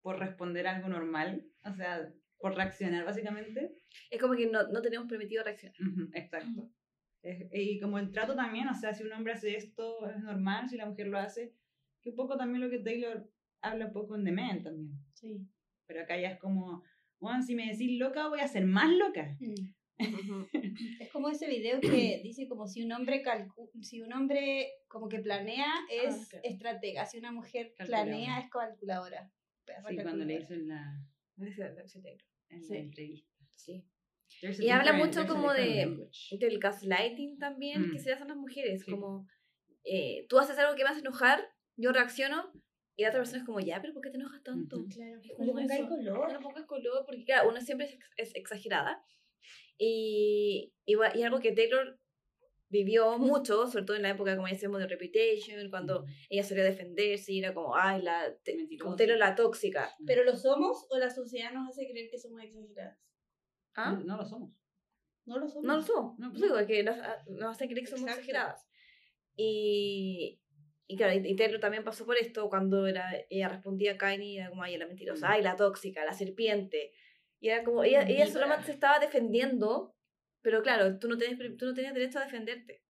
por 0.00 0.20
responder 0.20 0.68
a 0.68 0.76
algo 0.76 0.88
normal, 0.88 1.44
o 1.64 1.74
sea, 1.74 2.14
por 2.38 2.54
reaccionar 2.54 3.04
básicamente. 3.04 3.74
Es 4.10 4.20
como 4.20 4.34
que 4.34 4.46
no, 4.46 4.68
no 4.68 4.80
tenemos 4.82 5.08
permitido 5.08 5.42
reaccionar. 5.44 5.76
Ujú, 5.80 6.10
exacto. 6.14 6.70
Es- 7.22 7.46
y 7.52 7.80
como 7.80 7.98
el 7.98 8.10
trato 8.10 8.34
también, 8.36 8.68
o 8.68 8.74
sea, 8.74 8.94
si 8.94 9.02
un 9.02 9.12
hombre 9.12 9.32
hace 9.32 9.56
esto 9.56 10.08
es 10.08 10.18
normal, 10.22 10.68
si 10.68 10.76
la 10.76 10.86
mujer 10.86 11.08
lo 11.08 11.18
hace, 11.18 11.54
que 12.00 12.10
un 12.10 12.16
poco 12.16 12.36
también 12.36 12.62
lo 12.62 12.70
que 12.70 12.78
Taylor 12.78 13.28
habla 13.60 13.86
un 13.86 13.92
poco 13.92 14.14
en 14.16 14.24
The 14.24 14.32
Man 14.32 14.62
también. 14.62 14.92
Sí. 15.14 15.46
Pero 15.86 16.02
acá 16.02 16.16
ya 16.18 16.28
es 16.30 16.38
como, 16.38 16.84
bueno, 17.18 17.42
si 17.42 17.54
me 17.54 17.66
decís 17.72 17.98
loca, 17.98 18.28
voy 18.28 18.40
a 18.40 18.48
ser 18.48 18.64
más 18.66 18.90
loca. 18.96 19.36
Mm. 19.40 19.78
Es 21.00 21.10
como 21.10 21.28
ese 21.28 21.48
video 21.48 21.80
que 21.80 22.20
dice 22.22 22.46
como 22.46 22.68
si 22.68 22.84
un 22.84 22.92
hombre 22.92 23.20
calcu 23.20 23.68
si 23.82 24.00
un 24.00 24.12
hombre 24.12 24.68
como 24.86 25.08
que 25.08 25.18
planea 25.18 25.66
es 25.90 26.28
claro. 26.28 26.44
estratega, 26.44 27.04
si 27.04 27.18
una 27.18 27.32
mujer 27.32 27.74
planea 27.76 28.38
es 28.38 28.48
calculadora. 28.48 29.32
Sí, 29.88 29.96
cuando 29.96 30.24
le 30.24 30.36
hizo 30.36 30.54
en 30.54 30.68
la, 30.68 31.04
Ese- 31.40 31.74
ese 31.84 32.00
negro. 32.00 32.24
en 32.50 32.62
Sí. 32.62 32.72
la 32.72 32.78
entrevista. 32.80 33.30
Sí. 33.56 33.84
Y 34.60 34.70
habla 34.70 34.92
mucho 34.94 35.26
como 35.26 35.52
de-. 35.52 36.08
Del 36.38 36.58
gaslighting 36.58 37.38
también 37.38 37.90
que 37.90 37.98
Mm. 37.98 38.02
se 38.02 38.12
hacen 38.12 38.28
las 38.28 38.36
mujeres. 38.36 38.82
Sí. 38.84 38.90
Como 38.90 39.26
eh, 39.84 40.26
tú 40.28 40.38
haces 40.38 40.58
algo 40.58 40.74
que 40.76 40.84
me 40.84 40.90
hace 40.90 41.00
enojar, 41.00 41.42
yo 41.76 41.92
reacciono 41.92 42.52
y 42.96 43.02
la 43.02 43.08
otra 43.08 43.20
persona 43.20 43.38
es 43.38 43.44
como, 43.44 43.60
ya, 43.60 43.80
pero 43.80 43.94
¿por 43.94 44.02
qué 44.02 44.10
te 44.10 44.16
enojas 44.16 44.42
tanto? 44.42 44.76
Ujú. 44.78 44.88
Claro, 44.88 45.20
Es 45.22 45.38
no 45.38 45.54
le 45.60 45.64
eso. 45.64 45.88
color. 45.88 46.18
No 46.18 46.32
le 46.38 46.40
pongas 46.40 46.66
color, 46.66 47.04
porque 47.06 47.24
claro, 47.24 47.48
uno 47.48 47.60
siempre 47.60 47.86
es, 47.86 47.94
ex- 47.94 48.10
es 48.16 48.34
exagerada. 48.34 49.02
Y, 49.78 50.72
y, 50.84 50.94
y 51.14 51.22
algo 51.22 51.38
que 51.40 51.52
Taylor 51.52 51.98
vivió 52.68 53.18
mucho, 53.18 53.66
sobre 53.66 53.84
todo 53.84 53.96
en 53.96 54.02
la 54.02 54.10
época, 54.10 54.34
como 54.36 54.46
ya 54.48 54.54
decíamos, 54.54 54.80
de 54.80 54.86
Reputation, 54.86 55.70
cuando 55.70 56.04
ella 56.28 56.44
solía 56.44 56.64
defenderse 56.64 57.32
y 57.32 57.38
era 57.40 57.54
como, 57.54 57.74
ay, 57.76 58.02
la, 58.02 58.34
te- 58.42 58.68
como 58.80 58.96
la 58.96 59.34
tóxica. 59.34 59.94
¿Pero 60.06 60.24
lo 60.24 60.36
somos 60.36 60.86
o 60.90 60.98
la 60.98 61.10
sociedad 61.10 61.52
nos 61.52 61.68
hace 61.70 61.88
creer 61.88 62.10
que 62.10 62.18
somos 62.18 62.42
exageradas? 62.42 62.98
¿Ah? 63.74 63.92
No, 63.92 64.04
no 64.04 64.16
lo 64.16 64.24
somos. 64.24 64.52
No 65.24 65.38
lo 65.38 65.48
somos. 65.48 65.64
No 65.64 65.76
lo 65.76 65.82
somos. 65.82 66.18
No, 66.18 66.26
No, 66.26 66.32
pues 66.32 66.42
digo, 66.42 66.66
que 66.66 66.82
nos, 66.82 66.96
nos 67.28 67.50
hacen 67.56 67.68
creer 67.68 67.84
que 67.84 67.90
somos 67.90 68.02
Exacto. 68.02 68.20
exageradas. 68.20 68.68
Y, 69.36 70.40
y 70.86 70.96
claro, 70.96 71.14
y, 71.14 71.36
Taylor 71.36 71.60
también 71.60 71.84
pasó 71.84 72.04
por 72.04 72.16
esto 72.16 72.48
cuando 72.48 72.86
era, 72.86 73.04
ella 73.30 73.48
respondía 73.48 73.92
a 73.92 73.98
Kanye 73.98 74.38
era 74.38 74.50
como, 74.50 74.62
ay, 74.62 74.76
la 74.76 74.86
mentirosa, 74.86 75.30
ay, 75.30 75.42
la 75.42 75.54
tóxica, 75.56 76.04
la 76.04 76.12
serpiente. 76.12 76.92
Y 77.40 77.48
era 77.50 77.62
como, 77.62 77.84
ella, 77.84 78.02
ella 78.02 78.26
solamente 78.26 78.66
se 78.66 78.72
estaba 78.72 78.98
defendiendo, 78.98 79.94
pero 80.48 80.62
claro, 80.62 80.98
tú 80.98 81.08
no, 81.08 81.18
tenías, 81.18 81.38
tú 81.58 81.66
no 81.66 81.74
tenías 81.74 81.92
derecho 81.92 82.18
a 82.18 82.24
defenderte, 82.24 82.82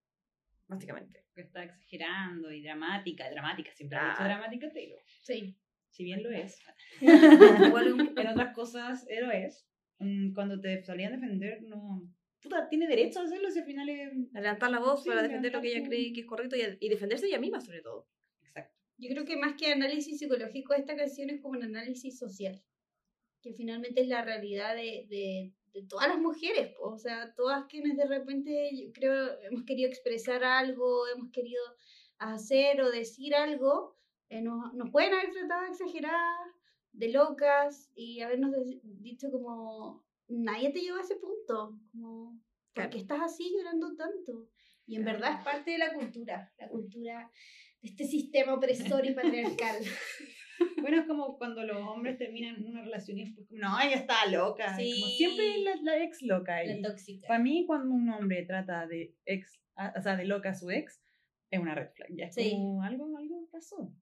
básicamente. 0.68 1.24
Que 1.34 1.40
está 1.40 1.64
exagerando 1.64 2.52
y 2.52 2.62
dramática, 2.62 3.28
dramática, 3.28 3.74
siempre 3.74 3.98
ha 3.98 4.10
dicho 4.10 4.22
dramática 4.22 4.72
Taylor. 4.72 5.00
Sí. 5.22 5.58
Si 5.90 6.04
bien 6.04 6.22
lo 6.22 6.30
es. 6.30 6.56
En 7.00 8.26
otras 8.28 8.54
cosas 8.54 9.04
eh, 9.08 9.20
lo 9.20 9.32
es. 9.32 9.66
Mm, 9.98 10.34
Cuando 10.34 10.60
te 10.60 10.84
solían 10.84 11.20
defender, 11.20 11.60
no. 11.64 12.08
Puta, 12.40 12.68
tiene 12.68 12.86
derecho 12.86 13.18
a 13.18 13.24
hacerlo 13.24 13.50
si 13.50 13.58
al 13.58 13.64
final 13.64 13.88
es. 13.88 14.12
a 14.34 14.40
levantar 14.40 14.70
la 14.70 14.78
voz 14.78 15.02
Sí, 15.02 15.08
para 15.08 15.22
defender 15.22 15.52
lo 15.52 15.60
que 15.60 15.76
ella 15.76 15.84
cree 15.84 16.12
que 16.12 16.20
es 16.20 16.26
correcto 16.26 16.54
y, 16.54 16.60
y 16.78 16.88
defenderse 16.88 17.26
ella 17.26 17.40
misma, 17.40 17.60
sobre 17.60 17.82
todo. 17.82 18.08
Exacto. 18.40 18.78
Yo 18.98 19.08
creo 19.10 19.24
que 19.24 19.36
más 19.36 19.54
que 19.54 19.72
análisis 19.72 20.20
psicológico, 20.20 20.74
esta 20.74 20.94
canción 20.94 21.28
es 21.30 21.40
como 21.40 21.58
un 21.58 21.64
análisis 21.64 22.20
social, 22.20 22.62
que 23.42 23.52
finalmente 23.52 24.02
es 24.02 24.06
la 24.06 24.22
realidad 24.22 24.76
de, 24.76 25.06
de, 25.08 25.54
de 25.72 25.82
todas 25.82 26.08
las 26.08 26.18
mujeres, 26.18 26.74
po. 26.76 26.90
o 26.90 26.98
sea, 26.98 27.34
todas 27.34 27.66
quienes 27.66 27.96
de 27.96 28.06
repente, 28.06 28.70
yo 28.74 28.92
creo, 28.92 29.40
hemos 29.42 29.64
querido 29.64 29.88
expresar 29.88 30.44
algo, 30.44 31.06
hemos 31.08 31.30
querido 31.30 31.62
hacer 32.18 32.80
o 32.80 32.90
decir 32.90 33.34
algo, 33.34 33.96
eh, 34.28 34.42
nos, 34.42 34.74
nos 34.74 34.90
pueden 34.90 35.14
haber 35.14 35.30
tratado 35.32 35.62
de 35.62 35.68
exageradas, 35.68 36.48
de 36.92 37.12
locas, 37.12 37.90
y 37.94 38.20
habernos 38.20 38.52
dicho 38.82 39.30
como, 39.30 40.04
nadie 40.28 40.72
te 40.72 40.80
llevó 40.80 40.98
a 40.98 41.02
ese 41.02 41.16
punto, 41.16 41.78
como, 41.92 42.40
¿por 42.74 42.90
qué 42.90 42.98
estás 42.98 43.20
así 43.22 43.52
llorando 43.56 43.94
tanto? 43.96 44.48
Y 44.86 44.96
en 44.96 45.04
verdad 45.04 45.38
es 45.38 45.44
parte 45.44 45.72
de 45.72 45.78
la 45.78 45.92
cultura, 45.92 46.52
la 46.58 46.68
cultura 46.68 47.30
de 47.82 47.88
este 47.88 48.04
sistema 48.04 48.54
opresor 48.54 49.04
y 49.06 49.14
patriarcal. 49.14 49.76
Bueno, 50.82 51.00
es 51.00 51.06
como 51.06 51.36
cuando 51.38 51.62
los 51.64 51.76
hombres 51.76 52.18
terminan 52.18 52.64
una 52.64 52.82
relación 52.82 53.18
y 53.18 53.34
como, 53.34 53.46
no, 53.50 53.80
ella 53.80 53.96
está 53.96 54.26
loca. 54.30 54.76
Sí. 54.76 55.00
Como 55.00 55.12
siempre 55.12 55.50
es 55.56 55.62
la, 55.64 55.76
la 55.82 56.02
ex 56.04 56.22
loca. 56.22 56.62
la 56.64 56.88
tóxica. 56.88 57.26
Para 57.28 57.40
mí, 57.42 57.64
cuando 57.66 57.94
un 57.94 58.08
hombre 58.10 58.44
trata 58.44 58.86
de 58.86 59.14
ex, 59.24 59.60
a- 59.76 59.92
o 59.96 60.02
sea, 60.02 60.16
de 60.16 60.24
loca 60.24 60.50
a 60.50 60.54
su 60.54 60.70
ex, 60.70 61.00
es 61.50 61.60
una 61.60 61.74
red 61.74 61.88
flag. 61.94 62.08
Ya 62.16 62.26
es 62.26 62.34
Sí. 62.34 62.50
como 62.52 62.82
algo, 62.82 63.16
algo 63.16 63.48
pasó. 63.50 63.92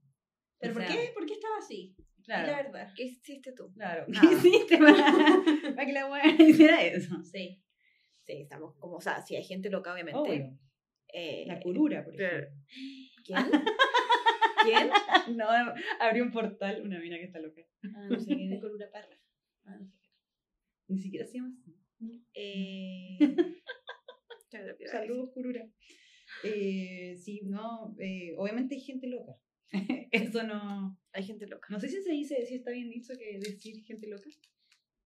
¿Pero 0.58 0.72
O 0.72 0.76
por, 0.76 0.86
sea, 0.86 0.96
qué, 0.96 1.10
por 1.14 1.26
qué 1.26 1.34
estaba 1.34 1.58
así? 1.58 1.94
Claro. 2.24 2.46
La 2.50 2.56
verdad. 2.62 2.92
¿Qué 2.96 3.04
hiciste 3.04 3.52
tú? 3.52 3.72
Claro. 3.74 4.04
Nada. 4.08 4.20
¿Qué 4.28 4.34
hiciste 4.34 4.78
para, 4.78 4.94
para 5.76 5.86
que 5.86 5.92
la 5.92 6.06
buena 6.08 6.26
hiciera 6.42 6.82
eso? 6.82 7.22
Sí. 7.22 7.62
Sí, 8.24 8.32
estamos 8.42 8.74
como, 8.78 8.96
o 8.96 9.00
sea, 9.00 9.20
si 9.22 9.36
hay 9.36 9.44
gente 9.44 9.70
loca, 9.70 9.92
obviamente. 9.92 10.18
Obvio. 10.18 10.58
eh, 11.12 11.44
La 11.46 11.60
curura, 11.60 12.02
por 12.04 12.16
pero- 12.16 12.38
ejemplo. 12.38 12.56
¿Quién? 13.24 13.38
¿Quién? 14.66 14.90
No, 15.36 15.46
abrió 16.00 16.24
un 16.24 16.30
portal, 16.30 16.82
una 16.84 17.00
mina 17.00 17.16
que 17.16 17.24
está 17.24 17.40
loca. 17.40 17.62
Ah, 17.82 18.06
no 18.08 18.18
sé 18.20 18.36
qué, 18.36 18.48
de 18.48 18.60
colura 18.60 18.90
parra. 18.92 19.18
Ah, 19.64 19.76
no 19.76 19.86
sé 19.86 19.98
qué. 20.00 20.08
Ni 20.88 20.98
siquiera 20.98 21.26
se 21.26 21.38
llama 21.38 21.52
así. 21.52 21.74
Eh, 22.34 23.18
Saludos, 24.90 25.30
curura. 25.32 25.68
Eh, 26.44 27.16
sí, 27.18 27.40
no, 27.44 27.94
eh, 27.98 28.34
obviamente 28.36 28.74
hay 28.76 28.80
gente 28.80 29.08
loca. 29.08 29.36
Eso 30.12 30.42
no. 30.44 30.96
Hay 31.12 31.24
gente 31.24 31.46
loca. 31.46 31.66
No 31.70 31.80
sé 31.80 31.88
si 31.88 32.02
se 32.02 32.12
dice, 32.12 32.46
si 32.46 32.54
está 32.56 32.70
bien 32.70 32.90
dicho 32.90 33.14
que 33.18 33.38
decir 33.38 33.82
gente 33.84 34.06
loca. 34.06 34.28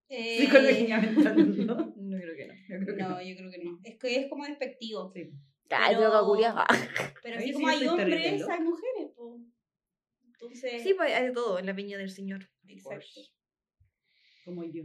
Eh, 0.09 0.39
Psicológicamente 0.41 1.27
hablando. 1.27 1.95
No 1.97 2.19
creo 2.19 2.37
que 2.37 2.47
no. 2.47 2.55
Yo 2.69 2.85
creo 2.85 2.97
que 2.97 3.03
No, 3.03 3.23
yo 3.23 3.37
creo 3.37 3.51
que 3.51 3.65
no. 3.65 3.81
Es 3.85 3.99
que 3.99 4.17
es 4.17 4.29
como 4.29 4.45
despectivo. 4.45 5.11
Sí. 5.15 5.31
Pero-. 5.71 6.13
Pero 7.23 7.39
Ahí 7.39 7.45
así 7.45 7.47
sí 7.47 7.53
como 7.53 7.69
hay 7.69 7.87
hombres, 7.87 8.49
hay 8.49 8.61
mujeres, 8.61 9.00
po. 9.21 9.41
Entonces, 10.25 10.83
Sí, 10.83 10.95
pues 10.95 11.13
hay 11.13 11.27
de 11.27 11.33
todo 11.33 11.59
en 11.59 11.67
la 11.67 11.73
viña 11.75 11.99
del 11.99 12.11
Señor. 12.11 12.49
exacto. 12.67 13.21
Como 14.45 14.65
yo. 14.65 14.85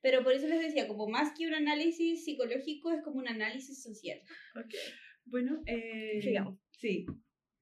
Pero 0.00 0.22
por 0.22 0.32
eso 0.32 0.46
les 0.46 0.60
decía, 0.60 0.86
como 0.86 1.08
más 1.08 1.36
que 1.36 1.46
un 1.46 1.54
análisis 1.54 2.24
psicológico, 2.24 2.92
es 2.92 3.02
como 3.02 3.18
un 3.18 3.28
análisis 3.28 3.82
social. 3.82 4.20
Bueno, 5.24 5.62
eh, 5.66 6.20
Sigamos. 6.20 6.58
Sí. 6.72 7.06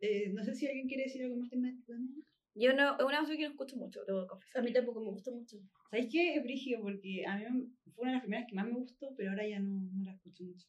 Eh, 0.00 0.30
no 0.33 0.42
sé 0.44 0.54
si 0.54 0.66
alguien 0.66 0.88
quiere 0.88 1.04
decir 1.04 1.22
algo 1.22 1.37
más 1.37 1.50
Damon. 1.50 2.24
Yo 2.54 2.72
no, 2.72 2.96
es 2.98 3.04
una 3.04 3.18
canción 3.18 3.37
que 3.37 3.44
no 3.44 3.50
escucho 3.50 3.76
mucho, 3.76 4.02
debo 4.06 4.26
confesar. 4.26 4.62
A 4.62 4.64
mí 4.64 4.72
tampoco 4.72 5.00
me 5.00 5.11
gustó 5.11 5.30
mucho. 5.33 5.59
¿Sabéis 5.90 6.09
qué? 6.11 6.35
Es 6.37 6.42
brígido 6.42 6.80
porque 6.83 7.24
a 7.26 7.37
mí 7.37 7.44
me- 7.50 7.68
fue 7.92 8.02
una 8.04 8.12
de 8.12 8.14
las 8.16 8.22
primeras 8.22 8.46
que 8.48 8.54
más 8.56 8.66
me 8.66 8.72
gustó, 8.72 9.14
pero 9.14 9.30
ahora 9.30 9.46
ya 9.46 9.61
no, 9.61 9.90
no 9.92 10.04
la 10.04 10.12
escucho 10.14 10.44
mucho. 10.44 10.66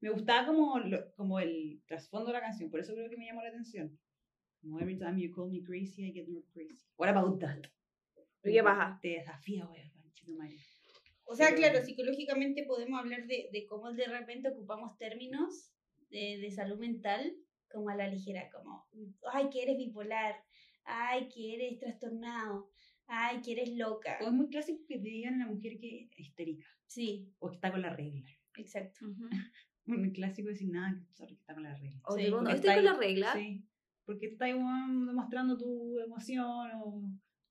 Me 0.00 0.10
gustaba 0.10 0.46
como, 0.46 0.78
lo- 0.78 1.10
como 1.14 1.40
el 1.40 1.82
trasfondo 1.86 2.26
de 2.28 2.34
la 2.34 2.40
canción, 2.42 2.70
por 2.70 2.80
eso 2.80 2.94
creo 2.94 3.08
que 3.08 3.16
me 3.16 3.24
llamó 3.26 3.42
la 3.42 3.48
atención. 3.48 3.98
Como 4.66 4.80
every 4.80 4.98
time 4.98 5.16
you 5.16 5.32
call 5.32 5.48
me 5.48 5.62
crazy, 5.62 6.08
I 6.08 6.12
get 6.12 6.28
more 6.28 6.44
crazy. 6.52 6.76
What 6.96 7.08
about 7.10 7.38
that? 7.38 7.62
¿Y 8.42 8.52
qué 8.52 8.62
pasa? 8.64 8.98
Te 9.00 9.10
desafía, 9.10 9.64
güey, 9.64 9.92
conchito 9.92 10.32
madre. 10.32 10.58
O 11.24 11.36
sea, 11.36 11.54
claro, 11.54 11.84
psicológicamente 11.84 12.64
podemos 12.64 12.98
hablar 12.98 13.26
de, 13.28 13.48
de 13.52 13.66
cómo 13.66 13.92
de 13.92 14.06
repente 14.06 14.48
ocupamos 14.48 14.96
términos 14.98 15.72
de, 16.10 16.38
de 16.38 16.50
salud 16.50 16.78
mental 16.78 17.32
como 17.70 17.90
a 17.90 17.94
la 17.94 18.08
ligera, 18.08 18.50
como, 18.50 18.88
ay, 19.32 19.50
que 19.50 19.62
eres 19.62 19.76
bipolar, 19.76 20.34
ay, 20.84 21.28
que 21.28 21.54
eres 21.54 21.78
trastornado, 21.78 22.68
ay, 23.06 23.42
que 23.42 23.52
eres 23.52 23.70
loca. 23.70 24.18
O 24.20 24.26
es 24.26 24.32
muy 24.32 24.48
clásico 24.48 24.84
que 24.88 24.98
te 24.98 25.08
digan 25.08 25.40
a 25.40 25.46
la 25.46 25.52
mujer 25.52 25.78
que 25.78 26.08
es 26.10 26.18
histérica 26.18 26.66
Sí, 26.86 27.32
o 27.38 27.50
que 27.50 27.54
está 27.54 27.70
con 27.70 27.82
la 27.82 27.94
regla. 27.94 28.28
exacto. 28.56 29.00
Muy 29.88 30.12
clásico 30.12 30.48
decir 30.48 30.68
nada, 30.68 31.00
sorry, 31.12 31.36
que 31.36 31.40
está 31.42 31.54
con 31.54 31.62
la 31.62 31.72
regla. 31.76 32.00
O 32.06 32.16
Sí, 32.16 32.28
no, 32.28 32.38
porque 32.38 32.54
estoy 32.54 32.74
con 32.74 32.84
la 32.84 32.94
regla. 32.94 33.32
Sí, 33.34 33.64
porque 34.06 34.26
está 34.26 34.48
igual 34.48 35.06
demostrando 35.06 35.58
tu 35.58 35.98
emoción 35.98 36.70
o 36.82 37.02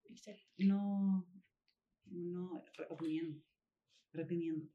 exacto. 0.10 0.42
no, 0.58 1.28
no 2.06 2.64
reprimiendo. 2.90 3.44
reprimiendo. 4.12 4.68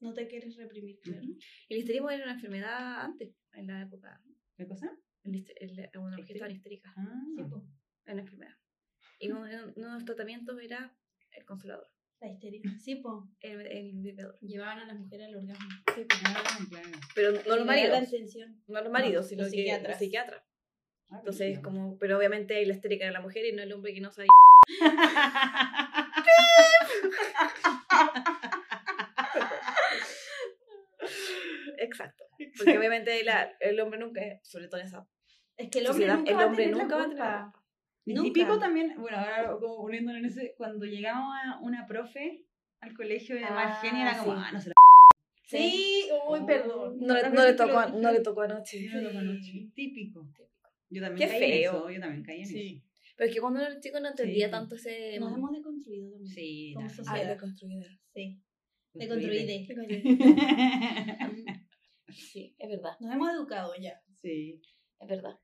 No 0.00 0.12
te 0.14 0.26
quieres 0.28 0.56
reprimir, 0.56 1.00
claro. 1.00 1.22
El 1.68 1.78
histerismo 1.78 2.10
era 2.10 2.24
una 2.24 2.34
enfermedad 2.34 3.00
antes, 3.00 3.34
en 3.54 3.66
la 3.66 3.82
época. 3.82 4.22
¿Qué 4.56 4.66
cosa? 4.66 4.90
El, 5.24 5.44
el, 5.56 5.90
una 5.98 6.16
mujer 6.18 6.36
estaba 6.36 6.52
histérica. 6.52 6.92
Ah, 6.96 7.22
Sí, 7.36 7.42
po, 7.44 7.66
Era 8.04 8.12
una 8.12 8.22
enfermedad. 8.22 8.54
Y 9.18 9.30
uno, 9.30 9.40
uno 9.40 9.86
de 9.88 9.94
los 9.94 10.04
tratamientos 10.04 10.60
era 10.62 10.94
el 11.32 11.44
consolador, 11.46 11.90
la 12.20 12.28
histeria. 12.30 12.60
Sí, 12.78 12.96
po. 12.96 13.28
el, 13.40 13.60
el. 13.66 14.16
Llevaban 14.42 14.78
a 14.80 14.86
las 14.86 14.98
mujeres 14.98 15.28
al 15.28 15.36
orgasmo. 15.36 15.68
ah, 16.26 16.58
claro. 16.68 16.88
Pero 17.14 17.32
no 17.32 17.38
los 17.56 17.58
la 17.60 17.64
maridos. 17.64 18.10
tensión. 18.10 18.62
No 18.68 18.80
los 18.82 18.92
maridos, 18.92 19.26
sino 19.28 19.42
los 19.42 19.50
que 19.50 19.58
psiquiatras. 19.58 19.88
los 19.92 19.98
psiquiatras. 19.98 20.42
Ah, 21.10 21.16
Entonces, 21.18 21.46
brígido. 21.48 21.62
como, 21.62 21.98
pero 21.98 22.18
obviamente 22.18 22.64
la 22.66 22.72
histérica 22.74 23.04
era 23.04 23.12
la 23.12 23.20
mujer 23.20 23.44
y 23.46 23.52
no 23.52 23.62
el 23.62 23.72
hombre 23.72 23.94
que 23.94 24.00
no 24.00 24.10
sabía. 24.12 24.30
Exacto. 31.78 32.24
Porque 32.56 32.78
obviamente 32.78 33.22
la- 33.24 33.50
el 33.60 33.78
hombre 33.80 33.98
nunca, 33.98 34.20
sobre 34.42 34.68
todo 34.68 34.80
en 34.80 34.86
esa 34.86 35.06
Es 35.56 35.70
que 35.70 35.78
el 35.80 35.86
hombre 35.86 36.06
sociedad, 36.06 36.16
nunca 36.18 36.30
el 36.30 36.36
va 36.36 36.42
a 36.42 36.46
hombre 36.46 36.64
tener 36.64 36.76
la 36.76 36.82
nunca 36.82 36.96
va 36.96 37.02
a 37.02 37.06
Nunca. 38.06 38.22
típico 38.22 38.58
también, 38.58 38.94
bueno, 38.98 39.18
ahora 39.18 39.50
como 39.58 39.78
poniéndolo 39.82 40.18
en 40.18 40.26
ese, 40.26 40.54
cuando 40.56 40.86
llegamos 40.86 41.34
a 41.44 41.58
una 41.60 41.86
profe 41.86 42.44
al 42.80 42.94
colegio 42.94 43.34
de 43.34 43.44
Ah, 43.44 43.78
genio 43.82 44.02
era 44.02 44.18
como, 44.18 44.36
sí. 44.36 44.42
ah, 44.44 44.50
no 44.52 44.60
se 44.60 44.68
la 44.68 44.74
Sí, 45.48 46.08
uy, 46.28 46.40
Oh. 46.42 46.46
perdón. 46.46 46.96
No, 47.00 47.14
le- 47.14 47.30
no 47.30 47.56
tocó, 47.56 47.86
dije. 47.86 47.98
no 48.00 48.12
le 48.12 48.20
tocó 48.20 48.42
anoche. 48.42 48.78
Sí, 48.78 48.88
no. 48.92 49.72
Típico. 49.74 50.26
Yo 50.90 51.02
también 51.02 51.28
Qué 51.28 51.34
caí 51.38 51.42
en 51.44 51.50
feo. 51.60 51.72
eso, 51.72 51.90
yo 51.90 52.00
también 52.00 52.22
caí 52.24 52.40
en 52.40 52.46
Sí. 52.46 52.76
eso. 52.76 52.86
Pero 53.16 53.28
es 53.28 53.34
que 53.34 53.40
cuando 53.40 53.60
era 53.60 53.80
chico 53.80 53.98
no 54.00 54.08
entendía 54.08 54.46
Sí. 54.46 54.50
tanto 54.50 54.74
ese. 54.76 55.18
Nos 55.18 55.34
hemos 55.36 55.50
deconstruido 55.52 56.10
también. 56.12 56.34
Sí, 56.34 56.72
Como 56.74 56.88
sociedad. 56.90 57.22
Ah, 57.26 57.28
deconstruida. 57.34 57.86
Sí, 58.14 58.42
construide. 58.92 59.46
deconstruide. 59.46 60.18
Sí, 62.08 62.54
es 62.58 62.68
verdad, 62.70 62.92
Nos 63.00 63.12
hemos 63.12 63.30
educado 63.30 63.72
ya. 63.80 64.00
sí, 64.22 64.62
es 65.00 65.08
verdad. 65.08 65.38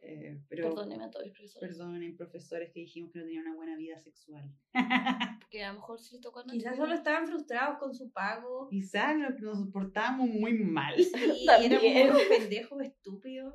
eh, 0.00 0.40
pero 0.48 0.68
Perdóneme 0.68 1.04
a 1.04 1.10
todos 1.10 1.26
los 1.26 1.36
profesores. 1.36 1.76
perdonen 1.76 2.16
profesores 2.16 2.70
que 2.72 2.80
dijimos 2.80 3.10
que 3.12 3.18
no 3.18 3.24
tenían 3.24 3.46
una 3.46 3.56
buena 3.56 3.76
vida 3.76 3.98
sexual. 3.98 4.48
Porque 5.42 5.64
a 5.64 5.68
lo 5.72 5.80
mejor 5.80 5.98
sí 6.00 6.12
les 6.14 6.20
tocó. 6.22 6.44
Quizás 6.44 6.76
solo 6.76 6.94
estaban 6.94 7.26
frustrados 7.26 7.78
con 7.78 7.92
su 7.94 8.10
pago. 8.12 8.68
Quizás 8.70 9.18
nos, 9.18 9.38
nos 9.40 9.68
portábamos 9.72 10.28
muy 10.28 10.52
mal. 10.54 10.94
Sí, 10.96 11.46
éramos 11.64 12.10
unos 12.10 12.22
pendejos 12.22 12.80
estúpidos. 12.82 13.54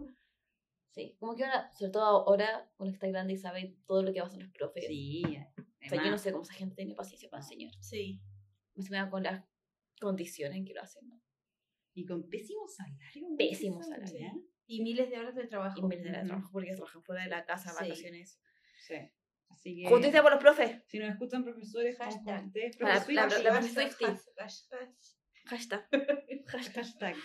Sí, 0.94 1.16
como 1.20 1.36
que 1.36 1.44
ahora, 1.44 1.72
sobre 1.74 1.92
todo 1.92 2.04
ahora, 2.04 2.72
uno 2.78 2.92
está 2.92 3.08
grande 3.08 3.34
y 3.34 3.38
sabe 3.38 3.76
todo 3.88 4.04
lo 4.04 4.14
que 4.14 4.22
pasan 4.22 4.42
los 4.44 4.52
profes. 4.52 4.86
Sí, 4.88 5.24
O 5.86 5.90
sea, 5.90 6.04
yo 6.04 6.12
no 6.12 6.18
sé 6.18 6.32
cómo 6.32 6.44
esa 6.44 6.54
gente 6.54 6.76
tiene 6.76 6.94
paciencia 6.94 7.30
para 7.30 7.42
enseñar. 7.44 7.72
Sí. 7.82 8.22
Más 8.76 8.88
que 8.88 8.94
nada 8.94 9.10
con 9.10 9.24
las 9.24 9.44
condiciones 10.00 10.58
en 10.58 10.66
que 10.66 10.74
lo 10.74 10.82
hacen, 10.82 11.08
¿no? 11.08 11.20
y 11.96 12.06
con 12.06 12.28
pésimo 12.28 12.68
salario. 12.68 13.28
Pésimo 13.38 13.84
salario. 13.84 14.16
weá. 14.20 14.34
Y 14.66 14.82
miles 14.82 15.10
de 15.12 15.20
horas 15.20 15.36
de 15.36 15.46
trabajo. 15.46 15.78
Y 15.80 15.84
miles 15.84 16.04
de 16.04 16.10
horas 16.10 16.24
de 16.24 16.28
trabajo 16.28 16.50
porque 16.52 16.74
trabajan 16.74 17.04
fuera 17.04 17.24
de 17.24 17.30
la 17.30 17.46
casa, 17.46 17.70
Sí. 17.70 17.76
vacaciones. 17.84 18.40
Sí. 18.88 18.96
Así 19.50 19.76
que. 19.84 19.90
Justicia 19.90 20.22
por 20.24 20.32
los 20.32 20.42
profes. 20.42 20.82
Si 20.88 20.98
nos 20.98 21.10
escuchan 21.10 21.44
profesores, 21.44 21.96
Hashtag. 21.98 22.46
ustedes. 22.48 22.78
Para- 22.78 22.96
la- 22.96 23.02
Swiftie, 23.02 23.44
la- 23.44 23.54
hashtag, 23.54 23.92
Swiftie. 23.92 24.34
Hashtag. 24.38 24.96
Hashtag. 25.46 25.82
hashtag, 26.48 27.16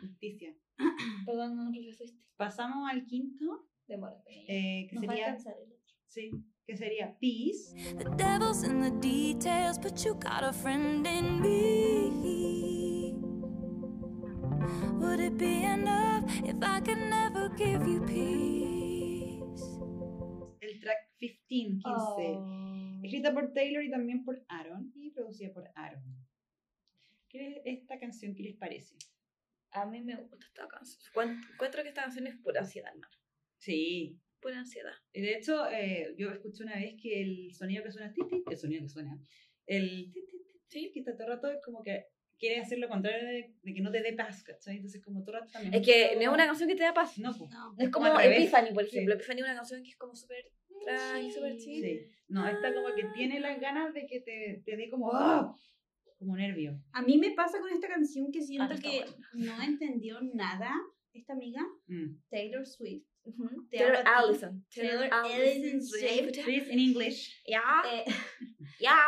justicia. 0.00 0.54
Perdón, 1.26 1.56
no, 1.56 1.70
profesor. 1.72 2.06
Pasamos 2.36 2.90
al 2.90 3.04
quinto, 3.06 3.66
Demora. 3.86 4.16
eh, 4.26 4.86
que 4.90 4.96
Nos 4.96 5.04
va 5.04 5.12
a 5.12 5.16
sería. 5.16 5.26
alcanzar 5.26 5.54
el 5.58 5.72
otro. 5.72 5.94
Sí, 6.08 6.30
que 6.66 6.76
sería 6.76 7.16
peace. 7.20 7.74
The 7.98 8.10
devil's 8.16 8.64
in 8.64 8.80
the 8.80 8.90
details, 9.00 9.78
but 9.78 9.96
you 10.04 10.14
got 10.14 10.42
a 10.42 10.52
friend 10.52 11.06
in 11.06 11.40
me. 11.40 13.14
Would 15.00 15.20
it 15.20 15.36
be 15.38 15.64
enough 15.64 16.24
if 16.44 16.56
I 16.62 16.80
could 16.80 16.98
never 16.98 17.48
give 17.56 17.86
you 17.86 18.00
peace? 18.04 19.62
El 20.60 20.80
track 20.80 20.98
15, 21.18 21.82
15. 21.82 21.82
Oh. 21.86 23.00
Escrita 23.02 23.32
por 23.32 23.52
Taylor 23.52 23.82
y 23.84 23.90
también 23.90 24.24
por 24.24 24.42
Aaron. 24.48 24.92
Y 24.94 25.10
producida 25.10 25.52
por 25.52 25.70
Aaron. 25.74 26.02
¿Qué 27.34 27.48
es 27.64 27.80
esta 27.80 27.98
canción? 27.98 28.32
¿Qué 28.32 28.44
les 28.44 28.56
parece? 28.56 28.94
A 29.72 29.84
mí 29.86 30.00
me 30.02 30.14
gusta 30.14 30.36
esta 30.46 30.68
canción. 30.68 31.00
Encuent- 31.12 31.52
Encuentro 31.52 31.82
que 31.82 31.88
esta 31.88 32.02
canción 32.02 32.28
es 32.28 32.36
pura 32.36 32.60
ansiedad, 32.60 32.90
hermano. 32.94 33.12
Sí. 33.58 34.16
Pura 34.40 34.58
ansiedad. 34.60 34.92
Y 35.12 35.20
De 35.22 35.34
hecho, 35.36 35.68
eh, 35.68 36.14
yo 36.16 36.30
escuché 36.30 36.62
una 36.62 36.76
vez 36.76 36.94
que 37.02 37.22
el 37.22 37.52
sonido 37.52 37.82
que 37.82 37.90
suena, 37.90 38.14
el 38.50 38.56
sonido 38.56 38.82
que 38.82 38.88
suena, 38.88 39.18
el 39.66 40.12
Sí. 40.68 40.92
que 40.92 41.00
está 41.00 41.14
todo 41.16 41.26
el 41.26 41.32
rato 41.34 41.50
es 41.50 41.58
como 41.64 41.82
que 41.82 42.04
quiere 42.38 42.60
hacer 42.60 42.78
lo 42.78 42.88
contrario 42.88 43.26
de, 43.26 43.54
de 43.62 43.74
que 43.74 43.80
no 43.80 43.90
te 43.90 44.00
dé 44.02 44.12
paz, 44.12 44.44
¿cachai? 44.44 44.76
Entonces, 44.76 45.02
como 45.02 45.24
todo 45.24 45.34
el 45.36 45.40
rato 45.40 45.52
también. 45.54 45.74
Es 45.74 45.82
que 45.84 46.14
no 46.14 46.20
es 46.22 46.28
una 46.28 46.46
canción 46.46 46.68
que 46.68 46.76
te 46.76 46.82
da 46.84 46.94
paz. 46.94 47.18
No, 47.18 47.36
pues. 47.36 47.50
No. 47.50 47.74
Es 47.78 47.90
como 47.90 48.06
como. 48.08 48.20
Epiphany, 48.20 48.72
por 48.72 48.84
Sí. 48.84 48.90
ejemplo. 48.96 49.14
Epiphany 49.14 49.38
es 49.40 49.44
una 49.44 49.54
canción 49.56 49.82
que 49.82 49.90
es 49.90 49.96
como 49.96 50.14
súper 50.14 50.52
tranqui, 50.84 51.32
súper 51.32 51.56
chill. 51.56 51.82
Sí. 51.82 52.00
No, 52.28 52.46
esta 52.48 52.72
como 52.72 52.94
que 52.94 53.04
tiene 53.14 53.40
las 53.40 53.58
ganas 53.60 53.92
de 53.92 54.06
que 54.06 54.20
te, 54.20 54.62
te 54.64 54.76
dé 54.76 54.88
como, 54.88 55.10
¡ah! 55.12 55.52
Como 56.18 56.36
nervio. 56.36 56.80
A 56.92 57.02
mí 57.02 57.18
me 57.18 57.32
pasa 57.32 57.58
con 57.60 57.70
esta 57.70 57.88
canción 57.88 58.30
que 58.32 58.40
siento 58.42 58.74
Ah, 58.74 58.80
que 58.80 59.04
no 59.34 59.60
entendió 59.62 60.20
nada 60.34 60.72
esta 61.12 61.32
amiga, 61.34 61.62
Mm. 61.86 62.18
Taylor 62.30 62.66
Swift. 62.66 63.06
Taylor. 63.70 63.96
Allison. 64.06 64.66
Taylor 64.74 65.08
Allison 65.10 65.40
Allison 65.40 65.82
Swift. 65.82 66.34
Swift. 66.34 66.44
Please 66.44 66.72
in 66.72 66.78
English. 66.78 67.42
Ya, 67.46 67.62
Eh, 67.92 68.04
ya. 68.80 68.98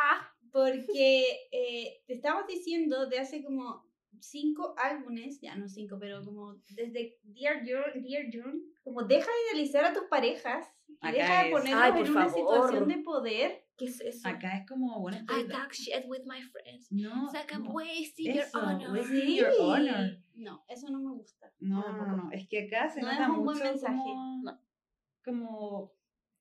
porque 0.53 1.27
eh, 1.53 2.03
te 2.07 2.15
estamos 2.15 2.47
diciendo 2.47 3.07
de 3.09 3.19
hace 3.19 3.43
como 3.43 3.85
cinco 4.21 4.75
álbumes, 4.79 5.39
ya 5.43 5.55
no 5.57 5.69
cinco, 5.69 5.99
pero 6.01 6.25
como 6.25 6.55
desde 6.71 7.19
Dear 7.25 7.63
John, 7.67 8.03
Dear 8.03 8.25
John, 8.33 8.63
como 8.83 9.03
deja 9.03 9.27
de 9.31 9.51
idealizar 9.59 9.85
a 9.85 9.93
tus 9.93 10.05
parejas 10.05 10.67
y 11.13 11.17
Acá 11.21 11.23
deja 11.23 11.43
de 11.43 11.47
es- 11.49 11.53
ponerlos 11.55 11.83
Ay, 11.83 11.93
por 11.93 12.07
en 12.07 12.13
una 12.13 12.29
favor. 12.29 12.35
situación 12.69 12.89
de 12.89 12.99
poder. 12.99 13.63
¿Qué 13.77 13.85
es 13.85 14.01
eso? 14.01 14.27
Acá 14.29 14.57
es 14.59 14.67
como, 14.67 15.01
bueno, 15.01 15.19
I 15.19 15.47
talk 15.49 15.71
shit 15.73 16.05
with 16.07 16.23
my 16.25 16.41
friends. 16.43 16.91
no, 16.91 17.25
It's 17.25 17.35
like 17.35 17.53
I'm 17.55 17.65
no, 17.65 17.73
wasting 17.73 18.33
your 18.35 18.45
Eso, 18.45 18.59
honor. 18.59 18.91
wasting 18.93 19.37
your 19.37 19.53
honor. 19.61 20.19
No, 20.35 20.65
eso 20.69 20.89
no 20.91 20.99
me 21.01 21.11
gusta. 21.13 21.53
No, 21.61 21.83
no, 21.93 22.17
no, 22.17 22.31
es 22.33 22.49
que 22.49 22.67
acá 22.67 22.89
se 22.89 23.01
No 23.03 23.11
nota 23.13 23.25
es 23.25 23.29
un 23.29 23.45
buen 23.45 23.59
mucho 23.59 23.65
mensaje. 23.71 23.95
como, 23.97 24.43
No. 24.45 24.61
como 25.25 25.93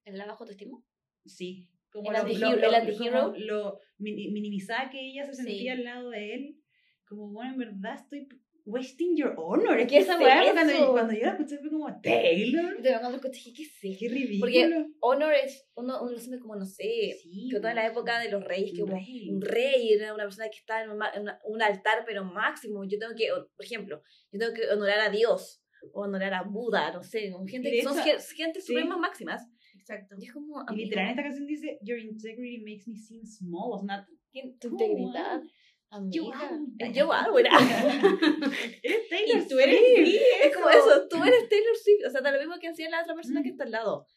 ¿El 0.06 0.18
la 0.18 0.26
bajo 0.28 0.44
autoestima? 0.44 0.78
Sí. 1.26 1.68
Como 1.92 2.08
El 2.12 2.14
lo, 2.14 2.20
antihero- 2.24 2.50
lo- 2.52 2.56
el 2.56 2.62
lo- 2.72 2.78
antihero. 2.78 3.22
como 3.32 3.38
lo 3.38 3.80
mini- 3.98 4.32
minimizada 4.32 4.90
que 4.90 5.00
ella 5.02 5.26
se 5.26 5.34
Sí. 5.34 5.44
sentía 5.44 5.74
al 5.74 5.84
lado 5.84 6.10
de 6.12 6.36
él. 6.36 6.62
Como, 7.08 7.30
bueno, 7.32 7.52
en 7.54 7.58
verdad 7.60 7.96
estoy 7.96 8.28
wasting 8.66 9.16
your 9.16 9.34
honor. 9.38 9.80
Es 9.80 9.88
¿Qué 9.88 9.96
que 9.96 9.98
esa 10.00 10.14
es 10.14 10.20
weá, 10.20 10.54
cuando, 10.54 10.92
cuando 10.92 11.14
yo 11.14 11.26
la 11.26 11.32
escuché 11.32 11.58
fue 11.60 11.70
como, 11.70 12.02
Taylor. 12.02 12.82
Yo 12.82 12.92
cuando 12.92 13.10
lo 13.10 13.16
escuché 13.16 13.34
dije, 13.36 13.54
¿qué 13.54 13.64
es? 13.64 13.98
Qué 14.00 14.10
ridículo. 14.10 14.40
Porque 14.42 14.86
Honor 15.02 15.34
es, 15.34 15.68
uno, 15.76 16.02
uno 16.02 16.12
lo 16.12 16.20
siente 16.20 16.40
como, 16.40 16.56
no 16.56 16.66
sé, 16.66 17.16
sí, 17.22 17.50
que 17.52 17.60
toda 17.60 17.74
la 17.74 17.86
época 17.86 18.20
de 18.20 18.30
los 18.30 18.44
reyes, 18.44 18.74
que 18.76 18.84
rey. 18.84 19.30
un 19.30 19.42
rey 19.42 19.94
era 19.94 20.14
una 20.14 20.24
persona 20.24 20.50
que 20.50 20.58
está 20.58 20.84
en, 20.84 20.90
un 20.90 21.00
en 21.14 21.28
un 21.46 21.62
altar, 21.62 22.04
pero 22.06 22.24
máximo. 22.24 22.84
Yo 22.86 22.98
tengo 22.98 23.14
que, 23.16 23.30
por 23.56 23.66
ejemplo, 23.66 24.02
yo 24.32 24.40
tengo 24.40 24.54
que 24.54 24.68
honorar 24.68 25.00
a 25.00 25.10
Dios, 25.10 25.62
o 25.94 26.02
honorar 26.02 26.34
a 26.34 26.44
Buda, 26.44 26.92
no 26.92 27.04
sé, 27.04 27.32
gente 27.48 27.72
que 27.72 27.84
son 27.84 27.96
gente 27.98 28.62
sí. 28.62 28.68
supremas 28.68 28.98
máximas. 28.98 29.48
Exacto. 29.78 30.16
Y 30.18 30.26
es 30.26 30.34
como, 30.34 30.66
Y 30.72 30.76
literal, 30.76 31.06
en 31.06 31.12
esta 31.12 31.24
canción 31.24 31.46
dice, 31.46 31.78
Your 31.84 32.00
integrity 32.00 32.58
makes 32.60 32.88
me 32.88 32.98
seem 32.98 33.24
small. 33.24 33.80
Amigo, 33.88 34.58
tu 34.60 34.70
integridad, 34.70 35.42
on. 35.42 35.52
Amiga. 35.92 36.52
Eh, 36.80 36.92
Yo 36.94 37.12
amo, 37.12 37.40
era. 37.40 37.52
eres 38.84 39.10
Taylor 39.10 39.44
Y 39.44 39.48
tú 39.48 39.60
eres 39.60 39.80
sí, 39.80 40.20
Es 40.44 40.54
como 40.56 40.70
eso, 40.70 41.08
tú 41.10 41.24
eres 41.24 41.48
Taylor 41.50 41.76
Swift. 41.76 42.06
O 42.08 42.10
sea, 42.10 42.22
da 42.22 42.32
lo 42.32 42.40
mismo 42.40 42.56
que 42.60 42.68
hacía 42.68 42.90
la 42.90 43.02
otra 43.02 43.16
persona 43.16 43.42
que 43.44 43.50
Mm. 43.50 43.52
está 43.52 43.64
al 43.66 43.72
lado. 43.72 44.08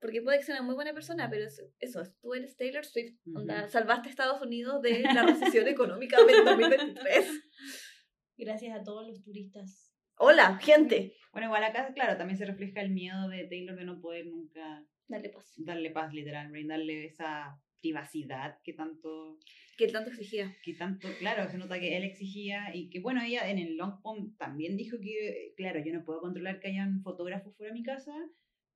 Porque 0.00 0.20
puede 0.22 0.38
que 0.38 0.44
sea 0.44 0.56
una 0.56 0.64
muy 0.64 0.74
buena 0.74 0.92
persona, 0.94 1.28
pero 1.30 1.44
es, 1.44 1.62
eso, 1.78 2.00
es, 2.00 2.18
tú 2.20 2.34
eres 2.34 2.56
Taylor 2.56 2.84
Swift. 2.84 3.16
Onda, 3.34 3.62
Ujú. 3.62 3.70
salvaste 3.70 4.08
a 4.08 4.10
Estados 4.10 4.42
Unidos 4.42 4.82
de 4.82 5.00
la 5.00 5.22
recesión 5.22 5.68
económica 5.68 6.16
del 6.24 6.44
2023. 6.44 7.26
Gracias 8.36 8.74
a 8.78 8.82
todos 8.82 9.06
los 9.06 9.22
turistas. 9.22 9.94
Hola, 10.16 10.58
gente. 10.60 11.14
Bueno, 11.32 11.46
igual 11.48 11.62
acá, 11.64 11.92
claro, 11.94 12.16
también 12.16 12.36
se 12.36 12.44
refleja 12.46 12.80
el 12.80 12.90
miedo 12.90 13.28
de 13.28 13.44
Taylor 13.46 13.76
de 13.76 13.84
no 13.84 14.00
poder 14.00 14.26
nunca 14.26 14.84
Dale 15.08 15.28
paz. 15.30 15.52
darle 15.58 15.90
paz, 15.90 16.12
literal, 16.12 16.50
brindarle 16.50 17.04
esa 17.06 17.58
privacidad 17.80 18.58
que 18.64 18.72
tanto... 18.72 19.38
Que 19.86 19.92
tanto 19.92 20.10
exigía. 20.10 20.54
que 20.64 20.74
tanto, 20.74 21.08
claro, 21.18 21.50
se 21.50 21.58
nota 21.58 21.78
que 21.80 21.96
él 21.96 22.04
exigía 22.04 22.74
y 22.74 22.88
que 22.90 23.00
bueno, 23.00 23.20
ella 23.22 23.50
en 23.50 23.58
el 23.58 23.76
long 23.76 24.00
pond 24.02 24.36
también 24.38 24.76
dijo 24.76 24.98
que, 25.00 25.54
claro, 25.56 25.80
yo 25.84 25.92
no 25.92 26.04
puedo 26.04 26.20
controlar 26.20 26.60
que 26.60 26.68
hayan 26.68 27.02
fotógrafos 27.02 27.56
fuera 27.56 27.72
de 27.72 27.78
mi 27.78 27.84
casa, 27.84 28.12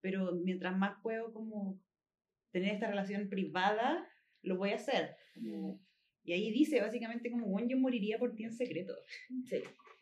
pero 0.00 0.32
mientras 0.32 0.76
más 0.76 0.96
puedo 1.02 1.32
como 1.32 1.80
tener 2.52 2.74
esta 2.74 2.88
relación 2.88 3.28
privada, 3.28 4.06
lo 4.42 4.56
voy 4.56 4.70
a 4.70 4.76
hacer. 4.76 5.16
Como- 5.34 5.80
y 6.24 6.32
ahí 6.32 6.50
dice 6.50 6.80
básicamente 6.80 7.30
como, 7.30 7.46
bueno, 7.46 7.68
yo 7.68 7.78
moriría 7.78 8.18
por 8.18 8.34
ti 8.34 8.44
en 8.44 8.52
secreto. 8.52 8.94
Sí. 9.48 9.56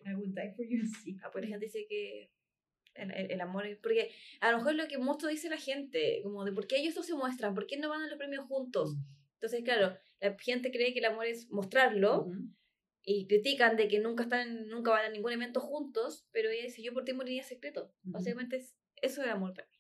I 0.06 0.14
would 0.14 0.34
die 0.34 0.52
for 0.56 0.64
you 0.66 0.78
in 0.78 0.88
secret. 0.88 1.20
Ah, 1.24 1.30
Por 1.30 1.42
dice 1.60 1.86
que 1.88 2.30
el, 2.94 3.10
el- 3.10 3.30
el 3.32 3.40
amor 3.40 3.66
es- 3.66 3.78
porque 3.78 4.10
a 4.40 4.50
lo 4.52 4.58
mejor 4.58 4.74
lo 4.74 4.86
que 4.88 4.98
mucho 4.98 5.26
dice 5.26 5.48
la 5.48 5.56
gente 5.56 6.20
como 6.22 6.44
de 6.44 6.52
por 6.52 6.66
qué 6.66 6.76
ellos 6.78 6.94
no 6.96 7.02
se 7.02 7.14
muestran 7.14 7.54
por 7.54 7.66
qué 7.66 7.76
no 7.76 7.88
van 7.88 8.02
a 8.02 8.06
los 8.08 8.16
premios 8.18 8.44
juntos 8.46 8.94
entonces 9.34 9.62
claro 9.64 9.96
la 10.24 10.36
gente 10.38 10.70
cree 10.70 10.92
que 10.92 10.98
el 11.00 11.04
amor 11.04 11.26
es 11.26 11.50
mostrarlo 11.50 12.22
Ujú. 12.22 12.48
y 13.02 13.26
critican 13.26 13.76
de 13.76 13.88
que 13.88 13.98
nunca 13.98 14.24
están 14.24 14.68
nunca 14.68 14.90
van 14.90 15.04
a 15.06 15.10
ningún 15.10 15.32
evento 15.32 15.60
juntos 15.60 16.26
pero 16.32 16.50
ella 16.50 16.64
dice 16.64 16.82
yo 16.82 16.92
por 16.92 17.04
ti 17.04 17.12
moriría 17.12 17.42
secreto 17.42 17.92
Ujú. 18.04 18.12
básicamente 18.12 18.56
es, 18.56 18.74
eso 18.96 19.20
es 19.20 19.26
el 19.26 19.32
amor 19.32 19.54
para 19.54 19.68
mí 19.68 19.78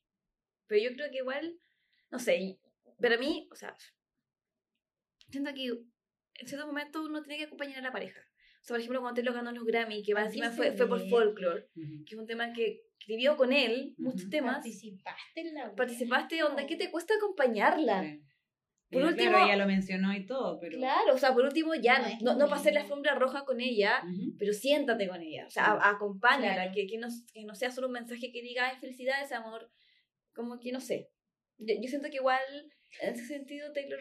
pero 0.66 0.82
yo 0.82 0.94
creo 0.94 1.10
que 1.10 1.18
igual 1.18 1.58
no 2.10 2.18
sé 2.18 2.58
para 3.00 3.16
mí 3.16 3.48
o 3.50 3.56
sea 3.56 3.74
siento 5.30 5.52
que 5.54 5.66
en 5.66 6.48
ciertos 6.48 6.66
momentos 6.66 7.08
uno 7.08 7.22
tiene 7.22 7.38
que 7.38 7.44
acompañar 7.44 7.78
a 7.78 7.82
la 7.82 7.92
pareja 7.92 8.20
o 8.64 8.66
sea, 8.66 8.74
por 8.76 8.80
ejemplo, 8.80 9.00
cuando 9.02 9.16
Taylor 9.16 9.34
ganó 9.34 9.52
los 9.52 9.66
Grammy, 9.66 10.02
que 10.02 10.14
más 10.14 10.28
encima 10.28 10.50
fue, 10.50 10.72
fue 10.72 10.88
por 10.88 11.06
folklore, 11.10 11.68
Ujú. 11.76 12.04
que 12.06 12.14
es 12.14 12.18
un 12.18 12.26
tema 12.26 12.50
que 12.54 12.86
escribió 12.98 13.36
con 13.36 13.52
él, 13.52 13.94
muchos 13.98 14.30
temas. 14.30 14.54
Participaste 14.54 15.40
en 15.42 15.54
la 15.54 15.74
Participaste, 15.74 16.42
onda, 16.42 16.66
¿qué 16.66 16.76
te 16.76 16.90
cuesta 16.90 17.12
acompañarla? 17.14 18.18
Por 18.90 19.02
Y, 19.02 19.04
último- 19.06 19.30
claro, 19.30 19.46
ella 19.46 19.56
lo 19.56 19.66
mencionó 19.66 20.14
y 20.14 20.26
todo, 20.26 20.58
pero... 20.60 20.78
Claro, 20.78 21.14
o 21.14 21.18
sea, 21.18 21.32
por 21.34 21.44
último, 21.44 21.74
ya 21.74 21.98
No 21.98 22.08
no, 22.20 22.32
no, 22.34 22.38
no 22.40 22.48
pasé 22.48 22.70
la 22.72 22.80
alfombra 22.82 23.14
roja 23.14 23.44
con 23.44 23.60
ella, 23.60 24.02
Ujú. 24.04 24.36
pero 24.38 24.52
siéntate 24.52 25.08
con 25.08 25.20
ella, 25.22 25.46
o 25.46 25.50
sea, 25.50 25.64
a- 25.72 25.90
acompáñala, 25.90 26.54
Claro. 26.54 26.72
que, 26.74 26.86
que, 26.86 26.98
no, 26.98 27.08
que 27.32 27.44
no 27.44 27.54
sea 27.54 27.70
solo 27.70 27.86
un 27.88 27.94
mensaje 27.94 28.30
que 28.30 28.42
diga, 28.42 28.68
ay, 28.68 28.76
felicidades, 28.78 29.32
amor, 29.32 29.70
como 30.34 30.60
que 30.60 30.70
no 30.72 30.80
sé. 30.80 31.08
Yo, 31.58 31.74
yo 31.80 31.88
siento 31.88 32.08
que 32.10 32.16
igual, 32.16 32.40
en 33.00 33.14
ese 33.14 33.26
sentido, 33.26 33.72
Taylor... 33.72 33.98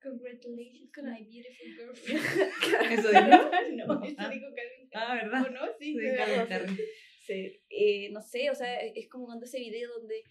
Congratulations, 0.00 0.92
Con 0.94 1.10
my 1.10 1.24
beautiful 1.24 1.74
girlfriend. 1.74 2.22
Eso 2.92 3.08
dijo. 3.08 3.20
no, 3.74 4.04
eso 4.04 4.14
Ah. 4.18 4.28
dijo 4.30 4.46
Calvin 4.54 4.88
Ah, 4.94 5.14
¿verdad? 5.16 5.46
¿O 5.46 5.50
no? 5.50 5.60
Sí, 5.78 5.98
Sí, 5.98 6.06
Calvin. 6.48 6.78
Sí, 7.26 7.60
eh, 7.68 8.08
no 8.12 8.22
sé, 8.22 8.48
o 8.48 8.54
sea, 8.54 8.78
es 8.80 9.08
como 9.08 9.26
cuando 9.26 9.44
ese 9.44 9.58
video 9.58 9.90
donde 9.98 10.22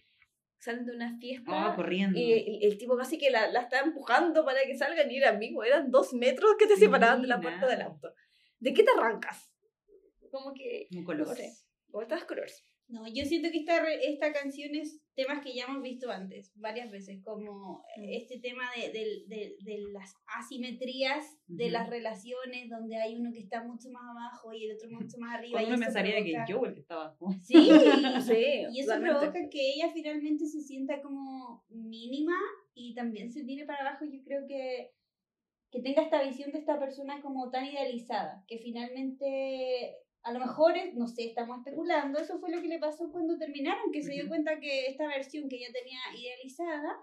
salen 0.60 0.84
de 0.86 0.92
una 0.94 1.16
fiesta 1.18 1.50
Ah, 1.52 1.74
corriendo. 1.76 2.18
y 2.18 2.32
el, 2.32 2.58
el 2.72 2.78
tipo 2.78 2.96
casi 2.96 3.16
que 3.18 3.30
la, 3.30 3.48
la 3.50 3.60
está 3.60 3.80
empujando 3.80 4.44
para 4.44 4.60
que 4.64 4.76
salgan 4.76 5.10
y 5.10 5.16
era 5.18 5.30
amigo, 5.30 5.62
eran 5.64 5.90
dos 5.90 6.12
metros 6.14 6.56
que 6.58 6.66
te 6.66 6.76
separaban 6.76 7.22
de 7.22 7.28
la 7.28 7.40
puerta 7.40 7.66
del 7.66 7.82
auto. 7.82 8.12
¿De 8.58 8.72
qué 8.74 8.82
te 8.82 8.90
arrancas? 8.90 9.50
Como 10.30 10.52
que, 10.52 10.88
Como 10.90 11.04
colores. 11.04 11.28
no 11.92 11.98
sé. 12.00 12.02
estas 12.02 12.24
colores. 12.24 12.64
No, 12.88 13.06
yo 13.06 13.24
siento 13.26 13.50
que 13.50 13.58
esta, 13.58 13.84
esta 13.92 14.32
canción 14.32 14.74
es 14.74 14.98
temas 15.14 15.42
que 15.44 15.54
ya 15.54 15.64
hemos 15.66 15.82
visto 15.82 16.10
antes, 16.10 16.52
varias 16.54 16.90
veces, 16.90 17.20
como 17.22 17.84
Mm. 17.98 18.02
este 18.12 18.38
tema 18.40 18.64
de, 18.74 18.90
de- 18.92 19.24
de- 19.26 19.56
de 19.60 19.78
las 19.92 20.14
asimetrías 20.26 21.36
de 21.46 21.70
las 21.70 21.90
relaciones, 21.90 22.70
donde 22.70 22.96
hay 22.96 23.14
uno 23.16 23.30
que 23.32 23.40
está 23.40 23.62
mucho 23.62 23.90
más 23.90 24.02
abajo 24.10 24.52
y 24.54 24.64
el 24.64 24.76
otro 24.76 24.88
mucho 24.90 25.18
más 25.18 25.34
arriba. 25.38 25.60
Uno 25.66 25.76
pensaría 25.78 26.22
que 26.24 26.32
provoca- 26.32 26.46
yo 26.48 26.64
el 26.64 26.74
que 26.74 26.80
estaba 26.80 27.14
como... 27.16 27.32
Sí, 27.42 27.54
Sí, 27.54 27.56
y 28.72 28.80
eso 28.80 28.98
provoca 29.00 29.48
que 29.50 29.74
ella 29.74 29.90
finalmente 29.92 30.46
se 30.46 30.60
sienta 30.60 31.02
como 31.02 31.64
mínima 31.68 32.38
y 32.74 32.94
también 32.94 33.30
se 33.30 33.44
tire 33.44 33.66
para 33.66 33.86
abajo. 33.86 34.04
Yo 34.06 34.22
creo 34.24 34.46
que, 34.46 34.92
que 35.70 35.80
tenga 35.82 36.02
esta 36.02 36.22
visión 36.22 36.52
de 36.52 36.58
esta 36.58 36.78
persona 36.78 37.20
como 37.20 37.50
tan 37.50 37.66
idealizada, 37.66 38.44
que 38.46 38.56
finalmente, 38.58 39.96
a 40.28 40.32
lo 40.32 40.40
mejor, 40.40 40.76
es- 40.76 40.94
no 40.94 41.06
sé, 41.06 41.24
estamos 41.24 41.58
especulando, 41.58 42.18
eso 42.18 42.38
fue 42.38 42.50
lo 42.50 42.60
que 42.60 42.68
le 42.68 42.78
pasó 42.78 43.10
cuando 43.10 43.38
terminaron, 43.38 43.90
que 43.92 44.02
se 44.02 44.12
dio 44.12 44.28
cuenta 44.28 44.60
que 44.60 44.86
esta 44.86 45.06
versión 45.06 45.48
que 45.48 45.56
ella 45.56 45.72
tenía 45.72 46.00
idealizada 46.16 46.96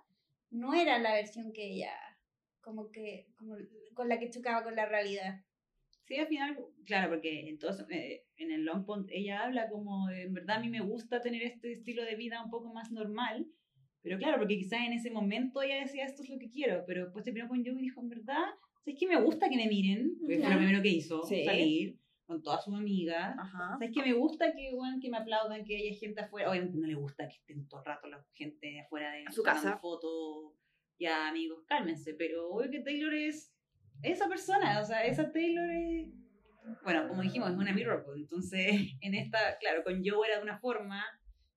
no 0.51 0.73
era 0.73 0.99
la 0.99 1.13
versión 1.13 1.51
que 1.51 1.65
ella, 1.73 1.91
como 2.61 2.91
que, 2.91 3.27
como 3.37 3.55
con 3.93 4.07
la 4.09 4.19
que 4.19 4.29
chocaba 4.29 4.63
con 4.63 4.75
la 4.75 4.85
realidad. 4.85 5.41
Sí, 6.07 6.17
al 6.17 6.27
final, 6.27 6.55
claro, 6.85 7.09
porque 7.09 7.49
entonces 7.49 7.85
eh, 7.89 8.23
en 8.37 8.51
el 8.51 8.63
Long 8.63 8.85
Pond 8.85 9.07
ella 9.11 9.43
habla 9.43 9.69
como 9.69 10.07
en 10.11 10.33
verdad 10.33 10.57
a 10.57 10.59
mí 10.59 10.69
me 10.69 10.81
gusta 10.81 11.19
tener 11.19 11.41
este 11.41 11.71
estilo 11.71 12.03
de 12.03 12.15
vida 12.15 12.43
un 12.43 12.51
poco 12.51 12.71
más 12.71 12.91
normal, 12.91 13.47
pero 14.03 14.19
claro, 14.19 14.37
porque 14.37 14.57
quizás 14.59 14.81
en 14.85 14.93
ese 14.93 15.09
momento 15.09 15.63
ella 15.63 15.79
decía 15.79 16.05
esto 16.05 16.21
es 16.21 16.29
lo 16.29 16.37
que 16.37 16.51
quiero, 16.51 16.83
pero 16.85 17.05
después 17.05 17.25
terminó 17.25 17.47
con 17.47 17.65
Joe 17.65 17.73
y 17.73 17.81
dijo, 17.81 18.01
en 18.01 18.09
verdad, 18.09 18.43
es 18.85 18.95
que 18.99 19.07
me 19.07 19.19
gusta 19.19 19.49
que 19.49 19.55
me 19.57 19.67
miren, 19.67 20.15
porque 20.19 20.37
fue 20.39 20.49
lo 20.51 20.57
primero 20.57 20.81
que 20.83 20.89
hizo, 20.89 21.23
Sí. 21.23 21.43
salir 21.43 21.97
con 22.25 22.41
todas 22.41 22.63
sus 22.63 22.73
amigas. 22.75 23.35
Ajá. 23.37 23.69
¿Sabes 23.73 23.91
que 23.93 24.01
me 24.01 24.13
gusta 24.13 24.53
que, 24.53 24.73
bueno, 24.73 24.97
que 25.01 25.09
me 25.09 25.17
aplaudan, 25.17 25.63
que 25.63 25.75
haya 25.77 25.97
gente 25.97 26.21
afuera? 26.21 26.49
Obviamente 26.49 26.77
no 26.77 26.87
le 26.87 26.95
gusta 26.95 27.27
que 27.27 27.35
estén 27.35 27.67
todo 27.67 27.81
el 27.81 27.85
rato 27.85 28.07
la 28.07 28.25
gente 28.33 28.79
afuera 28.81 29.11
de 29.11 29.23
A 29.27 29.31
su 29.31 29.43
casa. 29.43 29.77
fotos. 29.77 30.53
Ya, 30.97 31.27
amigos, 31.27 31.63
cálmense. 31.67 32.13
Pero 32.13 32.49
obvio 32.49 32.71
que 32.71 32.79
Taylor 32.81 33.13
es 33.13 33.53
esa 34.01 34.27
persona. 34.27 34.79
O 34.81 34.85
sea, 34.85 35.05
esa 35.05 35.31
Taylor 35.31 35.69
es... 35.71 36.09
Bueno, 36.83 37.07
como 37.07 37.21
dijimos, 37.21 37.51
es 37.51 37.57
una 37.57 37.73
mirror. 37.73 38.03
pues, 38.05 38.17
Entonces, 38.17 38.71
en 39.01 39.13
esta, 39.13 39.57
claro, 39.59 39.83
con 39.83 40.01
Joe 40.03 40.27
era 40.27 40.37
de 40.37 40.43
una 40.43 40.57
forma, 40.57 41.03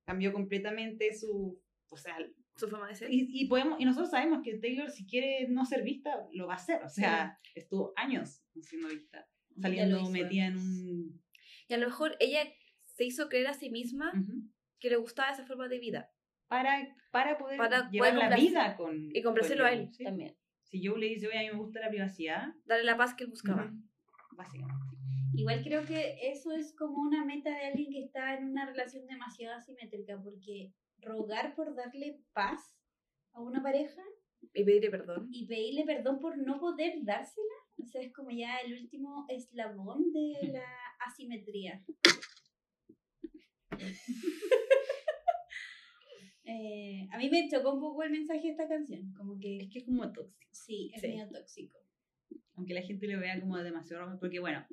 cambió 0.04 0.32
completamente 0.32 1.14
su... 1.14 1.58
O 1.90 1.96
sea, 1.96 2.16
Su 2.56 2.68
forma 2.68 2.88
de 2.88 2.94
ser. 2.94 3.10
y, 3.10 3.26
y, 3.30 3.48
podemos, 3.48 3.80
y 3.80 3.86
nosotros 3.86 4.10
sabemos 4.10 4.40
que 4.44 4.58
Taylor, 4.58 4.90
si 4.90 5.06
quiere 5.06 5.48
no 5.48 5.64
ser 5.64 5.82
vista, 5.82 6.26
lo 6.32 6.46
va 6.48 6.54
a 6.54 6.56
hacer. 6.56 6.82
O 6.84 6.88
sea, 6.90 7.38
estuvo 7.54 7.94
años 7.96 8.42
no 8.54 8.62
siendo 8.62 8.88
vista. 8.88 9.26
Saliendo 9.60 10.08
metida 10.10 10.46
en 10.46 10.56
un... 10.56 11.22
Y 11.68 11.74
a 11.74 11.78
lo 11.78 11.86
mejor 11.86 12.16
ella 12.20 12.40
se 12.84 13.04
hizo 13.04 13.28
creer 13.28 13.48
a 13.48 13.54
sí 13.54 13.70
misma 13.70 14.12
Ujú. 14.14 14.42
que 14.78 14.90
le 14.90 14.96
gustaba 14.96 15.30
esa 15.32 15.44
forma 15.44 15.68
de 15.68 15.78
vida. 15.78 16.10
para, 16.48 16.94
para 17.10 17.36
poder 17.38 17.58
Para 17.58 17.90
llevar 17.90 18.14
poder 18.14 18.30
la 18.30 18.36
vida 18.36 18.76
con 18.76 19.10
Y 19.14 19.22
complacerlo 19.22 19.64
a 19.66 19.70
con 19.70 19.78
él 19.78 19.92
¿sí? 19.92 20.04
también. 20.04 20.36
Si 20.64 20.84
Joe 20.84 20.98
le 20.98 21.06
dice, 21.08 21.28
oye, 21.28 21.38
a 21.38 21.42
mí 21.42 21.48
me 21.50 21.58
gusta 21.62 21.80
la 21.80 21.88
privacidad, 21.88 22.54
Darle 22.64 22.84
la 22.84 22.96
paz 22.96 23.14
que 23.14 23.24
él 23.24 23.30
buscaba. 23.30 23.64
ujú, 23.66 23.82
básicamente. 24.36 24.84
Igual 25.34 25.62
creo 25.62 25.84
que 25.86 26.16
eso 26.30 26.52
es 26.52 26.74
como 26.74 27.00
una 27.00 27.24
meta 27.24 27.50
de 27.50 27.66
alguien 27.66 27.92
que 27.92 28.02
está 28.02 28.34
en 28.34 28.48
una 28.48 28.66
relación 28.66 29.06
demasiado 29.06 29.56
asimétrica, 29.56 30.20
porque 30.22 30.72
rogar 31.00 31.54
por 31.54 31.74
darle 31.76 32.20
paz 32.32 32.76
a 33.32 33.40
una 33.40 33.62
pareja 33.62 34.02
Y 34.54 34.64
pedirle 34.64 34.90
perdón. 34.90 35.28
y 35.32 35.46
pedirle 35.46 35.84
perdón 35.84 36.18
por 36.20 36.36
no 36.38 36.58
poder 36.58 36.94
dársela, 37.04 37.54
o 37.82 37.86
sea, 37.86 38.02
es 38.02 38.12
como 38.12 38.30
ya 38.30 38.56
el 38.58 38.74
último 38.80 39.26
eslabón 39.28 40.12
de 40.12 40.52
la 40.52 40.64
asimetría. 41.06 41.84
Eh, 46.50 47.06
a 47.12 47.18
mí 47.18 47.28
me 47.28 47.46
chocó 47.50 47.74
un 47.74 47.80
poco 47.80 48.02
el 48.04 48.10
mensaje 48.10 48.40
de 48.40 48.48
esta 48.52 48.66
canción, 48.66 49.12
como 49.12 49.38
que 49.38 49.58
Es 49.58 49.68
que 49.70 49.80
es 49.80 49.84
como 49.84 50.10
tóxico. 50.10 50.48
sí, 50.50 50.90
es 50.94 51.00
Sí. 51.02 51.08
medio 51.08 51.28
tóxico. 51.28 51.78
Aunque 52.54 52.72
la 52.72 52.80
gente 52.82 53.06
lo 53.06 53.20
vea 53.20 53.38
como 53.38 53.58
demasiado 53.58 54.00
romántico, 54.02 54.20
porque 54.20 54.40
bueno, 54.40 54.66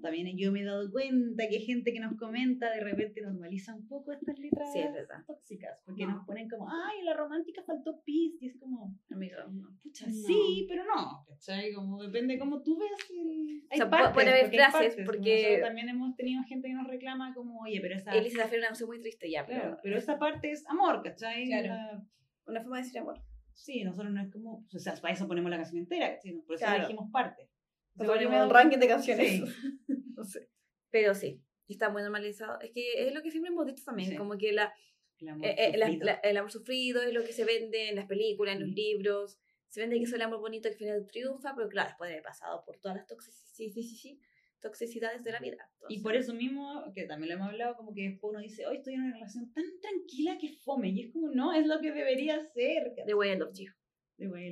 también 0.00 0.36
yo 0.38 0.52
me 0.52 0.60
he 0.60 0.64
dado 0.64 0.90
cuenta 0.90 1.48
que 1.48 1.56
hay 1.56 1.64
gente 1.64 1.92
que 1.92 2.00
nos 2.00 2.16
comenta, 2.16 2.70
de 2.70 2.80
repente 2.80 3.20
normaliza 3.20 3.74
un 3.74 3.86
poco 3.88 4.12
estas 4.12 4.38
letras 4.38 4.72
Sí, 4.72 4.78
es 4.80 4.92
tóxicas, 5.26 5.78
porque 5.84 6.06
nos 6.06 6.24
ponen 6.24 6.48
como, 6.48 6.68
ay, 6.70 7.02
la 7.02 7.14
romántica 7.14 7.62
faltó 7.64 8.00
pis, 8.04 8.34
y 8.40 8.46
es 8.48 8.56
como, 8.58 8.94
Amigo, 9.10 9.36
no. 9.50 9.68
pucha, 9.82 10.06
No. 10.06 10.12
sí, 10.12 10.66
pero 10.68 10.84
no, 10.84 11.24
¿cachai? 11.28 11.72
Como 11.72 12.02
depende 12.02 12.38
cómo 12.38 12.62
tú 12.62 12.78
veas 12.78 13.10
el... 13.10 13.62
Hay 13.70 13.76
O 13.80 13.82
sea, 13.82 13.90
partes, 13.90 14.14
puede 14.14 14.30
haber 14.30 14.42
porque 14.44 14.56
frases, 14.56 14.86
partes, 14.94 15.06
porque- 15.06 15.36
nosotros 15.42 15.66
también 15.68 15.88
hemos 15.88 16.16
tenido 16.16 16.42
gente 16.44 16.68
que 16.68 16.74
nos 16.74 16.86
reclama 16.86 17.34
como, 17.34 17.60
oye, 17.60 17.80
pero 17.80 17.96
esa... 17.96 18.12
Elisa 18.12 18.42
Zafir 18.42 18.58
una 18.58 18.68
canción 18.68 18.88
muy 18.88 19.00
triste 19.00 19.30
ya, 19.30 19.44
pero, 19.46 19.60
Claro, 19.60 19.78
pero 19.82 19.98
esa 19.98 20.18
parte 20.18 20.50
es 20.52 20.64
amor, 20.68 21.02
¿cachai? 21.02 21.46
Claro. 21.46 21.66
La- 21.68 22.02
una 22.46 22.60
forma 22.62 22.76
de 22.78 22.82
decir 22.84 22.98
amor. 23.00 23.20
Sí, 23.52 23.82
nosotros 23.82 24.12
no 24.12 24.22
es 24.22 24.30
como, 24.32 24.64
o 24.72 24.78
sea, 24.78 24.94
para 24.94 25.12
eso 25.12 25.26
ponemos 25.26 25.50
la 25.50 25.56
canción 25.56 25.78
entera, 25.80 26.14
¿cachai? 26.14 26.32
por 26.46 26.54
eso 26.54 26.64
Claro. 26.64 26.78
elegimos 26.78 27.10
parte. 27.10 27.50
Ponemos 28.06 28.44
un 28.44 28.50
ranking 28.50 28.78
de 28.78 28.88
canciones. 28.88 29.30
Sí. 29.30 29.44
no 30.16 30.24
sé. 30.24 30.48
Pero 30.90 31.14
sí, 31.14 31.42
está 31.68 31.90
muy 31.90 32.02
normalizado. 32.02 32.60
Es 32.60 32.70
que 32.72 33.06
es 33.06 33.14
lo 33.14 33.22
que 33.22 33.30
siempre 33.30 33.50
hemos 33.50 33.66
dicho 33.66 33.84
también, 33.84 34.10
Sí. 34.10 34.16
como 34.16 34.36
que 34.38 34.52
la, 34.52 34.72
El 35.20 35.28
amor 35.28 35.46
eh, 35.46 35.54
eh, 35.58 35.76
la- 35.76 35.86
sufrido. 35.86 36.04
la- 36.06 36.14
el 36.14 36.36
amor 36.36 36.50
sufrido 36.52 37.02
es 37.02 37.12
lo 37.12 37.24
que 37.24 37.32
se 37.32 37.44
vende 37.44 37.88
en 37.90 37.96
las 37.96 38.06
películas, 38.06 38.54
en 38.56 38.60
los 38.62 38.70
Mm. 38.70 38.74
libros. 38.74 39.38
Se 39.68 39.80
vende 39.80 39.96
que 39.98 40.04
es 40.04 40.12
el 40.12 40.22
amor 40.22 40.40
bonito 40.40 40.68
que 40.68 40.74
al 40.74 40.78
final 40.78 41.06
triunfa, 41.06 41.54
pero 41.54 41.68
claro, 41.68 41.88
después 41.90 42.08
de 42.08 42.14
haber 42.14 42.24
pasado 42.24 42.64
por 42.64 42.78
todas 42.78 42.96
las 42.96 43.06
toxici- 43.06 44.18
toxicidades 44.60 45.22
de 45.22 45.30
la 45.32 45.40
vida. 45.40 45.70
Y 45.88 46.00
por 46.00 46.16
eso 46.16 46.32
mismo, 46.34 46.90
que 46.94 47.04
también 47.04 47.28
lo 47.28 47.34
hemos 47.36 47.48
hablado, 47.52 47.76
como 47.76 47.92
que 47.94 48.08
después 48.08 48.30
uno 48.30 48.40
dice, 48.40 48.66
hoy 48.66 48.78
estoy 48.78 48.94
en 48.94 49.02
una 49.02 49.12
relación 49.14 49.52
tan 49.52 49.64
tranquila 49.80 50.38
que 50.40 50.48
fome. 50.64 50.88
Y 50.88 51.02
es 51.02 51.12
como, 51.12 51.28
no, 51.30 51.52
es 51.52 51.66
lo 51.66 51.80
que 51.80 51.92
debería 51.92 52.40
ser. 52.54 52.94
The 53.06 53.14
Way 53.14 53.32
I 53.32 53.36
Love 53.36 53.52
You. 53.58 53.72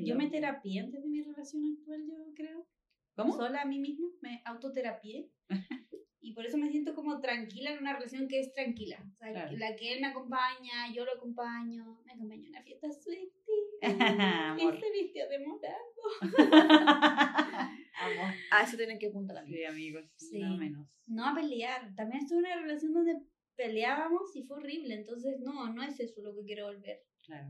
Yo 0.04 0.14
me 0.16 0.28
terapié 0.30 0.80
antes 0.80 1.02
de 1.02 1.08
mi 1.08 1.22
relación 1.22 1.64
actual, 1.76 2.04
yo 2.06 2.14
creo. 2.36 2.68
¿Cómo? 3.16 3.34
Sola 3.36 3.62
a 3.62 3.66
mí 3.66 3.78
misma, 3.78 4.08
me 4.20 4.42
autoterapié. 4.44 5.30
y 6.20 6.32
por 6.34 6.44
eso 6.46 6.58
me 6.58 6.70
siento 6.70 6.94
como 6.94 7.20
tranquila 7.20 7.70
en 7.72 7.78
una 7.78 7.94
relación 7.94 8.28
que 8.28 8.40
es 8.40 8.52
tranquila. 8.52 8.98
O 9.14 9.16
sea, 9.16 9.32
Claro. 9.32 9.56
la 9.56 9.74
que 9.76 9.92
él 9.94 10.00
me 10.00 10.08
acompaña, 10.08 10.92
yo 10.94 11.04
lo 11.04 11.12
acompaño. 11.12 12.02
Me 12.04 12.12
acompañó 12.12 12.46
a 12.46 12.50
una 12.50 12.62
fiesta 12.62 12.88
Swiftie. 12.90 13.54
y 13.80 13.80
Amor. 14.62 14.78
se 14.80 14.90
vistió 14.92 15.28
de 15.28 15.38
morado. 15.46 15.76
Amo. 17.98 18.22
A 18.52 18.62
eso 18.62 18.76
tienen 18.76 18.98
que 18.98 19.06
apuntar 19.08 19.36
también. 19.36 19.58
Sí, 19.58 19.64
amigos. 19.64 20.04
Sí. 20.16 20.38
No 20.40 20.56
menos. 20.56 20.86
No 21.06 21.26
a 21.26 21.34
pelear. 21.34 21.94
También 21.94 22.22
estuve 22.22 22.38
en 22.40 22.44
una 22.46 22.56
relación 22.62 22.92
donde 22.92 23.16
peleábamos 23.56 24.34
y 24.36 24.42
fue 24.44 24.58
horrible. 24.58 24.94
Entonces, 24.94 25.40
no, 25.40 25.72
no 25.72 25.82
es 25.82 25.98
eso 26.00 26.20
lo 26.22 26.34
que 26.34 26.44
quiero 26.44 26.66
volver. 26.66 27.02
Claro. 27.24 27.48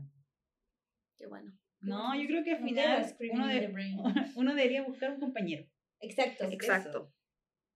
Qué 1.17 1.25
bueno. 1.27 1.51
No, 1.79 2.19
yo 2.19 2.27
creo 2.27 2.43
que 2.43 2.51
al 2.53 2.63
final 2.63 3.15
uno, 3.31 3.47
de- 3.47 3.73
uno 4.35 4.55
debería 4.55 4.83
buscar 4.83 5.11
un 5.11 5.19
compañero. 5.19 5.65
Exacto. 5.99 6.45
Es 6.45 6.53
Exacto. 6.53 7.13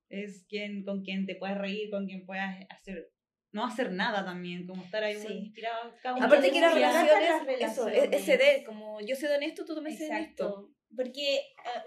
Es 0.10 0.46
quien, 0.50 0.84
con 0.84 1.04
quien 1.04 1.26
te 1.26 1.36
puedas 1.36 1.58
reír, 1.58 1.90
con 1.90 2.06
quien 2.06 2.26
puedas 2.26 2.56
hacer, 2.70 3.12
no 3.54 3.66
hacer 3.66 3.92
nada 3.92 4.26
también, 4.26 4.68
como 4.68 4.84
estar 4.84 5.04
ahí 5.04 5.16
Sí. 5.16 5.52
tirado 5.54 5.94
cada 6.02 6.16
uno 6.18 6.26
Aparte 6.26 6.52
que 6.52 6.60
las 6.60 6.74
relaciones, 6.74 7.62
eso, 7.72 7.88
es, 7.88 8.26
ceder, 8.26 8.64
como 8.66 9.00
yo 9.02 9.16
cedo 9.16 9.36
en 9.36 9.44
esto, 9.44 9.64
tú 9.66 9.76
también 9.76 9.96
cedes 9.98 10.12
en 10.12 10.18
esto. 10.18 10.44
Exacto. 10.46 10.76
Porque 10.94 11.36
eh, 11.38 11.44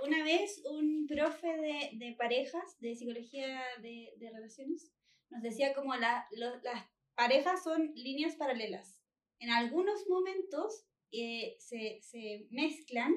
una 0.06 0.24
vez 0.24 0.62
un 0.70 1.06
profe 1.06 1.46
de, 1.48 1.90
de 1.98 2.14
parejas, 2.16 2.78
de 2.80 2.94
psicología 2.94 3.60
de, 3.82 4.14
de 4.16 4.30
relaciones, 4.30 4.90
nos 5.28 5.42
decía 5.42 5.74
como 5.74 5.94
la, 5.96 6.26
lo- 6.32 6.56
las 6.62 6.86
parejas 7.14 7.62
son 7.62 7.92
líneas 7.94 8.36
paralelas. 8.36 8.98
En 9.40 9.50
algunos 9.50 10.06
momentos 10.08 10.86
eh, 11.12 11.56
se, 11.58 11.98
se 12.02 12.46
mezclan, 12.50 13.12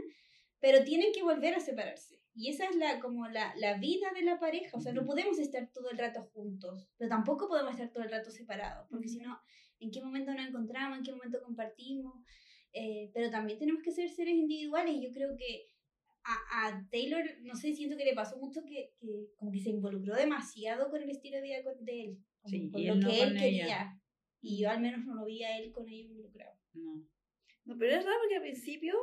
pero 0.59 0.83
tienen 0.83 1.11
que 1.13 1.23
volver 1.23 1.53
a 1.55 1.59
separarse. 1.59 2.19
Y 2.33 2.49
esa 2.49 2.65
es 2.65 2.75
la, 2.75 2.99
como 2.99 3.27
la, 3.27 3.53
la 3.57 3.77
vida 3.79 4.11
de 4.13 4.21
la 4.21 4.39
pareja. 4.39 4.77
O 4.77 4.81
sea, 4.81 4.93
no 4.93 5.05
podemos 5.05 5.39
estar 5.39 5.71
todo 5.73 5.89
el 5.89 5.97
rato 5.97 6.23
juntos, 6.33 6.87
pero 6.97 7.09
tampoco 7.09 7.47
podemos 7.47 7.71
estar 7.73 7.89
todo 7.91 8.03
el 8.03 8.11
rato 8.11 8.29
separados, 8.29 8.87
porque 8.91 9.07
si 9.07 9.17
no, 9.19 9.39
¿en 9.79 9.89
qué 9.91 10.01
momento 10.01 10.33
nos 10.33 10.47
encontramos? 10.47 10.97
¿En 10.99 11.03
qué 11.03 11.11
momento 11.13 11.41
compartimos? 11.41 12.13
Eh, 12.73 13.09
pero 13.13 13.31
también 13.31 13.57
tenemos 13.57 13.81
que 13.81 13.91
ser 13.91 14.09
seres 14.09 14.35
individuales. 14.35 14.93
y 14.95 15.01
Yo 15.03 15.11
creo 15.11 15.35
que 15.35 15.65
a, 16.23 16.67
a 16.67 16.87
Taylor, 16.91 17.23
no 17.41 17.55
sé, 17.55 17.73
siento 17.73 17.97
que 17.97 18.05
le 18.05 18.13
pasó 18.13 18.37
mucho 18.37 18.61
que, 18.65 18.91
que 18.99 19.29
como 19.35 19.51
que 19.51 19.59
se 19.59 19.69
involucró 19.69 20.13
demasiado 20.15 20.89
con 20.91 21.01
el 21.01 21.09
estilo 21.09 21.37
de 21.37 21.43
vida 21.43 21.63
con- 21.63 21.83
de 21.85 22.01
él, 22.03 22.17
como 22.41 22.51
Sí, 22.51 22.69
con 22.69 22.85
lo 22.85 22.95
no 22.95 23.09
que 23.09 23.23
él 23.23 23.29
con 23.29 23.37
quería. 23.39 23.65
ella. 23.65 24.01
Y 24.41 24.59
yo 24.61 24.69
al 24.69 24.79
menos 24.81 25.03
no 25.05 25.15
lo 25.15 25.25
vi 25.25 25.41
a 25.43 25.57
él 25.57 25.71
con 25.71 25.87
ella 25.89 26.03
involucrado. 26.03 26.55
No. 26.73 27.03
No, 27.67 27.77
pero 27.77 27.95
es 27.95 28.05
raro 28.05 28.17
porque 28.21 28.35
al 28.37 28.41
principio 28.41 28.95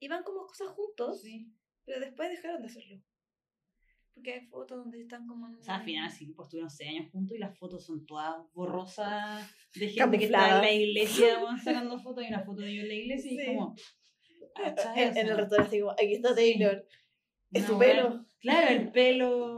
iban 0.00 0.22
como 0.22 0.46
cosas 0.46 0.68
juntos, 0.68 1.20
Sí. 1.22 1.52
pero 1.84 2.00
después 2.00 2.30
dejaron 2.30 2.62
de 2.62 2.68
hacerlo. 2.68 3.02
Porque 4.14 4.32
hay 4.34 4.46
fotos 4.46 4.78
donde 4.78 5.00
están 5.00 5.26
como... 5.26 5.48
en 5.48 5.56
O 5.56 5.62
sea, 5.62 5.74
al 5.76 5.84
final 5.84 6.08
sí, 6.10 6.32
pues 6.36 6.46
estuvieron 6.46 6.70
seis 6.70 6.90
años 6.90 7.10
juntos 7.10 7.36
y 7.36 7.40
las 7.40 7.58
fotos 7.58 7.84
son 7.84 8.06
todas 8.06 8.36
borrosas 8.52 9.52
de 9.74 9.88
gente 9.88 10.18
que 10.18 10.26
está 10.26 10.56
en 10.56 10.60
la 10.62 10.70
iglesia 10.72 11.26
sacando 11.64 11.98
fotos 11.98 12.22
y 12.24 12.28
una 12.28 12.44
foto 12.44 12.60
de 12.62 12.70
ellos 12.70 12.82
en 12.84 12.88
la 12.88 12.94
iglesia 12.94 13.32
y 13.32 13.46
como... 13.46 13.74
¿cachai? 14.54 14.94
En, 15.02 15.16
en 15.16 15.28
el 15.28 15.36
restaurante, 15.36 15.68
así 15.68 15.80
como, 15.80 15.92
aquí 15.92 16.12
está 16.14 16.34
Taylor. 16.34 16.86
Es 17.50 17.64
su 17.64 17.76
pelo. 17.78 18.24
Claro, 18.40 18.68
el 18.68 18.92
pelo, 18.92 19.53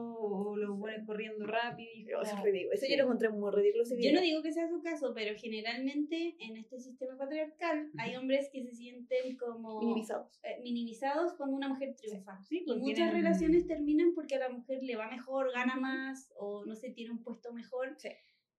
corriendo 1.05 1.47
rápido. 1.47 1.91
Y 1.95 2.13
Oh, 2.15 2.23
Eso 2.23 2.37
es 2.37 2.43
ridículo. 2.43 2.73
Eso 2.75 2.87
sí. 2.87 2.93
yo 2.93 2.97
lo 2.99 3.03
encontré 3.05 3.29
muy 3.29 3.51
ridículo. 3.51 3.83
ese 3.83 4.01
Yo 4.01 4.13
no 4.13 4.21
digo 4.21 4.43
que 4.43 4.53
sea 4.53 4.69
su 4.69 4.81
caso, 4.83 5.13
pero 5.15 5.37
generalmente 5.39 6.37
en 6.39 6.57
este 6.57 6.79
sistema 6.79 7.17
patriarcal 7.19 7.91
hay 7.99 8.17
hombres 8.17 8.49
que 8.53 8.63
se 8.63 8.73
sienten 8.73 9.37
como 9.37 9.81
Minimizados. 9.81 10.39
eh, 10.43 10.61
minimizados 10.63 11.35
cuando 11.35 11.57
una 11.57 11.69
mujer 11.69 11.95
triunfa. 11.97 12.41
Sí, 12.45 12.59
Y 12.59 12.65
pues 12.65 12.79
muchas 12.79 12.95
tienen- 12.97 13.15
relaciones 13.17 13.67
terminan 13.67 14.15
porque 14.15 14.37
a 14.37 14.39
la 14.39 14.49
mujer 14.49 14.83
le 14.83 14.97
va 14.97 15.11
mejor, 15.11 15.53
gana 15.53 15.77
más 15.77 16.33
o 16.39 16.65
no 16.65 16.75
sé, 16.75 16.91
tiene 16.91 17.11
un 17.11 17.23
puesto 17.23 17.53
mejor. 17.53 17.95
Sí. 17.99 18.09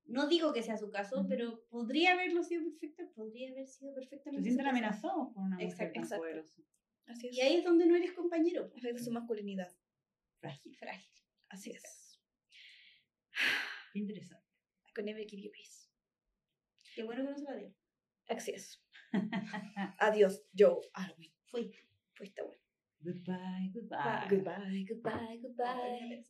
No 0.06 0.28
digo 0.28 0.54
que 0.54 0.64
sea 0.64 0.78
su 0.78 0.90
caso, 0.90 1.26
pero 1.28 1.66
podría 1.70 2.14
haberlo 2.14 2.42
sido 2.44 2.64
perfecta, 2.64 3.10
podría 3.14 3.52
haber 3.52 3.68
sido 3.68 3.92
Se 3.94 4.00
perfectamente. 4.00 4.44
sienten 4.44 4.66
su 4.66 4.70
caso. 4.70 4.70
amenazados 4.70 5.34
por 5.34 5.44
una 5.44 5.56
mujer 5.56 5.68
Exacto, 5.70 5.94
tan 5.94 6.04
exacto. 6.04 6.22
poderosa. 6.24 6.62
Así 7.08 7.28
es. 7.28 7.38
Y 7.38 7.42
ahí 7.42 7.56
es 7.58 7.64
donde 7.66 7.86
no 7.86 7.96
eres 7.96 8.14
compañero. 8.14 8.72
Afecta 8.76 9.02
su 9.04 9.12
masculinidad. 9.12 9.70
Frágil. 10.40 10.76
Frágil. 10.78 11.12
Así 11.50 11.72
es. 11.72 12.07
Qué 13.98 14.02
interesante. 14.02 14.46
I 14.86 14.92
could 14.94 15.06
never 15.06 15.24
give 15.26 15.42
you 15.42 15.52
peace. 15.52 15.90
Qué 16.94 17.04
bueno 17.04 17.24
que 17.24 17.32
no 17.32 17.38
se 17.38 17.46
la 17.46 17.56
dio. 17.56 17.74
Así 18.30 18.52
es. 18.52 18.80
Adiós, 20.00 20.44
Joe 20.56 20.82
Alwyn. 20.94 21.34
Fui. 21.46 21.72
Fuiste 22.14 22.44
bueno. 22.44 22.62
Goodbye, 23.00 23.72
goodbye. 23.74 24.28
Goodbye, 24.30 24.86
goodbye, 24.86 25.40
goodbye. 25.42 26.26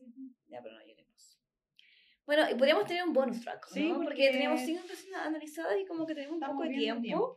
Ya, 0.48 0.62
pero 0.62 0.76
no 0.76 0.86
lloremos. 0.86 1.40
Bueno, 2.26 2.50
y 2.50 2.56
podríamos 2.56 2.86
tener 2.86 3.04
un 3.04 3.14
bonus 3.14 3.42
track, 3.42 3.68
¿no? 3.68 3.74
Sí, 3.74 3.90
porque, 3.90 4.06
porque 4.06 4.32
teníamos 4.32 4.62
cinco 4.62 4.88
canciones 4.88 5.20
analizadas 5.20 5.78
y 5.82 5.86
como 5.86 6.06
que 6.06 6.16
tenemos 6.16 6.38
un 6.38 6.44
Estamos 6.44 6.56
poco 6.56 6.70
de 6.70 6.78
viendo 6.78 7.02
tiempo. 7.02 7.36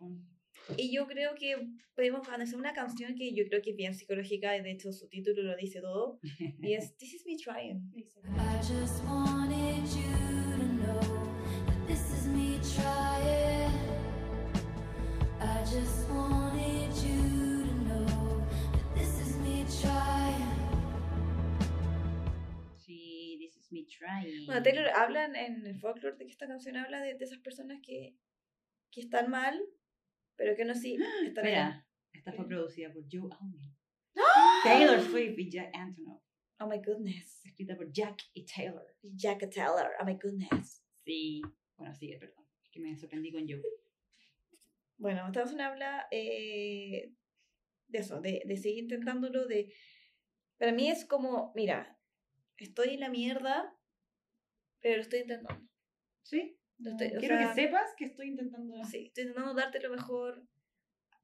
Y 0.77 0.95
yo 0.95 1.09
creo 1.09 1.35
que 1.35 1.57
podemos 1.97 2.29
analizar 2.29 2.59
una 2.59 2.73
canción 2.73 3.17
que 3.17 3.35
yo 3.35 3.45
creo 3.49 3.63
que 3.63 3.71
es 3.71 3.77
bien 3.77 3.95
psicológica, 3.95 4.57
y 4.57 4.63
de 4.63 4.71
hecho 4.71 4.93
su 4.93 5.09
título 5.09 5.43
lo 5.43 5.57
dice 5.57 5.81
todo, 5.81 6.21
y 6.61 6.75
es 6.75 6.97
This 6.99 7.15
is 7.15 7.27
me 7.27 7.37
trying. 7.37 7.91
I 7.97 8.59
just 8.59 9.03
wanted 9.05 9.87
you 9.97 10.20
Bueno, 24.47 24.63
Taylor 24.63 24.89
habla 24.95 25.25
en- 25.27 25.67
el 25.67 25.79
folklore 25.79 26.17
de 26.17 26.25
que 26.27 26.33
esta 26.33 26.47
canción 26.47 26.77
habla 26.77 27.01
de, 27.01 27.15
de 27.15 27.25
esas 27.25 27.39
personas 27.39 27.79
que, 27.83 28.17
que 28.91 29.01
están 29.01 29.31
mal, 29.31 29.61
pero 30.37 30.57
que 30.57 30.65
no 30.65 30.75
sí 30.75 30.97
están 31.25 31.45
bien. 31.45 31.55
Mira, 31.57 31.87
esta 32.13 32.33
fue 32.33 32.47
producida 32.49 32.93
por 32.93 33.05
Joe 33.11 33.31
Alwyn. 33.41 33.77
¡Ah! 34.17 34.61
Taylor 34.65 35.01
Swift 35.01 35.39
y 35.39 35.51
Jack 35.51 35.71
Antonoff. 35.75 36.23
Oh 36.61 36.67
my 36.69 36.79
goodness. 36.79 37.41
Escrita 37.45 37.77
por 37.77 37.91
Jack 37.93 38.19
y 38.35 38.45
Taylor. 38.45 38.87
Jack 39.03 39.41
Taylor, 39.51 39.91
oh 40.01 40.05
my 40.05 40.15
goodness. 40.23 40.83
Sí. 41.05 41.41
Bueno, 41.77 41.95
sigue, 41.95 42.19
perdón. 42.19 42.45
Es 42.63 42.71
que 42.71 42.81
me 42.81 42.97
sorprendí 42.97 43.33
con 43.33 43.43
Joe. 43.49 43.63
Bueno, 44.99 45.27
esta 45.29 45.41
canción 45.41 45.63
habla 45.63 46.07
eh, 46.11 47.15
de 47.89 47.99
eso, 47.99 48.21
de, 48.21 48.43
de 48.45 48.57
seguir 48.59 48.81
intentándolo, 48.85 49.47
de... 49.47 49.73
Para 50.59 50.73
mí 50.73 50.91
es 50.91 51.07
como, 51.07 51.53
mira, 51.55 51.99
estoy 52.59 52.91
en 52.91 53.01
la 53.01 53.09
mierda, 53.09 53.75
pero 54.83 54.97
lo 54.97 55.01
estoy 55.03 55.21
intentando. 55.21 55.67
Sí. 56.23 56.59
Lo 56.77 56.91
estoy- 56.91 57.13
Quiero 57.19 57.39
sea, 57.39 57.49
que 57.49 57.55
sepas 57.63 57.95
que 57.97 58.05
estoy 58.05 58.29
intentando. 58.29 58.85
Sí, 58.85 59.07
estoy 59.07 59.25
intentando 59.25 59.55
darte 59.55 59.81
lo 59.81 59.89
mejor. 59.89 60.47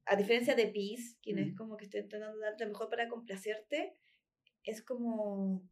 A 0.05 0.15
diferencia 0.15 0.55
de 0.55 0.65
Peace, 0.69 1.15
quien 1.21 1.37
es 1.37 1.53
Mm. 1.53 1.55
como 1.55 1.77
que 1.77 1.85
estoy 1.85 1.99
intentando 2.01 2.39
darte 2.39 2.63
lo 2.65 2.71
mejor 2.71 2.89
para 2.89 3.07
complacerte, 3.07 3.95
es 4.67 4.83
como. 4.83 5.67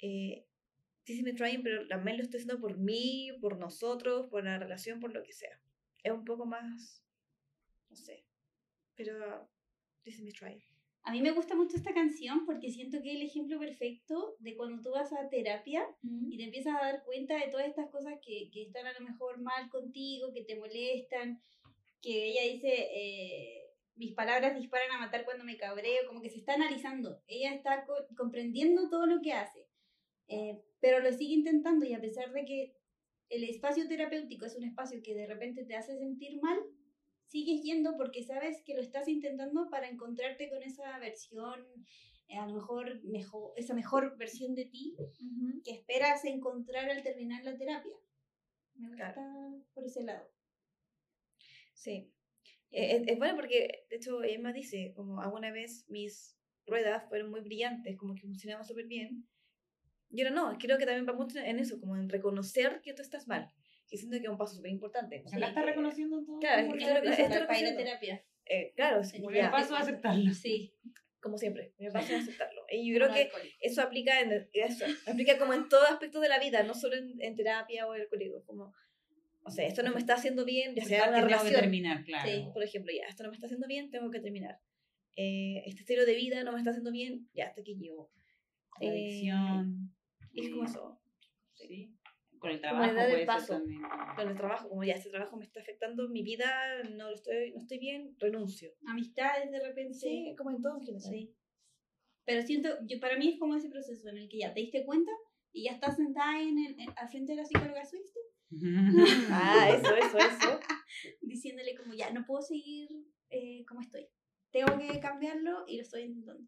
Eh, 0.00 0.46
sí, 1.04 1.16
sí 1.16 1.22
me 1.22 1.34
trying, 1.34 1.62
pero 1.62 1.86
también 1.86 2.16
lo 2.16 2.22
estoy 2.22 2.40
haciendo 2.40 2.60
por 2.60 2.76
mí, 2.78 3.30
por 3.40 3.58
nosotros, 3.58 4.28
por 4.28 4.44
la 4.44 4.58
relación, 4.58 5.00
por 5.00 5.12
lo 5.12 5.22
que 5.22 5.32
sea. 5.32 5.60
Es 6.02 6.12
un 6.12 6.24
poco 6.24 6.46
más. 6.46 7.04
No 7.88 7.96
sé. 7.96 8.26
Pero. 8.96 9.48
This 10.02 10.16
is 10.16 10.24
me 10.24 10.32
trying. 10.32 10.62
A 11.04 11.12
mí 11.12 11.20
me 11.20 11.32
gusta 11.32 11.54
mucho 11.54 11.76
esta 11.76 11.92
canción 11.92 12.46
porque 12.46 12.70
siento 12.70 13.02
que 13.02 13.10
es 13.10 13.16
el 13.16 13.22
ejemplo 13.26 13.58
perfecto 13.58 14.36
de 14.38 14.56
cuando 14.56 14.82
tú 14.82 14.90
vas 14.90 15.12
a 15.12 15.28
terapia 15.28 15.86
y 16.02 16.38
te 16.38 16.44
empiezas 16.44 16.74
a 16.74 16.84
dar 16.84 17.04
cuenta 17.04 17.36
de 17.36 17.50
todas 17.50 17.66
estas 17.66 17.90
cosas 17.90 18.14
que, 18.24 18.50
que 18.50 18.62
están 18.62 18.86
a 18.86 18.98
lo 18.98 19.00
mejor 19.00 19.38
mal 19.40 19.68
contigo, 19.68 20.32
que 20.32 20.44
te 20.44 20.56
molestan, 20.56 21.42
que 22.00 22.28
ella 22.28 22.42
dice, 22.50 22.68
eh, 22.68 23.63
mis 23.96 24.12
palabras 24.14 24.54
disparan 24.56 24.90
a 24.92 24.98
matar 24.98 25.24
cuando 25.24 25.44
me 25.44 25.56
cabreo, 25.56 26.06
como 26.06 26.20
que 26.20 26.30
se 26.30 26.38
está 26.38 26.54
analizando, 26.54 27.22
ella 27.26 27.52
está 27.54 27.84
co- 27.84 28.06
comprendiendo 28.16 28.88
todo 28.88 29.06
lo 29.06 29.20
que 29.22 29.32
hace, 29.32 29.68
eh, 30.28 30.62
pero 30.80 31.00
lo 31.00 31.12
sigue 31.12 31.34
intentando 31.34 31.84
y 31.86 31.94
a 31.94 32.00
pesar 32.00 32.32
de 32.32 32.44
que 32.44 32.76
el 33.30 33.44
espacio 33.44 33.88
terapéutico 33.88 34.46
es 34.46 34.56
un 34.56 34.64
espacio 34.64 35.00
que 35.02 35.14
de 35.14 35.26
repente 35.26 35.64
te 35.64 35.76
hace 35.76 35.96
sentir 35.98 36.40
mal, 36.42 36.58
sigues 37.26 37.62
yendo 37.62 37.96
porque 37.96 38.22
sabes 38.22 38.62
que 38.64 38.74
lo 38.74 38.80
estás 38.80 39.08
intentando 39.08 39.70
para 39.70 39.88
encontrarte 39.88 40.50
con 40.50 40.62
esa 40.62 40.98
versión, 40.98 41.64
eh, 42.28 42.36
a 42.38 42.46
lo 42.46 42.54
mejor, 42.54 43.02
mejor 43.04 43.52
esa 43.56 43.74
mejor 43.74 44.16
versión 44.16 44.54
de 44.54 44.66
ti 44.66 44.96
que 45.64 45.72
esperas 45.72 46.24
encontrar 46.24 46.90
al 46.90 47.02
terminar 47.02 47.44
la 47.44 47.56
terapia. 47.56 47.94
Me 48.74 48.88
gusta 48.88 49.12
Claro. 49.14 49.64
por 49.72 49.84
ese 49.84 50.02
lado. 50.02 50.28
Sí. 51.74 52.13
Eh, 52.74 52.96
Es, 52.96 53.08
es 53.08 53.18
bueno 53.18 53.36
porque, 53.36 53.86
de 53.90 53.96
hecho, 53.96 54.22
Emma 54.22 54.52
dice, 54.52 54.92
como 54.96 55.20
alguna 55.20 55.50
vez 55.52 55.84
mis 55.88 56.36
ruedas 56.66 57.08
fueron 57.08 57.30
muy 57.30 57.40
brillantes, 57.40 57.96
como 57.96 58.14
que 58.14 58.22
funcionaban 58.22 58.64
súper 58.64 58.86
bien. 58.86 59.26
Y 60.10 60.22
ahora 60.22 60.34
no, 60.34 60.58
creo 60.58 60.78
que 60.78 60.86
también 60.86 61.06
va 61.08 61.12
mucho 61.12 61.38
en 61.38 61.58
eso, 61.58 61.80
como 61.80 61.96
en 61.96 62.08
reconocer 62.08 62.80
que 62.82 62.94
tú 62.94 63.02
estás 63.02 63.26
mal. 63.26 63.48
Que 63.88 63.96
siento 63.98 64.16
que 64.18 64.24
es 64.24 64.28
un 64.30 64.38
paso 64.38 64.54
súper 64.56 64.70
importante. 64.70 65.22
O 65.24 65.28
sea, 65.28 65.38
acá 65.38 65.48
está 65.48 65.60
que- 65.60 65.66
reconociendo 65.68 66.24
todo. 66.24 66.38
Claro, 66.38 66.62
es 66.74 66.82
esto 66.82 67.10
es 67.10 67.28
que 67.28 67.44
para 67.46 67.60
ir 67.60 67.66
a 67.66 67.76
terapia. 67.76 68.24
Eh, 68.46 68.72
claro, 68.76 69.00
como 69.16 69.30
el 69.30 69.36
ya, 69.36 69.50
paso 69.50 69.74
a 69.74 69.80
aceptarlo. 69.80 70.24
Sí. 70.34 70.74
como 71.20 71.38
siempre, 71.38 71.72
me 71.78 71.90
pasa 71.90 72.16
a 72.16 72.18
aceptarlo. 72.20 72.62
Y 72.70 72.90
yo 72.92 72.96
creo 72.98 73.12
que 73.14 73.30
eso 73.60 73.80
aplica 73.82 74.20
en 74.20 74.48
eso, 74.52 74.84
aplica 75.06 75.38
como 75.38 75.54
en 75.54 75.68
todo 75.68 75.84
aspecto 75.86 76.20
de 76.20 76.28
la 76.28 76.38
vida, 76.38 76.62
no 76.62 76.74
solo 76.74 76.96
en, 76.96 77.20
en 77.20 77.34
terapia 77.34 77.86
o 77.86 77.94
en 77.94 78.02
el 78.02 78.08
colegio, 78.08 78.42
como, 78.44 78.74
o 79.44 79.50
sea, 79.50 79.66
esto 79.66 79.82
no 79.82 79.92
me 79.92 79.98
está 79.98 80.14
haciendo 80.14 80.44
bien, 80.44 80.74
ya 80.74 80.84
sea 80.84 81.08
una 81.08 81.20
que 81.20 81.26
tengo 81.26 81.28
que 81.28 81.34
relación, 81.34 81.60
terminar, 81.60 82.04
claro. 82.04 82.30
Sí. 82.30 82.44
por 82.52 82.62
ejemplo, 82.64 82.92
ya, 82.96 83.04
esto 83.08 83.22
no 83.22 83.30
me 83.30 83.34
está 83.36 83.46
haciendo 83.46 83.66
bien, 83.66 83.90
tengo 83.90 84.10
que 84.10 84.20
terminar. 84.20 84.58
Eh, 85.16 85.62
este 85.66 85.80
estilo 85.82 86.04
de 86.06 86.14
vida 86.14 86.42
no 86.44 86.52
me 86.52 86.58
está 86.58 86.70
haciendo 86.70 86.90
bien, 86.90 87.28
ya, 87.34 87.46
hasta 87.46 87.60
aquí 87.60 87.76
llego. 87.76 88.10
Eh, 88.80 88.88
adicción. 88.88 89.94
Y 90.32 90.40
es 90.46 90.50
como 90.50 90.64
eso. 90.64 91.00
Sí. 91.52 91.94
Con 92.38 92.50
el 92.50 92.60
Como 92.60 92.72
trabajo 92.72 92.90
el 92.90 92.96
puede 92.96 93.16
ser 93.18 93.26
paso. 93.26 93.52
también. 93.54 93.82
Con 94.16 94.28
el 94.28 94.36
trabajo, 94.36 94.68
como 94.68 94.84
ya 94.84 94.94
este 94.94 95.10
trabajo 95.10 95.36
me 95.36 95.44
está 95.44 95.60
afectando 95.60 96.08
mi 96.08 96.22
vida, 96.22 96.82
no 96.90 97.08
lo 97.10 97.14
estoy, 97.14 97.52
no 97.52 97.58
estoy 97.58 97.78
bien, 97.78 98.14
renuncio. 98.18 98.72
Amistades 98.86 99.50
de 99.50 99.60
repente. 99.60 99.94
Sí, 99.94 100.34
como 100.36 100.50
en 100.50 100.60
todo 100.60 100.74
en 100.78 100.82
general. 100.84 101.10
Sí. 101.10 101.34
Pero 102.26 102.42
siento, 102.42 102.68
yo, 102.86 102.98
para 103.00 103.16
mí 103.16 103.28
es 103.28 103.38
como 103.38 103.54
ese 103.54 103.68
proceso 103.70 104.08
en 104.08 104.18
el 104.18 104.28
que 104.28 104.38
ya 104.38 104.52
te 104.52 104.60
diste 104.60 104.84
cuenta 104.84 105.12
y 105.52 105.64
ya 105.64 105.72
estás 105.72 105.96
sentada 105.96 106.40
en 106.42 106.58
el, 106.58 106.80
en- 106.80 106.92
al 106.96 107.08
frente 107.08 107.32
de 107.32 107.36
la 107.36 107.44
psicóloga 107.44 107.84
Swift 107.84 108.10
Ah, 109.30 109.68
eso, 109.70 109.94
eso, 109.96 110.18
eso. 110.18 110.60
diciéndole 111.22 111.74
como 111.76 111.94
ya 111.94 112.10
no 112.12 112.24
puedo 112.24 112.42
seguir 112.42 112.88
eh, 113.30 113.64
como 113.66 113.80
estoy. 113.80 114.06
Tengo 114.50 114.78
que 114.78 115.00
cambiarlo 115.00 115.64
y 115.66 115.76
lo 115.76 115.82
estoy 115.82 116.02
intentando. 116.02 116.46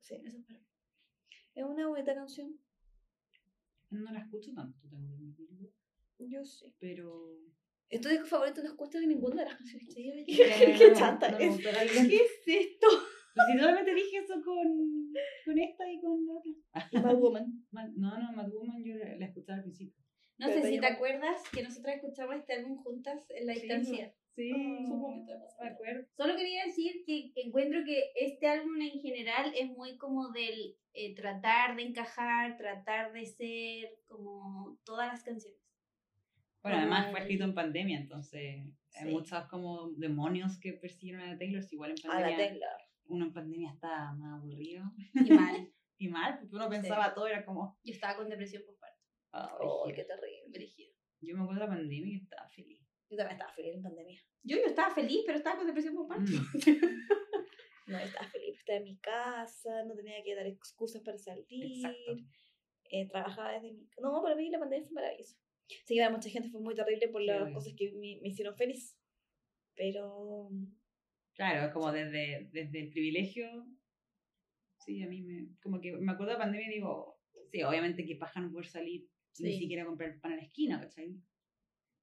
Sí. 0.00 0.14
Eso 0.24 0.38
es 0.38 0.44
para 0.44 0.58
mí. 0.58 0.66
Es 1.54 1.64
una 1.64 1.88
bonita 1.88 2.14
canción. 2.14 2.58
No 3.90 4.10
la 4.12 4.20
escucho 4.20 4.52
tanto, 4.54 4.78
tengo 4.88 5.06
que 5.08 5.14
admitirlo. 5.14 5.68
Yo 6.18 6.44
sí. 6.44 6.66
Pero. 6.78 7.38
¿Es 7.88 8.00
tu 8.00 8.08
disco 8.08 8.26
favorito? 8.26 8.62
No 8.62 8.68
escuchas 8.70 9.02
ninguna 9.02 9.42
de 9.42 9.48
las 9.50 9.56
canciones. 9.56 9.92
Sí. 9.92 10.12
¿Qué, 10.78 10.88
no, 10.90 10.94
chanta 10.96 11.30
no 11.30 11.38
es? 11.38 11.56
¿Qué 11.58 12.16
es 12.16 12.42
esto? 12.46 12.86
Pues 13.34 13.46
si 13.52 13.58
solamente 13.58 13.94
dije 13.94 14.16
eso 14.18 14.34
con, 14.44 15.12
con 15.44 15.58
esta 15.58 15.90
y 15.90 16.00
con 16.00 16.26
la 16.26 16.32
otra. 16.34 17.02
Bad 17.02 17.16
Woman. 17.18 17.66
Mad- 17.70 17.92
No, 17.96 18.18
no, 18.18 18.32
Mad 18.32 18.50
Woman 18.50 18.82
yo 18.84 18.96
la, 18.96 19.16
la 19.16 19.26
escuchaba 19.26 19.58
al 19.58 19.64
principio. 19.64 19.99
No 20.40 20.46
sé 20.48 20.62
si 20.68 20.80
te 20.80 20.86
acuerdas 20.86 21.42
que 21.52 21.62
nosotras 21.62 21.96
escuchamos 21.96 22.36
este 22.36 22.54
álbum 22.54 22.82
juntas 22.82 23.26
en 23.30 23.46
la 23.46 23.52
distancia. 23.52 24.14
Sí, 24.34 24.50
pasar. 25.28 25.64
me 25.64 25.68
acuerdo. 25.68 26.06
Solo 26.16 26.36
quería 26.36 26.64
decir 26.64 27.02
que 27.04 27.32
encuentro 27.36 27.80
que 27.84 28.10
este 28.14 28.46
álbum 28.46 28.80
en 28.80 29.00
general 29.00 29.52
es 29.54 29.68
muy 29.68 29.98
como 29.98 30.30
del 30.30 30.76
eh, 30.94 31.14
tratar 31.14 31.76
de 31.76 31.82
encajar, 31.82 32.56
tratar 32.56 33.12
de 33.12 33.26
ser 33.26 33.90
como 34.06 34.78
todas 34.84 35.08
las 35.08 35.22
canciones. 35.22 35.60
Bueno, 36.62 36.78
Como 36.78 36.92
además 36.92 37.10
fue 37.10 37.18
el- 37.20 37.24
escrito 37.24 37.44
en 37.44 37.54
pandemia, 37.54 37.98
entonces 37.98 38.64
hay 38.94 39.12
muchos 39.12 39.44
como 39.46 39.90
demonios 39.92 40.58
que 40.58 40.72
persiguieron 40.74 41.22
a 41.28 41.38
Taylor, 41.38 41.62
si 41.62 41.74
igual 41.74 41.90
en 41.92 42.10
A 42.10 42.14
la 42.20 42.26
pandemia, 42.28 42.48
Taylor. 42.48 42.80
uno 43.06 43.24
en 43.26 43.32
pandemia 43.32 43.70
estaba 43.72 44.12
más 44.14 44.40
aburrido 44.40 44.84
Y 45.14 45.30
mal. 45.32 45.72
y 45.98 46.08
mal, 46.08 46.38
porque 46.38 46.56
uno 46.56 46.68
pensaba 46.68 47.12
todo, 47.14 47.26
era 47.26 47.44
como, 47.44 47.78
Yo 47.84 47.92
estaba 47.92 48.16
con 48.16 48.28
depresión 48.30 48.62
postparto. 48.64 48.96
"Ah, 49.32 49.50
Ay, 49.60 49.66
brígido". 49.66 49.94
qué 49.96 50.04
terrible. 50.04 50.29
Yo 51.20 51.36
me 51.36 51.42
acuerdo 51.42 51.60
de 51.60 51.66
la 51.66 51.76
pandemia 51.76 52.14
y 52.14 52.20
estaba 52.22 52.48
feliz. 52.48 52.80
Yo 53.10 53.16
también 53.16 53.36
estaba 53.36 53.52
feliz 53.52 53.74
en 53.74 53.82
pandemia. 53.82 54.20
Yo, 54.42 54.56
yo 54.56 54.66
estaba 54.66 54.94
feliz, 54.94 55.22
pero 55.26 55.38
estaba 55.38 55.56
con 55.56 55.66
depresión 55.66 55.94
postparto. 55.94 56.32
No, 57.86 57.98
estaba 57.98 58.28
feliz. 58.28 58.56
Estaba 58.56 58.78
en 58.78 58.84
mi 58.84 58.98
casa, 58.98 59.82
no 59.84 59.96
tenía 59.96 60.22
que 60.22 60.36
dar 60.36 60.46
excusas 60.46 61.02
para 61.02 61.18
salir. 61.18 61.84
Eh, 62.88 63.08
trabajaba 63.08 63.50
desde 63.50 63.72
mi 63.72 63.88
casa. 63.88 64.02
No, 64.02 64.22
para 64.22 64.36
mí 64.36 64.48
la 64.48 64.60
pandemia 64.60 64.86
fue 64.86 64.94
maravillosa. 64.94 65.36
Sí, 65.86 65.96
para 65.98 66.10
mucha 66.10 66.30
gente 66.30 66.50
fue 66.50 66.60
muy 66.60 66.76
terrible 66.76 67.08
por 67.08 67.20
las 67.20 67.52
cosas 67.52 67.72
que 67.76 67.90
me, 67.90 68.20
me 68.22 68.28
hicieron 68.28 68.56
feliz. 68.56 68.96
Pero 69.74 70.50
Claro, 71.40 71.68
es 71.68 71.72
como 71.72 71.90
desde, 71.90 72.50
desde 72.52 72.80
el 72.80 72.90
privilegio, 72.90 73.66
sí, 74.84 75.02
a 75.02 75.08
mí 75.08 75.22
me, 75.22 75.48
como 75.62 75.80
que 75.80 75.92
me 75.92 76.12
acuerdo 76.12 76.32
de 76.32 76.38
la 76.38 76.44
pandemia 76.44 76.68
y 76.68 76.74
digo, 76.74 77.18
sí, 77.50 77.62
obviamente 77.62 78.04
que 78.04 78.16
paja 78.16 78.40
no 78.40 78.50
poder 78.50 78.66
salir 78.66 79.08
ni 79.38 79.52
Sí. 79.52 79.58
siquiera 79.60 79.82
a 79.82 79.86
comprar 79.86 80.18
pan 80.20 80.32
a 80.32 80.36
la 80.36 80.42
esquina, 80.42 80.80
¿cachai? 80.80 81.16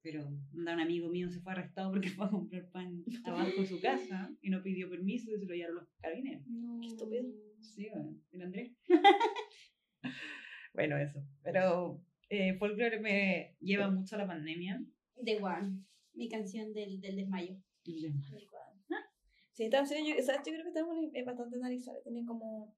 Pero 0.01 0.27
un 0.53 0.67
amigo 0.69 1.09
mío 1.09 1.29
se 1.29 1.41
fue 1.41 1.51
arrestado 1.51 1.91
porque 1.91 2.09
fue 2.21 2.25
a 2.25 2.29
comprar 2.29 2.69
pan 2.71 3.03
abajo 3.25 3.61
de 3.61 3.65
su 3.67 3.79
casa 3.81 4.31
y 4.41 4.49
no 4.49 4.61
pidió 4.63 4.89
permiso 4.89 5.31
y 5.31 5.39
se 5.39 5.45
lo 5.45 5.53
llevaron 5.53 5.75
los 5.77 5.89
carabineros. 5.99 6.45
No. 6.47 6.79
Qué 6.81 6.87
estúpido. 6.87 7.25
Sí, 7.59 7.87
bueno, 7.91 8.15
el 8.31 8.41
Andrés. 8.43 8.71
bueno, 10.73 10.97
eso. 10.97 11.19
Pero 11.43 12.01
eh, 12.29 12.53
folklore 12.57 12.99
me 12.99 13.55
lleva 13.59 13.89
mucho 13.89 14.15
a 14.15 14.19
la 14.19 14.27
pandemia. 14.27 14.83
The 15.23 15.41
One, 15.41 15.83
mi 16.13 16.29
canción 16.29 16.73
del, 16.73 17.01
del 17.01 17.15
desmayo. 17.15 17.57
sí, 17.83 19.63
esta 19.63 19.77
canción 19.77 20.05
yo, 20.05 20.15
o 20.17 20.21
sea, 20.21 20.37
yo 20.37 20.53
creo 20.53 20.63
que 20.65 20.71
tenemos 20.71 20.97
es 21.13 21.25
bastante 21.25 21.55
analizable. 21.57 22.01
Tiene 22.03 22.25
como. 22.25 22.75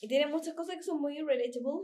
Y 0.00 0.08
tiene 0.08 0.26
muchas 0.26 0.54
cosas 0.54 0.76
que 0.76 0.82
son 0.82 1.00
muy 1.00 1.16
relatable 1.18 1.82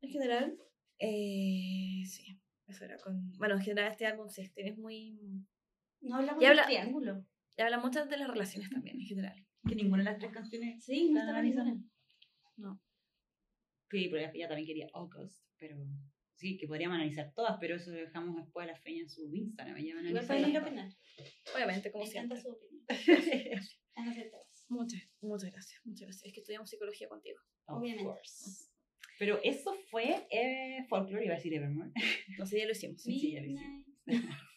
en 0.00 0.10
general. 0.10 0.58
Eh, 1.04 2.04
sí, 2.06 2.40
eso 2.68 2.84
era 2.84 2.96
con. 2.98 3.32
Bueno, 3.38 3.56
en 3.56 3.60
general 3.62 3.90
este 3.90 4.06
álbum 4.06 4.28
sí, 4.28 4.48
tiene 4.54 4.72
muy. 4.76 5.18
No 6.00 6.16
hablamos 6.16 6.40
Y 6.42 6.46
del 6.46 6.50
habla- 6.58 6.66
triángulo. 6.66 7.26
Y 7.56 7.62
habla 7.62 7.78
mucho 7.78 8.04
de 8.06 8.16
las 8.16 8.28
relaciones 8.28 8.70
también 8.70 9.00
en 9.00 9.06
general. 9.06 9.46
Que 9.68 9.74
ninguna 9.74 10.04
de 10.04 10.10
las 10.10 10.18
tres 10.18 10.32
canciones. 10.32 10.84
Sí, 10.84 11.08
no 11.08 11.14
¿La 11.14 11.20
estaba 11.20 11.38
analizan? 11.40 11.66
ninguna. 11.66 12.80
Sí, 13.90 14.08
pero 14.10 14.30
ella 14.32 14.48
también 14.48 14.66
quería 14.66 14.88
August. 14.94 15.44
Pero 15.58 15.76
sí, 16.34 16.56
que 16.56 16.66
podríamos 16.66 16.96
analizar 16.96 17.32
todas, 17.34 17.56
pero 17.60 17.76
eso 17.76 17.90
lo 17.90 17.96
dejamos 17.98 18.36
después 18.36 18.64
a 18.68 18.72
la 18.72 18.78
feña 18.80 19.02
en 19.02 19.08
su 19.10 19.34
Instagram. 19.34 19.76
Ella 19.76 19.94
va 19.94 20.00
a 20.00 20.04
Igual 20.04 20.24
analizar 20.24 20.36
pueden 20.36 20.50
ir 20.50 20.56
a 20.56 20.60
las 20.60 20.68
opinar. 20.68 20.90
Obviamente, 21.54 21.92
como 21.92 22.04
Me 22.04 22.10
encanta 22.10 22.36
siempre. 22.36 22.40
su 22.40 22.50
opinión. 22.50 23.62
Van 23.96 24.08
a 24.08 24.12
ser 24.14 24.30
todas. 24.30 24.66
Muchas, 24.70 25.02
muchas 25.20 25.50
gracias, 25.52 25.80
muchas 25.84 26.06
gracias. 26.06 26.24
Es 26.26 26.32
que 26.32 26.40
estudiamos 26.40 26.70
psicología 26.70 27.08
contigo. 27.08 27.38
Of 27.66 27.78
Obviamente. 27.78 28.04
course. 28.04 28.71
Pero 29.22 29.38
eso 29.44 29.72
fue 29.88 30.26
eh, 30.32 30.84
Folklore, 30.88 31.24
iba 31.24 31.34
a 31.34 31.36
decir 31.36 31.54
Evermore. 31.54 31.92
Sé, 32.44 32.58
ya 32.58 32.66
lo 32.66 32.72
hicimos. 32.72 33.00
Sí, 33.00 33.20
sí, 33.20 33.30
ya 33.30 33.40
lo 33.40 33.46
hicimos. 33.46 33.86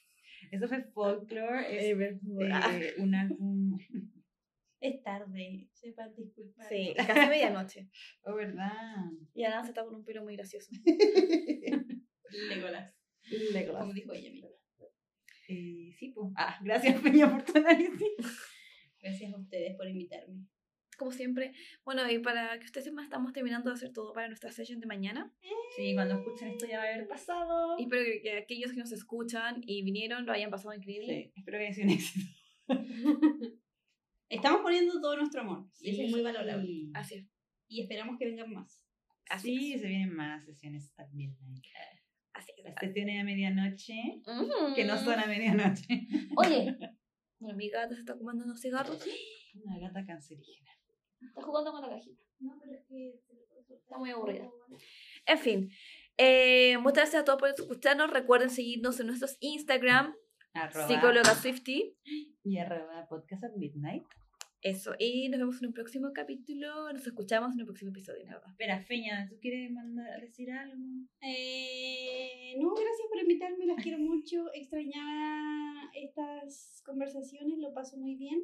Eso 0.52 0.68
fue 0.68 0.82
Folklore, 0.86 1.78
es 1.78 1.84
Evermore. 1.84 2.50
eh, 2.50 2.94
un 2.98 3.14
álbum. 3.14 3.78
Es 4.82 5.04
tarde, 5.04 5.70
sepan 5.72 6.16
disculpar. 6.16 6.68
Sí, 6.68 6.94
casi 6.96 7.30
medianoche. 7.30 7.90
Oh, 8.24 8.34
¿verdad? 8.34 9.06
Y 9.36 9.44
Ana 9.44 9.64
se 9.64 9.70
está 9.70 9.84
con 9.86 9.96
un 9.96 10.04
pelo 10.04 10.24
muy 10.24 10.36
gracioso. 10.36 10.72
Legolas. 12.50 12.94
Legolas. 13.54 13.82
Como 13.82 13.94
dijo 13.94 14.14
ella 14.14 14.32
misma. 14.32 14.50
Eh, 15.48 15.94
sí, 15.98 16.12
pues. 16.14 16.32
Ah, 16.36 16.60
gracias, 16.64 17.00
Peña, 17.02 17.32
por 17.32 17.44
tu 17.44 17.58
análisis. 17.58 18.16
Gracias 19.00 19.32
a 19.34 19.38
ustedes 19.38 19.76
por 19.76 19.88
invitarme. 19.88 20.46
Como 20.98 21.12
siempre. 21.12 21.54
Bueno, 21.84 22.10
y 22.10 22.20
para 22.20 22.58
que 22.60 22.66
ustedes 22.66 22.86
sepan, 22.86 23.04
estamos 23.04 23.34
terminando 23.34 23.70
de 23.70 23.76
hacer 23.76 23.92
todo 23.92 24.14
para 24.14 24.28
nuestra 24.28 24.52
session 24.52 24.80
de 24.80 24.88
mañana. 24.88 25.32
Sí, 25.76 25.94
cuando 25.94 26.16
escuchen 26.16 26.50
esto 26.50 26.66
ya 26.68 26.78
va 26.78 26.84
a 26.86 26.94
haber 26.94 27.08
pasado. 27.08 27.78
Y 27.78 27.84
espero 27.84 28.04
que, 28.06 28.22
que 28.22 28.38
aquellos 28.38 28.72
que 28.72 28.78
nos 28.80 28.92
escuchan 28.92 29.62
y 29.66 29.84
vinieron 29.84 30.26
lo 30.26 30.32
hayan 30.32 30.50
pasado 30.52 30.74
increíble. 30.74 31.32
Sí, 31.34 31.40
espero 31.40 31.58
que 31.58 31.66
haya 31.66 31.74
sido 31.74 31.88
un 31.88 31.94
éxito. 31.94 32.28
Estamos 34.30 34.62
poniendo 34.62 35.00
todo 35.02 35.18
nuestro 35.18 35.42
amor. 35.42 35.68
Y 35.82 35.92
eso 35.92 36.02
es 36.04 36.12
muy 36.12 36.22
valorable. 36.22 36.66
Sí. 36.66 36.92
Así 36.94 37.16
es. 37.16 37.28
Y 37.68 37.82
esperamos 37.82 38.18
que 38.18 38.26
vengan 38.26 38.52
más. 38.52 38.84
Así 39.30 39.58
Sí, 39.58 39.80
se 39.80 39.88
vienen 39.88 40.14
más 40.16 40.46
sesiones 40.46 40.94
midnight. 41.14 41.66
Así 42.34 42.52
es. 42.58 42.64
Las 42.66 42.76
sesiones 42.80 43.22
a 43.22 43.24
medianoche, 43.24 43.94
Mm. 44.26 44.74
que 44.76 44.84
no 44.86 44.98
son 44.98 45.20
a 45.20 45.26
medianoche. 45.26 46.08
Oye, 46.38 46.78
mi 47.40 47.70
gata 47.70 47.94
se 47.96 48.02
está 48.02 48.16
fumando 48.16 48.44
unos 48.44 48.60
cigarros. 48.62 49.04
Una 49.64 49.80
gata 49.80 50.06
cancerígena. 50.06 50.72
Está 51.22 51.42
jugando 51.42 51.72
con 51.72 51.82
la 51.82 51.90
cajita. 51.90 52.22
No, 52.40 52.58
pero 52.62 52.74
es 52.74 52.86
que... 52.88 53.20
Está 53.70 53.98
muy 53.98 54.12
aburrida. 54.12 54.50
En 55.26 55.38
fin, 55.38 55.70
eh, 56.18 56.78
muchas 56.78 56.96
gracias 57.04 57.22
a 57.22 57.26
todos 57.26 57.40
por 57.40 57.50
escucharnos. 57.50 58.12
Recuerden 58.12 58.50
seguirnos 58.50 59.00
en 59.00 59.08
nuestros 59.08 59.38
Instagram, 59.40 60.16
Arroba 60.54 60.88
psicóloga 60.88 61.36
Swifty. 61.36 61.98
y 62.44 62.58
arroba 62.58 63.08
podcast 63.10 63.44
at 63.44 63.56
midnight. 63.58 64.04
Eso, 64.62 64.96
y 64.98 65.30
nos 65.30 65.40
vemos 65.40 65.62
en 65.62 65.68
un 65.68 65.74
próximo 65.74 66.12
capítulo. 66.14 66.92
Nos 66.92 67.06
escuchamos 67.06 67.54
en 67.54 67.60
un 67.62 67.66
próximo 67.68 67.92
episodio. 67.92 68.26
Espera, 68.50 68.82
Feña, 68.82 69.28
¿tú 69.30 69.36
quieres 69.40 69.72
mandar 69.72 70.20
decir 70.22 70.50
algo? 70.50 70.76
Eh, 71.22 72.56
no, 72.58 72.74
gracias 72.74 73.08
por 73.10 73.20
invitarme, 73.22 73.66
las 73.68 73.84
quiero 73.84 74.00
mucho. 74.00 74.46
Extrañaba 74.54 75.92
estas 75.94 76.82
conversaciones, 76.84 77.60
lo 77.60 77.74
paso 77.74 77.98
muy 77.98 78.16
bien. 78.16 78.42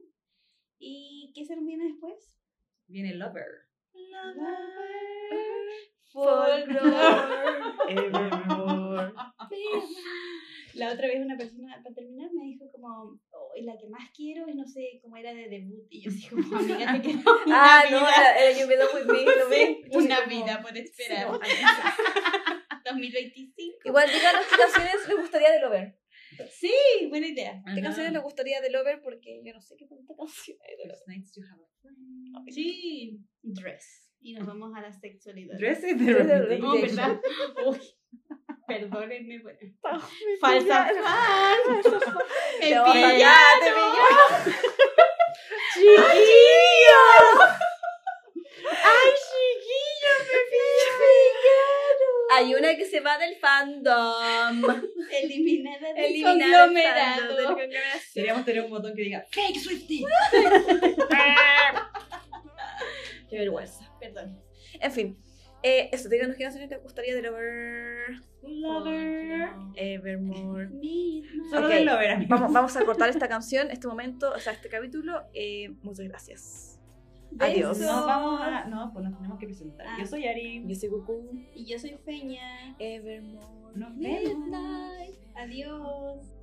¿Y 0.78 1.32
qué 1.34 1.44
se 1.46 1.56
nos 1.56 1.66
viene 1.66 1.86
después? 1.86 2.38
Viene 2.92 3.14
Lover. 3.16 3.46
Evermore. 7.88 9.14
La 10.74 10.94
otra 10.94 11.08
vez 11.08 11.20
una 11.20 11.38
persona, 11.38 11.80
para 11.84 11.94
terminar, 11.96 12.30
me 12.34 12.46
dijo 12.46 12.70
como, 12.72 13.20
oh, 13.32 13.52
la 13.62 13.78
que 13.78 13.88
más 13.90 14.10
quiero 14.16 14.48
es, 14.48 14.56
no 14.56 14.66
sé, 14.66 15.00
cómo 15.02 15.18
era 15.18 15.34
de 15.34 15.50
debut. 15.50 15.86
Y 15.90 16.02
yo 16.02 16.10
así 16.12 16.28
como, 16.30 16.58
amiga, 16.58 16.94
te 16.94 17.02
quiero 17.04 17.20
una 17.46 17.80
Ah, 17.80 17.84
no, 17.92 18.00
vida, 18.00 18.10
era, 18.18 18.40
era 18.40 18.60
You 18.60 18.68
Belong 18.68 18.90
With 18.94 19.06
Me, 19.06 19.24
¿lo 19.24 19.48
así 19.48 19.82
una 19.92 20.16
como- 20.24 20.30
vida 20.30 20.62
por 20.62 20.72
Sí, 20.72 20.80
esperar. 20.80 21.28
no, 21.28 21.40
2025. 22.86 23.80
Igual 23.86 24.10
díganos 24.10 24.46
qué 24.48 24.56
canciones 24.58 25.08
les 25.08 25.18
gustaría 25.18 25.52
de 25.52 25.60
Lover. 25.60 25.98
Sí, 26.52 26.74
buena 27.10 27.28
idea. 27.28 27.62
¿Qué 27.76 27.82
canciones 27.82 28.14
les 28.14 28.22
gustaría 28.22 28.62
de 28.62 28.70
Lover? 28.70 29.02
Porque 29.02 29.42
yo 29.44 29.54
no 29.54 29.62
sé 29.62 29.76
qué 29.78 29.86
tanta 29.86 30.14
canción 30.16 30.58
hay 30.68 30.78
de 30.78 30.86
Lover. 30.86 30.98
It's 30.98 31.08
nice 31.08 31.32
to 31.34 31.42
have 31.42 31.62
a 31.62 31.68
friend. 31.82 32.50
Sí. 32.50 33.20
Dress. 33.42 34.12
Y 34.20 34.34
nos 34.34 34.46
vamos 34.46 34.72
a 34.76 34.82
la 34.82 34.92
sexualidad. 34.92 35.58
Dress 35.58 35.82
reputation. 35.82 36.28
No, 36.62 36.74
Reputation. 36.74 36.96
¿verdad? 36.98 37.22
Uy, 37.66 37.80
perdónenme. 38.68 39.42
Falsa. 40.40 40.88
¡Ay, 48.84 49.14
chiquillo! 49.14 50.12
Hay 52.32 52.54
una 52.56 52.76
que 52.76 52.86
se 52.86 53.00
va 53.02 53.18
del 53.18 53.36
fandom. 53.36 54.64
Eliminada 55.24 55.94
del 55.94 56.06
Eliminada 56.06 56.36
del 56.36 56.74
conglomerado. 56.74 57.38
fandom, 57.38 57.56
del. 57.58 57.72
Deberíamos 58.16 58.46
tener 58.46 58.64
un 58.64 58.70
botón 58.70 58.96
que 58.96 59.02
diga 59.02 59.26
Fake 59.32 59.60
Swifty. 59.60 60.06
Qué 63.30 63.38
vergüenza. 63.40 63.90
Perdón. 64.00 64.40
En 64.80 64.92
fin. 64.92 65.18
Eh, 65.64 65.90
eso, 65.92 66.10
díganos 66.10 66.36
qué 66.36 66.44
canciones 66.44 66.70
les 66.72 66.82
gustaría 66.82 67.14
de 67.16 67.22
Lover. 67.22 68.20
Lover. 68.42 69.50
Evermore. 69.76 70.70
Solo 71.52 71.68
Ok. 71.68 71.74
del 71.74 71.86
Lover. 71.86 72.26
Vamos, 72.28 72.52
vamos 72.52 72.76
a 72.76 72.84
cortar 72.84 73.10
esta 73.10 73.28
canción, 73.28 73.70
este 73.70 73.88
momento, 73.88 74.32
o 74.32 74.40
sea, 74.40 74.54
este 74.54 74.70
capítulo. 74.70 75.22
Eh, 75.34 75.70
muchas 75.84 76.08
gracias. 76.08 76.81
Adiós. 77.40 77.80
Besos. 77.80 77.96
Nos 77.96 78.06
vamos 78.06 78.42
a. 78.42 78.66
No, 78.66 78.92
pues 78.94 79.06
nos 79.06 79.16
tenemos 79.16 79.40
que 79.40 79.46
presentar. 79.46 79.88
Ah. 79.88 79.98
Yo 80.00 80.06
soy 80.06 80.28
Ari. 80.28 80.64
Yo 80.68 80.76
soy 80.76 80.90
Goku. 80.90 81.30
Y 81.56 81.66
yo 81.66 81.80
soy 81.80 81.98
Feña. 82.06 82.76
Evermore. 82.80 83.46
Nos 83.76 83.98
vemos. 83.98 84.38
Midnight. 84.38 85.16
Adiós. 85.36 86.42